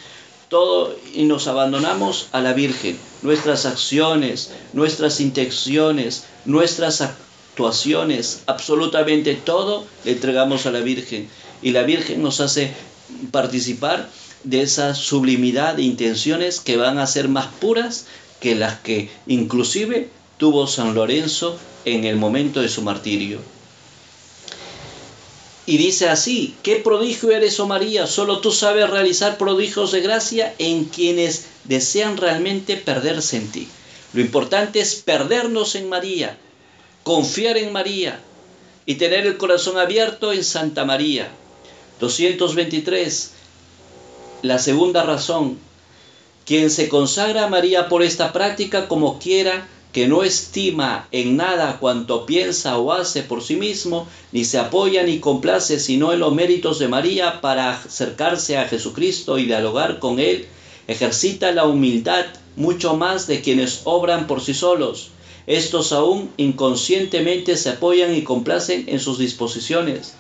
todo 0.49 0.97
y 1.13 1.25
nos 1.25 1.47
abandonamos 1.47 2.29
a 2.33 2.41
la 2.41 2.53
Virgen, 2.53 2.99
nuestras 3.23 3.67
acciones, 3.67 4.51
nuestras 4.73 5.21
intenciones, 5.21 6.25
nuestras 6.45 7.01
actuaciones, 7.01 8.43
absolutamente 8.47 9.35
todo 9.35 9.87
le 10.05 10.13
entregamos 10.13 10.67
a 10.67 10.71
la 10.71 10.81
Virgen. 10.81 11.29
Y 11.63 11.71
la 11.71 11.83
Virgen 11.83 12.23
nos 12.23 12.41
hace 12.41 12.73
participar 13.31 14.09
de 14.45 14.63
esa 14.63 14.95
sublimidad 14.95 15.75
de 15.75 15.83
intenciones 15.83 16.61
que 16.61 16.77
van 16.77 16.99
a 16.99 17.07
ser 17.07 17.29
más 17.29 17.47
puras 17.47 18.07
que 18.41 18.55
las 18.55 18.81
que 18.81 19.11
inclusive 19.27 20.09
tuvo 20.37 20.67
San 20.67 20.95
Lorenzo 20.95 21.59
en 21.85 22.05
el 22.05 22.17
momento 22.17 22.61
de 22.61 22.69
su 22.69 22.83
martirio. 22.83 23.41
Y 25.67 25.79
dice 25.79 26.09
así, 26.11 26.55
¿qué 26.63 26.77
prodigio 26.77 27.31
eres, 27.31 27.59
oh 27.59 27.67
María? 27.67 28.07
Solo 28.07 28.41
tú 28.41 28.53
sabes 28.53 28.91
realizar 28.91 29.39
prodigios 29.39 29.93
de 29.93 30.03
gracia 30.03 30.55
en 30.59 30.85
quienes 30.85 31.47
desean 31.65 32.19
realmente 32.19 32.77
perderse 32.77 33.39
en 33.39 33.51
ti. 33.51 33.69
Lo 34.13 34.21
importante 34.21 34.81
es 34.81 34.97
perdernos 34.97 35.75
en 35.75 35.89
María, 35.89 36.37
confiar 37.03 37.57
en 37.57 37.73
María 37.73 38.21
y 38.85 38.97
tener 38.97 39.27
el 39.27 39.39
corazón 39.39 39.79
abierto 39.79 40.35
en 40.35 40.45
Santa 40.45 40.85
María. 40.85 41.31
223. 42.01 43.33
La 44.43 44.59
segunda 44.59 45.03
razón. 45.03 45.59
Quien 46.45 46.71
se 46.71 46.89
consagra 46.89 47.47
a 47.47 47.49
María 47.49 47.89
por 47.89 48.03
esta 48.03 48.33
práctica 48.33 48.89
como 48.89 49.19
quiera, 49.19 49.67
que 49.93 50.07
no 50.09 50.25
estima 50.25 51.09
en 51.13 51.37
nada 51.37 51.79
cuanto 51.79 52.27
piensa 52.27 52.77
o 52.79 52.93
hace 52.93 53.23
por 53.23 53.43
sí 53.43 53.57
mismo, 53.57 54.07
ni 54.33 54.45
se 54.45 54.59
apoya 54.59 55.05
ni 55.05 55.21
complace 55.21 55.79
sino 55.79 56.13
en 56.13 56.21
los 56.21 56.35
méritos 56.35 56.79
de 56.79 56.89
María 56.89 57.41
para 57.41 57.71
acercarse 57.71 58.59
a 58.59 58.69
Jesucristo 58.69 59.39
y 59.39 59.47
dialogar 59.47 60.01
con 60.01 60.19
Él, 60.19 60.47
ejercita 60.89 61.53
la 61.53 61.65
humildad 61.65 62.27
mucho 62.57 62.97
más 62.97 63.27
de 63.27 63.41
quienes 63.41 63.83
obran 63.85 64.27
por 64.27 64.41
sí 64.41 64.53
solos 64.53 65.11
estos 65.47 65.93
aún 65.93 66.31
inconscientemente 66.39 67.57
se 67.57 67.71
apoyan 67.71 68.15
y 68.15 68.23
complacen 68.23 68.85
en 68.89 68.99
sus 68.99 69.19
disposiciones, 69.19 70.15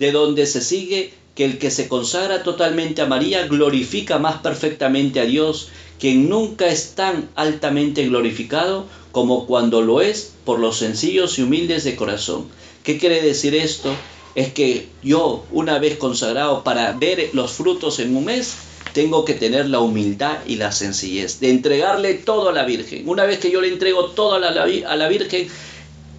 de 0.00 0.12
donde 0.12 0.46
se 0.46 0.62
sigue 0.62 1.12
que 1.34 1.44
el 1.44 1.58
que 1.58 1.70
se 1.70 1.86
consagra 1.86 2.42
totalmente 2.42 3.02
a 3.02 3.06
María 3.06 3.46
glorifica 3.46 4.18
más 4.18 4.40
perfectamente 4.40 5.20
a 5.20 5.26
Dios, 5.26 5.68
quien 6.00 6.28
nunca 6.28 6.66
es 6.66 6.94
tan 6.94 7.28
altamente 7.36 8.06
glorificado 8.06 8.86
como 9.12 9.46
cuando 9.46 9.82
lo 9.82 10.00
es 10.00 10.32
por 10.44 10.58
los 10.58 10.78
sencillos 10.78 11.38
y 11.38 11.42
humildes 11.42 11.84
de 11.84 11.96
corazón. 11.96 12.46
¿Qué 12.82 12.98
quiere 12.98 13.20
decir 13.20 13.54
esto? 13.54 13.94
Es 14.34 14.52
que 14.52 14.88
yo, 15.02 15.44
una 15.52 15.78
vez 15.78 15.98
consagrado 15.98 16.64
para 16.64 16.92
ver 16.92 17.30
los 17.34 17.52
frutos 17.52 17.98
en 17.98 18.16
un 18.16 18.24
mes, 18.24 18.54
tengo 18.94 19.24
que 19.24 19.34
tener 19.34 19.68
la 19.68 19.80
humildad 19.80 20.38
y 20.46 20.56
la 20.56 20.72
sencillez 20.72 21.40
de 21.40 21.50
entregarle 21.50 22.14
todo 22.14 22.48
a 22.48 22.52
la 22.52 22.64
Virgen. 22.64 23.06
Una 23.06 23.24
vez 23.24 23.38
que 23.38 23.50
yo 23.50 23.60
le 23.60 23.68
entrego 23.68 24.06
todo 24.06 24.34
a 24.34 24.38
la, 24.38 24.62
a 24.62 24.96
la 24.96 25.08
Virgen, 25.08 25.48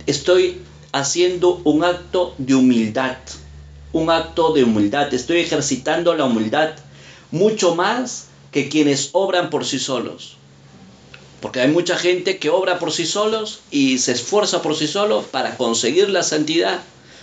estoy 0.06 0.58
haciendo 0.92 1.62
un 1.64 1.84
acto 1.84 2.36
de 2.38 2.56
humildad, 2.56 3.18
un 3.94 4.10
acto 4.10 4.54
de 4.54 4.64
humildad, 4.64 5.14
estoy 5.14 5.40
ejercitando 5.40 6.14
la 6.16 6.26
humildad 6.26 6.76
mucho 7.32 7.76
más 7.76 8.28
que 8.52 8.70
quienes 8.70 9.10
obran 9.12 9.50
por 9.50 9.66
sí 9.66 9.80
solos. 9.80 10.38
Porque 11.42 11.60
hay 11.60 11.70
mucha 11.70 11.98
gente 11.98 12.38
que 12.38 12.50
obra 12.50 12.80
por 12.80 12.92
sí 12.92 13.06
solos 13.06 13.62
y 13.72 13.98
se 13.98 14.12
esfuerza 14.12 14.62
por 14.62 14.76
sí 14.76 14.88
solos 14.88 15.26
para 15.26 15.58
conseguir 15.58 16.10
la 16.10 16.24
santidad 16.24 16.82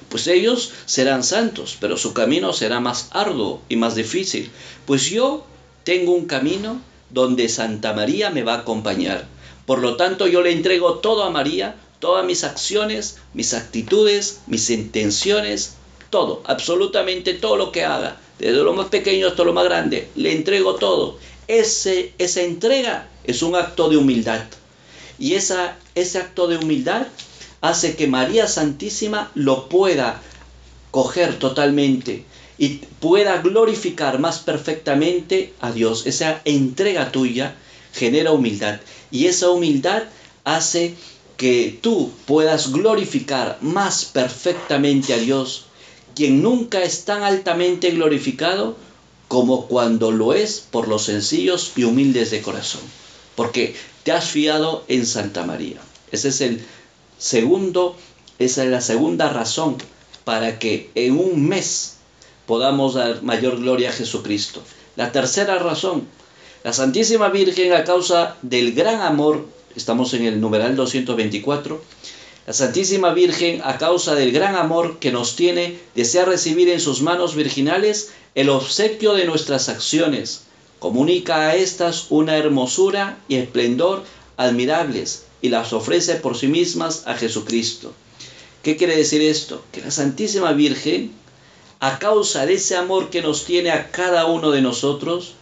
pues 0.08 0.26
ellos 0.26 0.72
serán 0.86 1.22
santos, 1.22 1.76
pero 1.78 1.96
su 1.96 2.14
camino 2.14 2.52
será 2.52 2.80
más 2.80 3.08
arduo 3.10 3.60
y 3.68 3.76
más 3.76 3.94
difícil. 3.94 4.50
Pues 4.86 5.06
yo 5.06 5.44
tengo 5.84 6.12
un 6.12 6.26
camino 6.26 6.80
donde 7.10 7.48
Santa 7.48 7.92
María 7.92 8.30
me 8.30 8.42
va 8.42 8.54
a 8.54 8.58
acompañar. 8.58 9.26
Por 9.66 9.80
lo 9.80 9.96
tanto, 9.96 10.26
yo 10.26 10.40
le 10.42 10.52
entrego 10.52 10.94
todo 10.94 11.24
a 11.24 11.30
María, 11.30 11.76
todas 11.98 12.24
mis 12.24 12.42
acciones, 12.44 13.18
mis 13.34 13.52
actitudes, 13.52 14.40
mis 14.46 14.70
intenciones, 14.70 15.74
todo, 16.10 16.42
absolutamente 16.44 17.34
todo 17.34 17.56
lo 17.56 17.72
que 17.72 17.84
haga, 17.84 18.16
desde 18.38 18.62
lo 18.62 18.72
más 18.72 18.88
pequeño 18.88 19.26
hasta 19.26 19.44
lo 19.44 19.52
más 19.52 19.64
grande, 19.64 20.08
le 20.14 20.32
entrego 20.32 20.76
todo. 20.76 21.18
Ese, 21.46 22.12
esa 22.18 22.42
entrega 22.42 23.08
es 23.24 23.42
un 23.42 23.56
acto 23.56 23.88
de 23.88 23.96
humildad. 23.96 24.44
Y 25.18 25.34
esa, 25.34 25.76
ese 25.94 26.18
acto 26.18 26.46
de 26.46 26.58
humildad 26.58 27.06
hace 27.60 27.96
que 27.96 28.06
María 28.06 28.46
Santísima 28.46 29.30
lo 29.34 29.68
pueda 29.68 30.22
coger 30.90 31.38
totalmente 31.38 32.24
y 32.58 32.80
pueda 33.00 33.38
glorificar 33.38 34.18
más 34.18 34.38
perfectamente 34.38 35.52
a 35.60 35.72
Dios. 35.72 36.06
Esa 36.06 36.40
entrega 36.44 37.12
tuya 37.12 37.54
genera 37.92 38.32
humildad 38.32 38.80
y 39.10 39.26
esa 39.26 39.50
humildad 39.50 40.04
hace 40.44 40.94
que 41.36 41.78
tú 41.80 42.10
puedas 42.26 42.72
glorificar 42.72 43.58
más 43.60 44.04
perfectamente 44.04 45.14
a 45.14 45.18
Dios, 45.18 45.66
quien 46.18 46.42
nunca 46.42 46.82
es 46.82 47.04
tan 47.04 47.22
altamente 47.22 47.92
glorificado 47.92 48.76
como 49.28 49.68
cuando 49.68 50.10
lo 50.10 50.34
es 50.34 50.66
por 50.68 50.88
los 50.88 51.04
sencillos 51.04 51.70
y 51.76 51.84
humildes 51.84 52.32
de 52.32 52.42
corazón, 52.42 52.80
porque 53.36 53.76
te 54.02 54.10
has 54.10 54.28
fiado 54.28 54.82
en 54.88 55.06
Santa 55.06 55.46
María. 55.46 55.80
Ese 56.10 56.30
es 56.30 56.40
el 56.40 56.60
segundo, 57.18 57.94
esa 58.40 58.64
es 58.64 58.68
la 58.68 58.80
segunda 58.80 59.28
razón 59.28 59.76
para 60.24 60.58
que 60.58 60.90
en 60.96 61.20
un 61.20 61.48
mes 61.48 61.98
podamos 62.46 62.94
dar 62.94 63.22
mayor 63.22 63.60
gloria 63.60 63.90
a 63.90 63.92
Jesucristo. 63.92 64.60
La 64.96 65.12
tercera 65.12 65.60
razón, 65.60 66.02
la 66.64 66.72
Santísima 66.72 67.28
Virgen 67.28 67.74
a 67.74 67.84
causa 67.84 68.34
del 68.42 68.72
gran 68.72 69.02
amor, 69.02 69.46
estamos 69.76 70.14
en 70.14 70.24
el 70.24 70.40
numeral 70.40 70.74
224, 70.74 71.80
la 72.48 72.54
Santísima 72.54 73.12
Virgen 73.12 73.60
a 73.62 73.76
causa 73.76 74.14
del 74.14 74.32
gran 74.32 74.56
amor 74.56 75.00
que 75.00 75.12
nos 75.12 75.36
tiene, 75.36 75.78
desea 75.94 76.24
recibir 76.24 76.70
en 76.70 76.80
sus 76.80 77.02
manos 77.02 77.34
virginales 77.34 78.08
el 78.34 78.48
obsequio 78.48 79.12
de 79.12 79.26
nuestras 79.26 79.68
acciones. 79.68 80.44
Comunica 80.78 81.50
a 81.50 81.56
estas 81.56 82.06
una 82.08 82.38
hermosura 82.38 83.18
y 83.28 83.36
esplendor 83.36 84.02
admirables 84.38 85.24
y 85.42 85.50
las 85.50 85.74
ofrece 85.74 86.14
por 86.14 86.38
sí 86.38 86.48
mismas 86.48 87.02
a 87.06 87.12
Jesucristo. 87.16 87.92
¿Qué 88.62 88.78
quiere 88.78 88.96
decir 88.96 89.20
esto? 89.20 89.62
Que 89.70 89.82
la 89.82 89.90
Santísima 89.90 90.52
Virgen, 90.52 91.12
a 91.80 91.98
causa 91.98 92.46
de 92.46 92.54
ese 92.54 92.76
amor 92.76 93.10
que 93.10 93.20
nos 93.20 93.44
tiene 93.44 93.72
a 93.72 93.90
cada 93.90 94.24
uno 94.24 94.52
de 94.52 94.62
nosotros, 94.62 95.34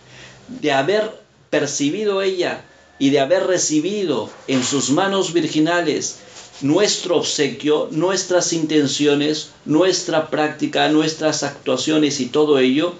de 0.49 0.73
haber 0.73 1.23
percibido 1.51 2.21
ella 2.21 2.65
y 2.99 3.11
de 3.11 3.21
haber 3.21 3.47
recibido 3.47 4.29
en 4.49 4.65
sus 4.65 4.91
manos 4.91 5.33
virginales 5.33 6.26
nuestro 6.61 7.19
obsequio, 7.19 7.89
nuestras 7.91 8.53
intenciones, 8.53 9.51
nuestra 9.65 10.31
práctica, 10.31 10.89
nuestras 10.89 11.43
actuaciones 11.43 12.21
y 12.21 12.27
todo 12.27 12.59
ello, 12.59 12.95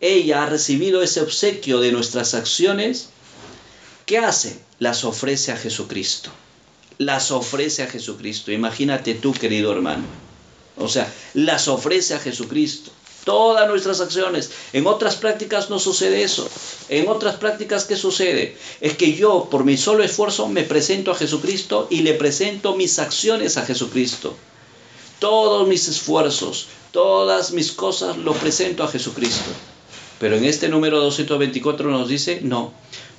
ella 0.00 0.42
ha 0.42 0.46
recibido 0.46 1.02
ese 1.02 1.20
obsequio 1.20 1.80
de 1.80 1.92
nuestras 1.92 2.34
acciones, 2.34 3.10
¿qué 4.06 4.18
hace? 4.18 4.58
Las 4.78 5.04
ofrece 5.04 5.52
a 5.52 5.56
Jesucristo. 5.56 6.30
Las 6.98 7.30
ofrece 7.30 7.82
a 7.82 7.86
Jesucristo. 7.86 8.52
Imagínate 8.52 9.14
tú, 9.14 9.32
querido 9.32 9.72
hermano. 9.72 10.04
O 10.76 10.88
sea, 10.88 11.12
las 11.34 11.68
ofrece 11.68 12.14
a 12.14 12.18
Jesucristo 12.18 12.90
todas 13.24 13.68
nuestras 13.68 14.00
acciones. 14.00 14.50
En 14.72 14.86
otras 14.86 15.16
prácticas 15.16 15.70
no 15.70 15.78
sucede 15.78 16.22
eso. 16.22 16.48
En 16.88 17.08
otras 17.08 17.36
prácticas, 17.36 17.84
¿qué 17.84 17.96
sucede? 17.96 18.56
Es 18.80 18.96
que 18.96 19.14
yo, 19.14 19.48
por 19.50 19.64
mi 19.64 19.76
solo 19.76 20.04
esfuerzo, 20.04 20.48
me 20.48 20.62
presento 20.62 21.10
a 21.10 21.16
Jesucristo 21.16 21.88
y 21.90 22.02
le 22.02 22.14
presento 22.14 22.76
mis 22.76 22.98
acciones 22.98 23.56
a 23.56 23.66
Jesucristo. 23.66 24.36
Todos 25.18 25.66
mis 25.66 25.88
esfuerzos, 25.88 26.68
todas 26.92 27.52
mis 27.52 27.72
cosas, 27.72 28.16
lo 28.18 28.34
presento 28.34 28.84
a 28.84 28.88
Jesucristo. 28.88 29.50
Pero 30.18 30.36
en 30.36 30.44
este 30.44 30.68
número 30.68 31.00
224 31.00 31.90
nos 31.90 32.08
dice, 32.08 32.40
no, 32.42 32.72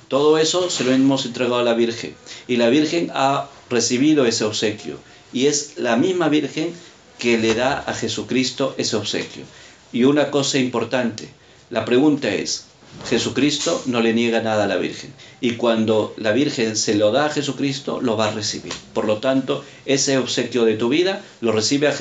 todo 0.08 0.38
eso 0.38 0.70
se 0.70 0.84
lo 0.84 0.92
hemos 0.92 1.26
entregado 1.26 1.58
a 1.58 1.64
la 1.64 1.74
Virgen. 1.74 2.14
Y 2.46 2.56
la 2.56 2.68
Virgen 2.68 3.10
ha 3.14 3.48
recibido 3.68 4.24
ese 4.24 4.44
obsequio. 4.44 4.98
Y 5.32 5.46
es 5.46 5.72
la 5.76 5.96
misma 5.96 6.28
Virgen 6.28 6.72
que 7.18 7.38
le 7.38 7.54
da 7.54 7.78
a 7.78 7.94
Jesucristo 7.94 8.74
ese 8.78 8.96
obsequio. 8.96 9.44
Y 9.92 10.04
una 10.04 10.30
cosa 10.30 10.58
importante, 10.58 11.28
la 11.70 11.84
pregunta 11.84 12.28
es, 12.28 12.66
Jesucristo 13.08 13.82
no 13.86 14.00
le 14.00 14.14
niega 14.14 14.40
nada 14.40 14.64
a 14.64 14.66
la 14.66 14.76
Virgen. 14.76 15.12
Y 15.40 15.52
cuando 15.52 16.14
la 16.16 16.32
Virgen 16.32 16.76
se 16.76 16.94
lo 16.94 17.12
da 17.12 17.26
a 17.26 17.30
Jesucristo, 17.30 18.00
lo 18.00 18.16
va 18.16 18.28
a 18.28 18.32
recibir. 18.32 18.72
Por 18.94 19.04
lo 19.04 19.18
tanto, 19.18 19.64
ese 19.84 20.18
obsequio 20.18 20.64
de 20.64 20.74
tu 20.74 20.88
vida 20.88 21.22
lo 21.40 21.52
recibe 21.52 21.88
a 21.88 21.94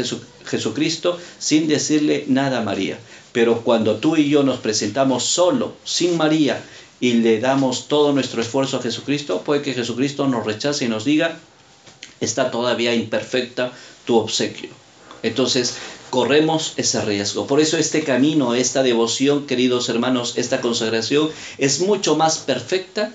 Jesucristo 0.46 1.20
sin 1.38 1.68
decirle 1.68 2.26
nada 2.28 2.60
a 2.60 2.64
María. 2.64 2.98
Pero 3.34 3.62
cuando 3.62 3.98
tú 3.98 4.16
y 4.16 4.30
yo 4.30 4.44
nos 4.44 4.60
presentamos 4.60 5.26
solo, 5.26 5.76
sin 5.84 6.18
María, 6.18 6.64
y 7.02 7.14
le 7.14 7.40
damos 7.40 7.88
todo 7.88 8.14
nuestro 8.14 8.42
esfuerzo 8.42 8.78
a 8.78 8.82
Jesucristo, 8.82 9.42
puede 9.42 9.62
que 9.62 9.74
Jesucristo 9.74 10.28
nos 10.28 10.46
rechace 10.46 10.86
y 10.86 10.88
nos 10.88 11.04
diga, 11.04 11.38
está 12.22 12.50
todavía 12.50 12.96
imperfecta 12.96 13.74
tu 14.06 14.16
obsequio. 14.16 14.70
Entonces, 15.22 15.76
corremos 16.16 16.76
ese 16.78 17.02
riesgo. 17.02 17.46
Por 17.46 17.60
eso 17.60 17.78
este 17.78 18.06
camino, 18.06 18.56
esta 18.56 18.84
devoción, 18.84 19.46
queridos 19.46 19.90
hermanos, 19.90 20.38
esta 20.38 20.62
consagración 20.62 21.30
es 21.58 21.82
mucho 21.82 22.16
más 22.16 22.38
perfecta 22.38 23.12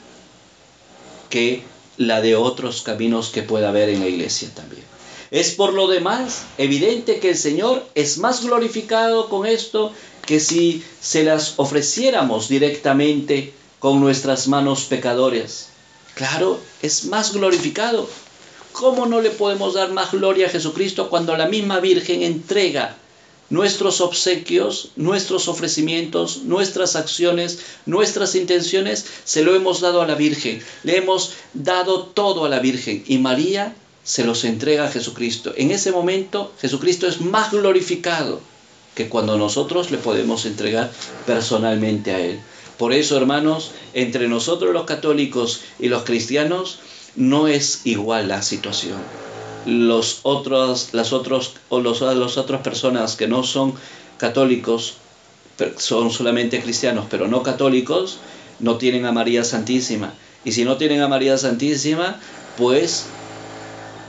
que 1.30 1.62
la 1.96 2.20
de 2.20 2.36
otros 2.36 2.82
caminos 2.82 3.30
que 3.30 3.42
pueda 3.42 3.70
haber 3.70 3.88
en 3.88 4.01
la 4.01 4.07
iglesia 4.07 4.51
también. 4.55 4.82
Es 5.30 5.53
por 5.53 5.72
lo 5.72 5.86
demás 5.88 6.42
evidente 6.59 7.20
que 7.20 7.30
el 7.30 7.38
Señor 7.38 7.88
es 7.94 8.18
más 8.18 8.44
glorificado 8.44 9.30
con 9.30 9.46
esto 9.46 9.94
que 10.26 10.38
si 10.38 10.84
se 11.01 11.24
las 11.24 11.55
ofreciéramos 11.57 12.51
directamente 12.51 13.55
con 13.78 14.01
nuestras 14.01 14.46
manos 14.46 14.84
pecadoras. 14.84 15.68
Claro, 16.12 16.61
es 16.82 17.07
más 17.07 17.32
glorificado 17.32 18.07
¿Cómo 18.73 19.07
no 19.07 19.21
le 19.21 19.31
podemos 19.31 19.75
dar 19.75 19.91
más 19.93 20.12
gloria 20.12 20.47
a 20.47 20.51
Jesucristo 20.51 21.11
cuando 21.11 21.37
la 21.37 21.49
misma 21.49 21.81
Virgen 21.81 22.23
entrega 22.23 22.97
nuestros 23.51 24.01
obsequios, 24.01 24.93
nuestros 24.97 25.49
ofrecimientos, 25.49 26.45
nuestras 26.45 26.95
acciones, 26.95 27.59
nuestras 27.85 28.37
intenciones, 28.37 29.05
se 29.25 29.43
lo 29.43 29.55
hemos 29.55 29.81
dado 29.81 30.01
a 30.01 30.07
la 30.07 30.14
Virgen. 30.14 30.62
Le 30.85 30.97
hemos 30.97 31.35
dado 31.53 32.05
todo 32.05 32.45
a 32.45 32.49
la 32.49 32.61
Virgen 32.61 33.05
y 33.07 33.18
María 33.18 33.75
se 34.05 34.25
los 34.25 34.45
entrega 34.45 34.85
a 34.85 34.91
Jesucristo. 34.91 35.53
En 35.57 35.73
ese 35.73 35.93
momento 35.93 36.53
Jesucristo 36.61 37.07
es 37.07 37.21
más 37.21 37.51
glorificado 37.51 38.41
que 38.95 39.09
cuando 39.09 39.37
nosotros 39.37 39.91
le 39.91 39.99
podemos 39.99 40.47
entregar 40.47 40.91
personalmente 41.27 42.12
a 42.12 42.21
Él. 42.21 42.41
Por 42.79 42.93
eso, 42.93 43.16
hermanos, 43.16 43.73
entre 43.93 44.27
nosotros 44.27 44.73
los 44.73 44.87
católicos 44.87 45.61
y 45.79 45.89
los 45.89 46.05
cristianos, 46.05 46.79
no 47.16 47.48
es 47.48 47.82
igual 47.84 48.28
la 48.28 48.42
situación. 48.42 48.98
Los 49.66 50.20
otros, 50.22 50.90
las 50.92 51.12
otros, 51.12 51.54
o 51.68 51.80
los, 51.80 52.00
las 52.00 52.38
otras 52.38 52.62
personas 52.62 53.16
que 53.16 53.26
no 53.26 53.42
son 53.42 53.74
católicos, 54.16 54.94
son 55.76 56.11
solamente 56.11 56.62
cristianos, 56.62 57.06
pero 57.11 57.28
no 57.28 57.42
católicos, 57.42 58.18
no 58.58 58.76
tienen 58.76 59.04
a 59.06 59.12
María 59.12 59.44
Santísima. 59.44 60.14
Y 60.44 60.52
si 60.52 60.64
no 60.64 60.76
tienen 60.76 61.02
a 61.02 61.08
María 61.08 61.36
Santísima, 61.36 62.18
pues 62.56 63.06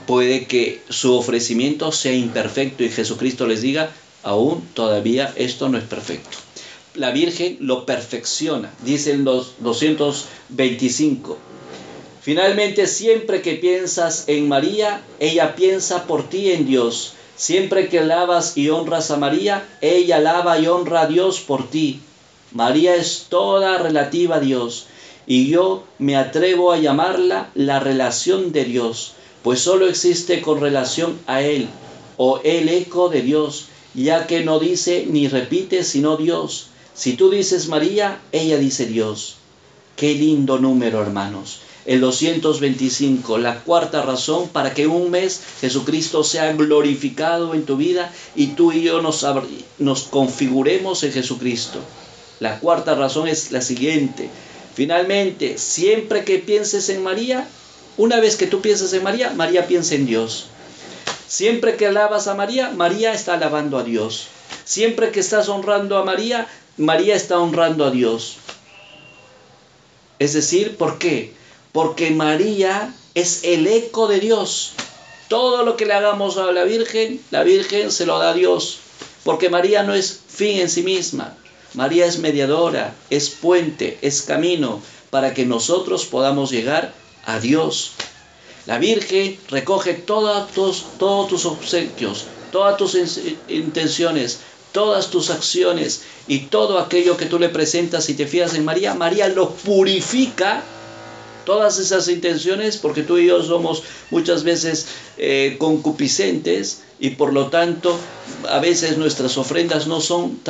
puede 0.06 0.46
que 0.46 0.82
su 0.88 1.14
ofrecimiento 1.14 1.92
sea 1.92 2.12
imperfecto 2.12 2.84
y 2.84 2.88
Jesucristo 2.90 3.46
les 3.46 3.60
diga, 3.60 3.90
aún 4.22 4.66
todavía 4.74 5.32
esto 5.36 5.68
no 5.68 5.76
es 5.78 5.84
perfecto. 5.84 6.38
La 6.94 7.10
Virgen 7.10 7.58
lo 7.60 7.86
perfecciona, 7.86 8.72
dice 8.84 9.12
en 9.12 9.24
los 9.24 9.54
225 9.60 11.38
Finalmente, 12.22 12.86
siempre 12.86 13.42
que 13.42 13.54
piensas 13.54 14.28
en 14.28 14.46
María, 14.46 15.02
ella 15.18 15.56
piensa 15.56 16.06
por 16.06 16.28
ti 16.28 16.52
en 16.52 16.66
Dios. 16.66 17.14
Siempre 17.34 17.88
que 17.88 17.98
alabas 17.98 18.56
y 18.56 18.70
honras 18.70 19.10
a 19.10 19.16
María, 19.16 19.68
ella 19.80 20.18
alaba 20.18 20.56
y 20.60 20.68
honra 20.68 21.00
a 21.00 21.06
Dios 21.08 21.40
por 21.40 21.68
ti. 21.68 22.00
María 22.52 22.94
es 22.94 23.26
toda 23.28 23.76
relativa 23.78 24.36
a 24.36 24.40
Dios 24.40 24.86
y 25.26 25.48
yo 25.48 25.82
me 25.98 26.16
atrevo 26.16 26.70
a 26.70 26.78
llamarla 26.78 27.50
la 27.56 27.80
relación 27.80 28.52
de 28.52 28.66
Dios, 28.66 29.14
pues 29.42 29.60
solo 29.60 29.88
existe 29.88 30.42
con 30.42 30.60
relación 30.60 31.18
a 31.26 31.42
Él 31.42 31.68
o 32.18 32.40
el 32.44 32.68
eco 32.68 33.08
de 33.08 33.22
Dios, 33.22 33.66
ya 33.94 34.28
que 34.28 34.44
no 34.44 34.60
dice 34.60 35.06
ni 35.08 35.26
repite 35.26 35.82
sino 35.82 36.16
Dios. 36.16 36.68
Si 36.94 37.14
tú 37.14 37.30
dices 37.30 37.66
María, 37.66 38.20
ella 38.30 38.58
dice 38.58 38.86
Dios. 38.86 39.38
Qué 39.96 40.14
lindo 40.14 40.58
número, 40.58 41.02
hermanos 41.02 41.62
el 41.84 42.00
225, 42.00 43.38
la 43.38 43.60
cuarta 43.60 44.02
razón 44.02 44.48
para 44.48 44.72
que 44.72 44.86
un 44.86 45.10
mes 45.10 45.40
Jesucristo 45.60 46.22
sea 46.22 46.52
glorificado 46.52 47.54
en 47.54 47.64
tu 47.64 47.76
vida 47.76 48.12
y 48.36 48.48
tú 48.48 48.72
y 48.72 48.82
yo 48.82 49.02
nos, 49.02 49.26
nos 49.78 50.02
configuremos 50.04 51.02
en 51.02 51.12
Jesucristo. 51.12 51.80
La 52.40 52.58
cuarta 52.60 52.94
razón 52.94 53.28
es 53.28 53.52
la 53.52 53.60
siguiente. 53.60 54.28
Finalmente, 54.74 55.58
siempre 55.58 56.24
que 56.24 56.38
pienses 56.38 56.88
en 56.88 57.02
María, 57.02 57.46
una 57.96 58.20
vez 58.20 58.36
que 58.36 58.46
tú 58.46 58.60
pienses 58.60 58.92
en 58.92 59.02
María, 59.02 59.30
María 59.30 59.66
piensa 59.66 59.94
en 59.94 60.06
Dios. 60.06 60.46
Siempre 61.26 61.76
que 61.76 61.86
alabas 61.86 62.26
a 62.26 62.34
María, 62.34 62.70
María 62.70 63.12
está 63.12 63.34
alabando 63.34 63.78
a 63.78 63.84
Dios. 63.84 64.28
Siempre 64.64 65.10
que 65.10 65.20
estás 65.20 65.48
honrando 65.48 65.98
a 65.98 66.04
María, 66.04 66.46
María 66.76 67.14
está 67.14 67.38
honrando 67.38 67.84
a 67.84 67.90
Dios. 67.90 68.36
Es 70.18 70.32
decir, 70.32 70.76
¿por 70.76 70.98
qué? 70.98 71.32
Porque 71.72 72.10
María 72.10 72.94
es 73.14 73.44
el 73.44 73.66
eco 73.66 74.06
de 74.06 74.20
Dios. 74.20 74.72
Todo 75.28 75.64
lo 75.64 75.76
que 75.76 75.86
le 75.86 75.94
hagamos 75.94 76.36
a 76.36 76.52
la 76.52 76.64
Virgen, 76.64 77.20
la 77.30 77.42
Virgen 77.42 77.90
se 77.90 78.06
lo 78.06 78.18
da 78.18 78.30
a 78.30 78.34
Dios. 78.34 78.78
Porque 79.24 79.48
María 79.48 79.82
no 79.82 79.94
es 79.94 80.20
fin 80.28 80.60
en 80.60 80.68
sí 80.68 80.82
misma. 80.82 81.36
María 81.74 82.04
es 82.04 82.18
mediadora, 82.18 82.94
es 83.08 83.30
puente, 83.30 83.98
es 84.02 84.22
camino 84.22 84.82
para 85.10 85.32
que 85.32 85.46
nosotros 85.46 86.04
podamos 86.04 86.50
llegar 86.50 86.92
a 87.24 87.40
Dios. 87.40 87.92
La 88.66 88.78
Virgen 88.78 89.38
recoge 89.48 89.94
todos 89.94 90.50
tus, 90.52 91.46
obsequios, 91.46 92.26
todas 92.50 92.76
tus 92.76 92.96
intenciones, 93.48 94.40
todas 94.72 95.10
tus 95.10 95.30
acciones 95.30 96.02
y 96.28 96.40
todo 96.40 96.78
aquello 96.78 97.16
que 97.16 97.26
tú 97.26 97.38
le 97.38 97.48
presentas 97.48 98.08
y 98.10 98.14
te 98.14 98.26
fías 98.26 98.54
en 98.54 98.64
María, 98.64 98.94
María 98.94 99.28
lo 99.28 99.50
purifica 99.50 100.62
todas 101.44 101.78
esas 101.78 102.08
intenciones 102.08 102.76
porque 102.76 103.02
tú 103.02 103.18
y 103.18 103.26
yo 103.26 103.42
somos 103.42 103.82
muchas 104.10 104.44
veces 104.44 104.86
eh, 105.18 105.56
concupiscentes 105.58 106.82
y 106.98 107.10
por 107.10 107.32
lo 107.32 107.48
tanto 107.48 107.98
a 108.48 108.58
veces 108.60 108.98
nuestras 108.98 109.36
ofrendas 109.36 109.86
no 109.86 110.00
son 110.00 110.40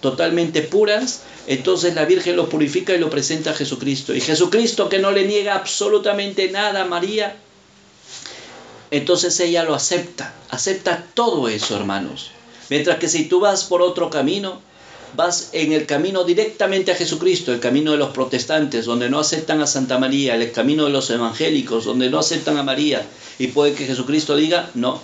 totalmente 0.00 0.62
puras, 0.62 1.22
entonces 1.46 1.94
la 1.94 2.04
Virgen 2.04 2.36
lo 2.36 2.48
purifica 2.48 2.94
y 2.94 2.98
lo 2.98 3.10
presenta 3.10 3.50
a 3.50 3.54
Jesucristo. 3.54 4.14
Y 4.14 4.20
Jesucristo 4.20 4.88
que 4.88 4.98
no 4.98 5.10
le 5.10 5.26
niega 5.26 5.54
absolutamente 5.54 6.50
nada 6.50 6.82
a 6.82 6.86
María, 6.86 7.36
entonces 8.90 9.38
ella 9.40 9.64
lo 9.64 9.74
acepta, 9.74 10.34
acepta 10.50 11.04
todo 11.14 11.48
eso, 11.48 11.76
hermanos. 11.76 12.30
Mientras 12.68 12.98
que 12.98 13.08
si 13.08 13.26
tú 13.26 13.40
vas 13.40 13.64
por 13.64 13.82
otro 13.82 14.10
camino, 14.10 14.60
vas 15.14 15.50
en 15.52 15.72
el 15.72 15.86
camino 15.86 16.24
directamente 16.24 16.92
a 16.92 16.96
Jesucristo, 16.96 17.52
el 17.52 17.60
camino 17.60 17.92
de 17.92 17.98
los 17.98 18.10
protestantes, 18.10 18.86
donde 18.86 19.08
no 19.08 19.18
aceptan 19.18 19.60
a 19.60 19.66
Santa 19.66 19.98
María, 19.98 20.34
el 20.34 20.52
camino 20.52 20.84
de 20.84 20.90
los 20.90 21.10
evangélicos, 21.10 21.84
donde 21.84 22.10
no 22.10 22.18
aceptan 22.18 22.56
a 22.56 22.62
María, 22.62 23.06
y 23.38 23.48
puede 23.48 23.74
que 23.74 23.86
Jesucristo 23.86 24.36
diga, 24.36 24.70
no, 24.74 25.00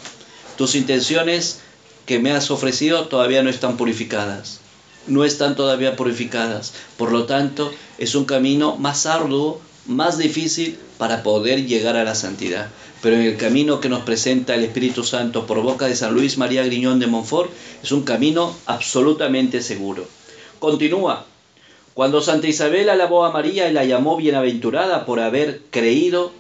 tus 0.57 0.75
intenciones 0.75 1.61
que 2.07 2.19
me 2.19 2.33
has 2.33 2.51
ofrecido 2.51 3.07
todavía 3.07 3.43
no 3.43 3.51
están 3.51 3.77
purificadas, 3.77 4.61
no 5.07 5.25
están 5.25 5.55
todavía 5.55 5.97
purificadas, 5.97 6.73
por 6.97 7.13
lo 7.13 7.25
tanto 7.25 7.73
es 7.99 8.15
un 8.15 8.25
camino 8.25 8.77
más 8.77 9.07
arduo, 9.07 9.61
más 9.87 10.19
difícil 10.19 10.79
para 10.99 11.23
poder 11.23 11.67
llegar 11.67 11.97
a 11.97 12.05
la 12.05 12.15
santidad 12.15 12.69
pero 13.03 13.17
en 13.17 13.23
el 13.23 13.37
camino 13.37 13.81
que 13.81 13.89
nos 13.89 14.05
presenta 14.05 14.55
el 14.55 14.63
Espíritu 14.63 15.03
Santo 15.03 15.45
por 15.45 15.61
boca 15.61 15.87
de 15.87 15.97
San 15.97 16.15
Luis 16.15 16.39
María 16.39 16.65
Griñón 16.65 17.01
de 17.01 17.09
Montfort 17.09 17.51
es 17.83 17.91
un 17.91 18.05
camino 18.05 18.55
absolutamente 18.67 19.61
seguro. 19.61 20.07
Continúa. 20.61 21.27
Cuando 21.95 22.23
Santa 22.23 22.47
Isabel 22.47 22.89
alabó 22.89 23.25
a 23.25 23.33
María 23.33 23.69
y 23.69 23.73
la 23.73 23.85
llamó 23.85 24.17
bienaventurada 24.17 25.05
por 25.05 25.19
haber 25.19 25.61
creído, 25.71 26.33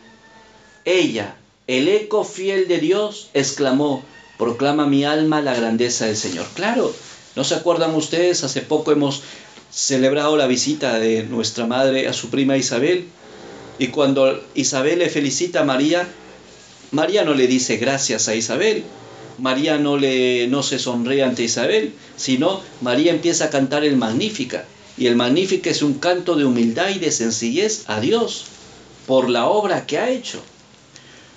ella, 0.84 1.34
el 1.66 1.88
eco 1.88 2.24
fiel 2.24 2.68
de 2.68 2.78
Dios, 2.78 3.28
exclamó, 3.34 4.04
proclama 4.38 4.86
mi 4.86 5.04
alma 5.04 5.42
la 5.42 5.54
grandeza 5.54 6.06
del 6.06 6.16
Señor. 6.16 6.46
Claro, 6.54 6.94
¿no 7.34 7.42
se 7.42 7.56
acuerdan 7.56 7.94
ustedes? 7.94 8.44
Hace 8.44 8.62
poco 8.62 8.92
hemos 8.92 9.22
celebrado 9.70 10.36
la 10.36 10.46
visita 10.46 10.98
de 11.00 11.24
nuestra 11.24 11.66
madre 11.66 12.06
a 12.06 12.12
su 12.12 12.30
prima 12.30 12.56
Isabel. 12.56 13.08
Y 13.78 13.88
cuando 13.88 14.40
Isabel 14.54 15.00
le 15.00 15.10
felicita 15.10 15.60
a 15.60 15.64
María, 15.64 16.08
María 16.92 17.24
no 17.24 17.34
le 17.34 17.46
dice 17.46 17.78
gracias 17.78 18.28
a 18.28 18.34
Isabel, 18.34 18.84
María 19.38 19.78
no, 19.78 19.96
le, 19.96 20.46
no 20.48 20.62
se 20.62 20.78
sonríe 20.78 21.24
ante 21.24 21.42
Isabel, 21.42 21.94
sino 22.16 22.60
María 22.82 23.12
empieza 23.12 23.46
a 23.46 23.50
cantar 23.50 23.84
el 23.84 23.96
Magnífica. 23.96 24.66
Y 24.98 25.06
el 25.06 25.16
Magnífica 25.16 25.70
es 25.70 25.80
un 25.80 25.94
canto 25.94 26.36
de 26.36 26.44
humildad 26.44 26.90
y 26.90 26.98
de 26.98 27.10
sencillez 27.10 27.84
a 27.86 27.98
Dios 27.98 28.44
por 29.06 29.30
la 29.30 29.46
obra 29.46 29.86
que 29.86 29.98
ha 29.98 30.10
hecho. 30.10 30.40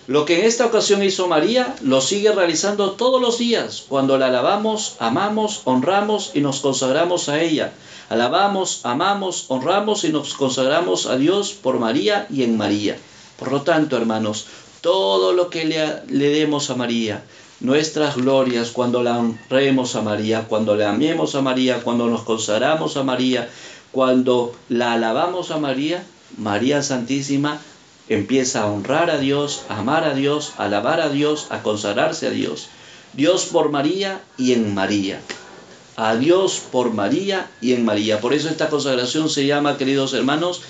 Lo 0.08 0.26
que 0.26 0.40
en 0.40 0.46
esta 0.46 0.66
ocasión 0.66 1.02
hizo 1.02 1.28
María 1.28 1.74
lo 1.82 2.00
sigue 2.02 2.32
realizando 2.32 2.92
todos 2.92 3.20
los 3.20 3.40
días 3.40 3.86
cuando 3.88 4.18
la 4.18 4.28
alabamos, 4.28 4.98
amamos, 5.00 5.62
honramos 5.64 6.32
y 6.36 6.42
nos 6.42 6.60
consagramos 6.60 7.28
a 7.30 7.42
ella. 7.42 7.74
Alabamos, 8.10 8.82
amamos, 8.84 9.46
honramos 9.48 10.04
y 10.04 10.10
nos 10.10 10.36
consagramos 10.36 11.08
a 11.08 11.18
Dios 11.18 11.54
por 11.54 11.80
María 11.80 12.28
y 12.30 12.44
en 12.44 12.56
María. 12.56 12.98
Por 13.40 13.52
lo 13.52 13.64
tanto, 13.64 13.98
hermanos, 13.98 14.46
todo 14.86 15.34
lo 15.34 15.50
que 15.50 15.66
le, 15.66 15.84
le, 16.10 16.30
demos 16.30 16.70
a 16.70 16.76
María, 16.76 17.24
nuestras 17.60 18.18
glorias 18.18 18.70
cuando 18.70 19.02
la 19.02 19.18
honremos 19.18 19.96
a 19.96 20.04
María, 20.04 20.44
cuando 20.48 20.76
le 20.76 20.86
amemos 20.86 21.34
a 21.34 21.42
María, 21.42 21.82
cuando 21.82 22.06
nos 22.06 22.22
consagramos 22.22 22.96
a 22.96 23.02
María, 23.02 23.50
cuando 23.92 24.54
la 24.70 24.94
alabamos 24.94 25.50
a 25.50 25.58
María, 25.58 26.06
María 26.38 26.84
Santísima 26.84 27.60
empieza 28.10 28.62
a 28.62 28.68
honrar 28.68 29.10
a 29.10 29.18
Dios, 29.18 29.64
a 29.70 29.80
amar 29.80 30.04
a 30.04 30.14
Dios, 30.14 30.54
a 30.60 30.66
alabar 30.66 31.02
a 31.02 31.10
Dios, 31.10 31.48
a 31.50 31.64
consagrarse 31.64 32.28
a 32.28 32.30
Dios. 32.30 32.68
Dios 33.14 33.46
por 33.46 33.72
María 33.72 34.22
y 34.38 34.54
en 34.54 34.76
María. 34.76 35.20
A 35.96 36.16
Dios 36.16 36.62
por 36.72 36.94
María 36.94 37.50
y 37.60 37.74
en 37.74 37.86
María. 37.86 38.22
Por 38.22 38.36
eso 38.36 38.50
esta 38.50 38.70
consagración 38.70 39.32
se 39.32 39.48
llama, 39.48 39.78
queridos 39.78 40.14
hermanos, 40.14 40.62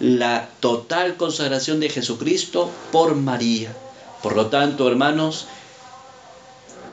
la 0.00 0.48
total 0.60 1.16
consagración 1.16 1.80
de 1.80 1.88
Jesucristo 1.88 2.70
por 2.92 3.14
María. 3.14 3.74
Por 4.22 4.36
lo 4.36 4.46
tanto, 4.46 4.88
hermanos, 4.88 5.46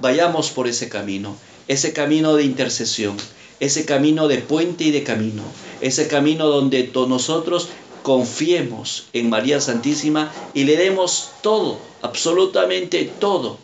vayamos 0.02 0.50
por 0.50 0.68
ese 0.68 0.90
camino, 0.90 1.36
ese 1.68 1.94
camino 1.94 2.36
de 2.36 2.44
intercesión, 2.44 3.18
ese 3.60 3.86
camino 3.86 4.28
de 4.28 4.40
puente 4.40 4.86
y 4.86 4.92
de 4.92 5.04
camino, 5.04 5.44
ese 5.82 6.08
camino 6.08 6.48
donde 6.48 6.92
nosotros 6.94 7.70
confiemos 8.04 9.06
en 9.14 9.30
María 9.30 9.62
Santísima 9.62 10.32
y 10.54 10.64
le 10.64 10.78
demos 10.78 11.30
todo, 11.42 11.80
absolutamente 12.02 13.06
todo 13.20 13.58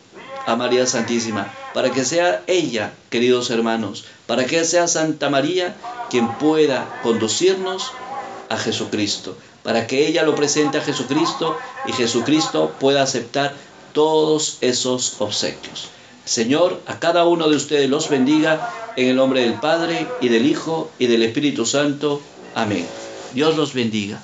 a 0.46 0.56
María 0.56 0.86
Santísima, 0.86 1.52
para 1.74 1.90
que 1.90 2.04
sea 2.04 2.42
ella, 2.46 2.94
queridos 3.10 3.50
hermanos, 3.50 4.04
para 4.26 4.46
que 4.46 4.64
sea 4.64 4.88
Santa 4.88 5.28
María 5.28 5.76
quien 6.08 6.28
pueda 6.38 7.00
conducirnos 7.02 7.90
a 8.48 8.56
Jesucristo, 8.56 9.36
para 9.62 9.86
que 9.86 10.06
ella 10.06 10.22
lo 10.22 10.34
presente 10.34 10.78
a 10.78 10.82
Jesucristo 10.82 11.56
y 11.86 11.92
Jesucristo 11.92 12.72
pueda 12.78 13.02
aceptar 13.02 13.54
todos 13.92 14.58
esos 14.60 15.20
obsequios. 15.20 15.88
Señor, 16.24 16.80
a 16.86 16.98
cada 16.98 17.24
uno 17.24 17.48
de 17.48 17.56
ustedes 17.56 17.88
los 17.88 18.08
bendiga 18.10 18.70
en 18.96 19.08
el 19.08 19.16
nombre 19.16 19.40
del 19.40 19.54
Padre 19.54 20.06
y 20.20 20.28
del 20.28 20.46
Hijo 20.46 20.90
y 20.98 21.06
del 21.06 21.22
Espíritu 21.22 21.64
Santo. 21.64 22.20
Amén. 22.54 22.86
Dios 23.32 23.56
los 23.56 23.72
bendiga. 23.72 24.22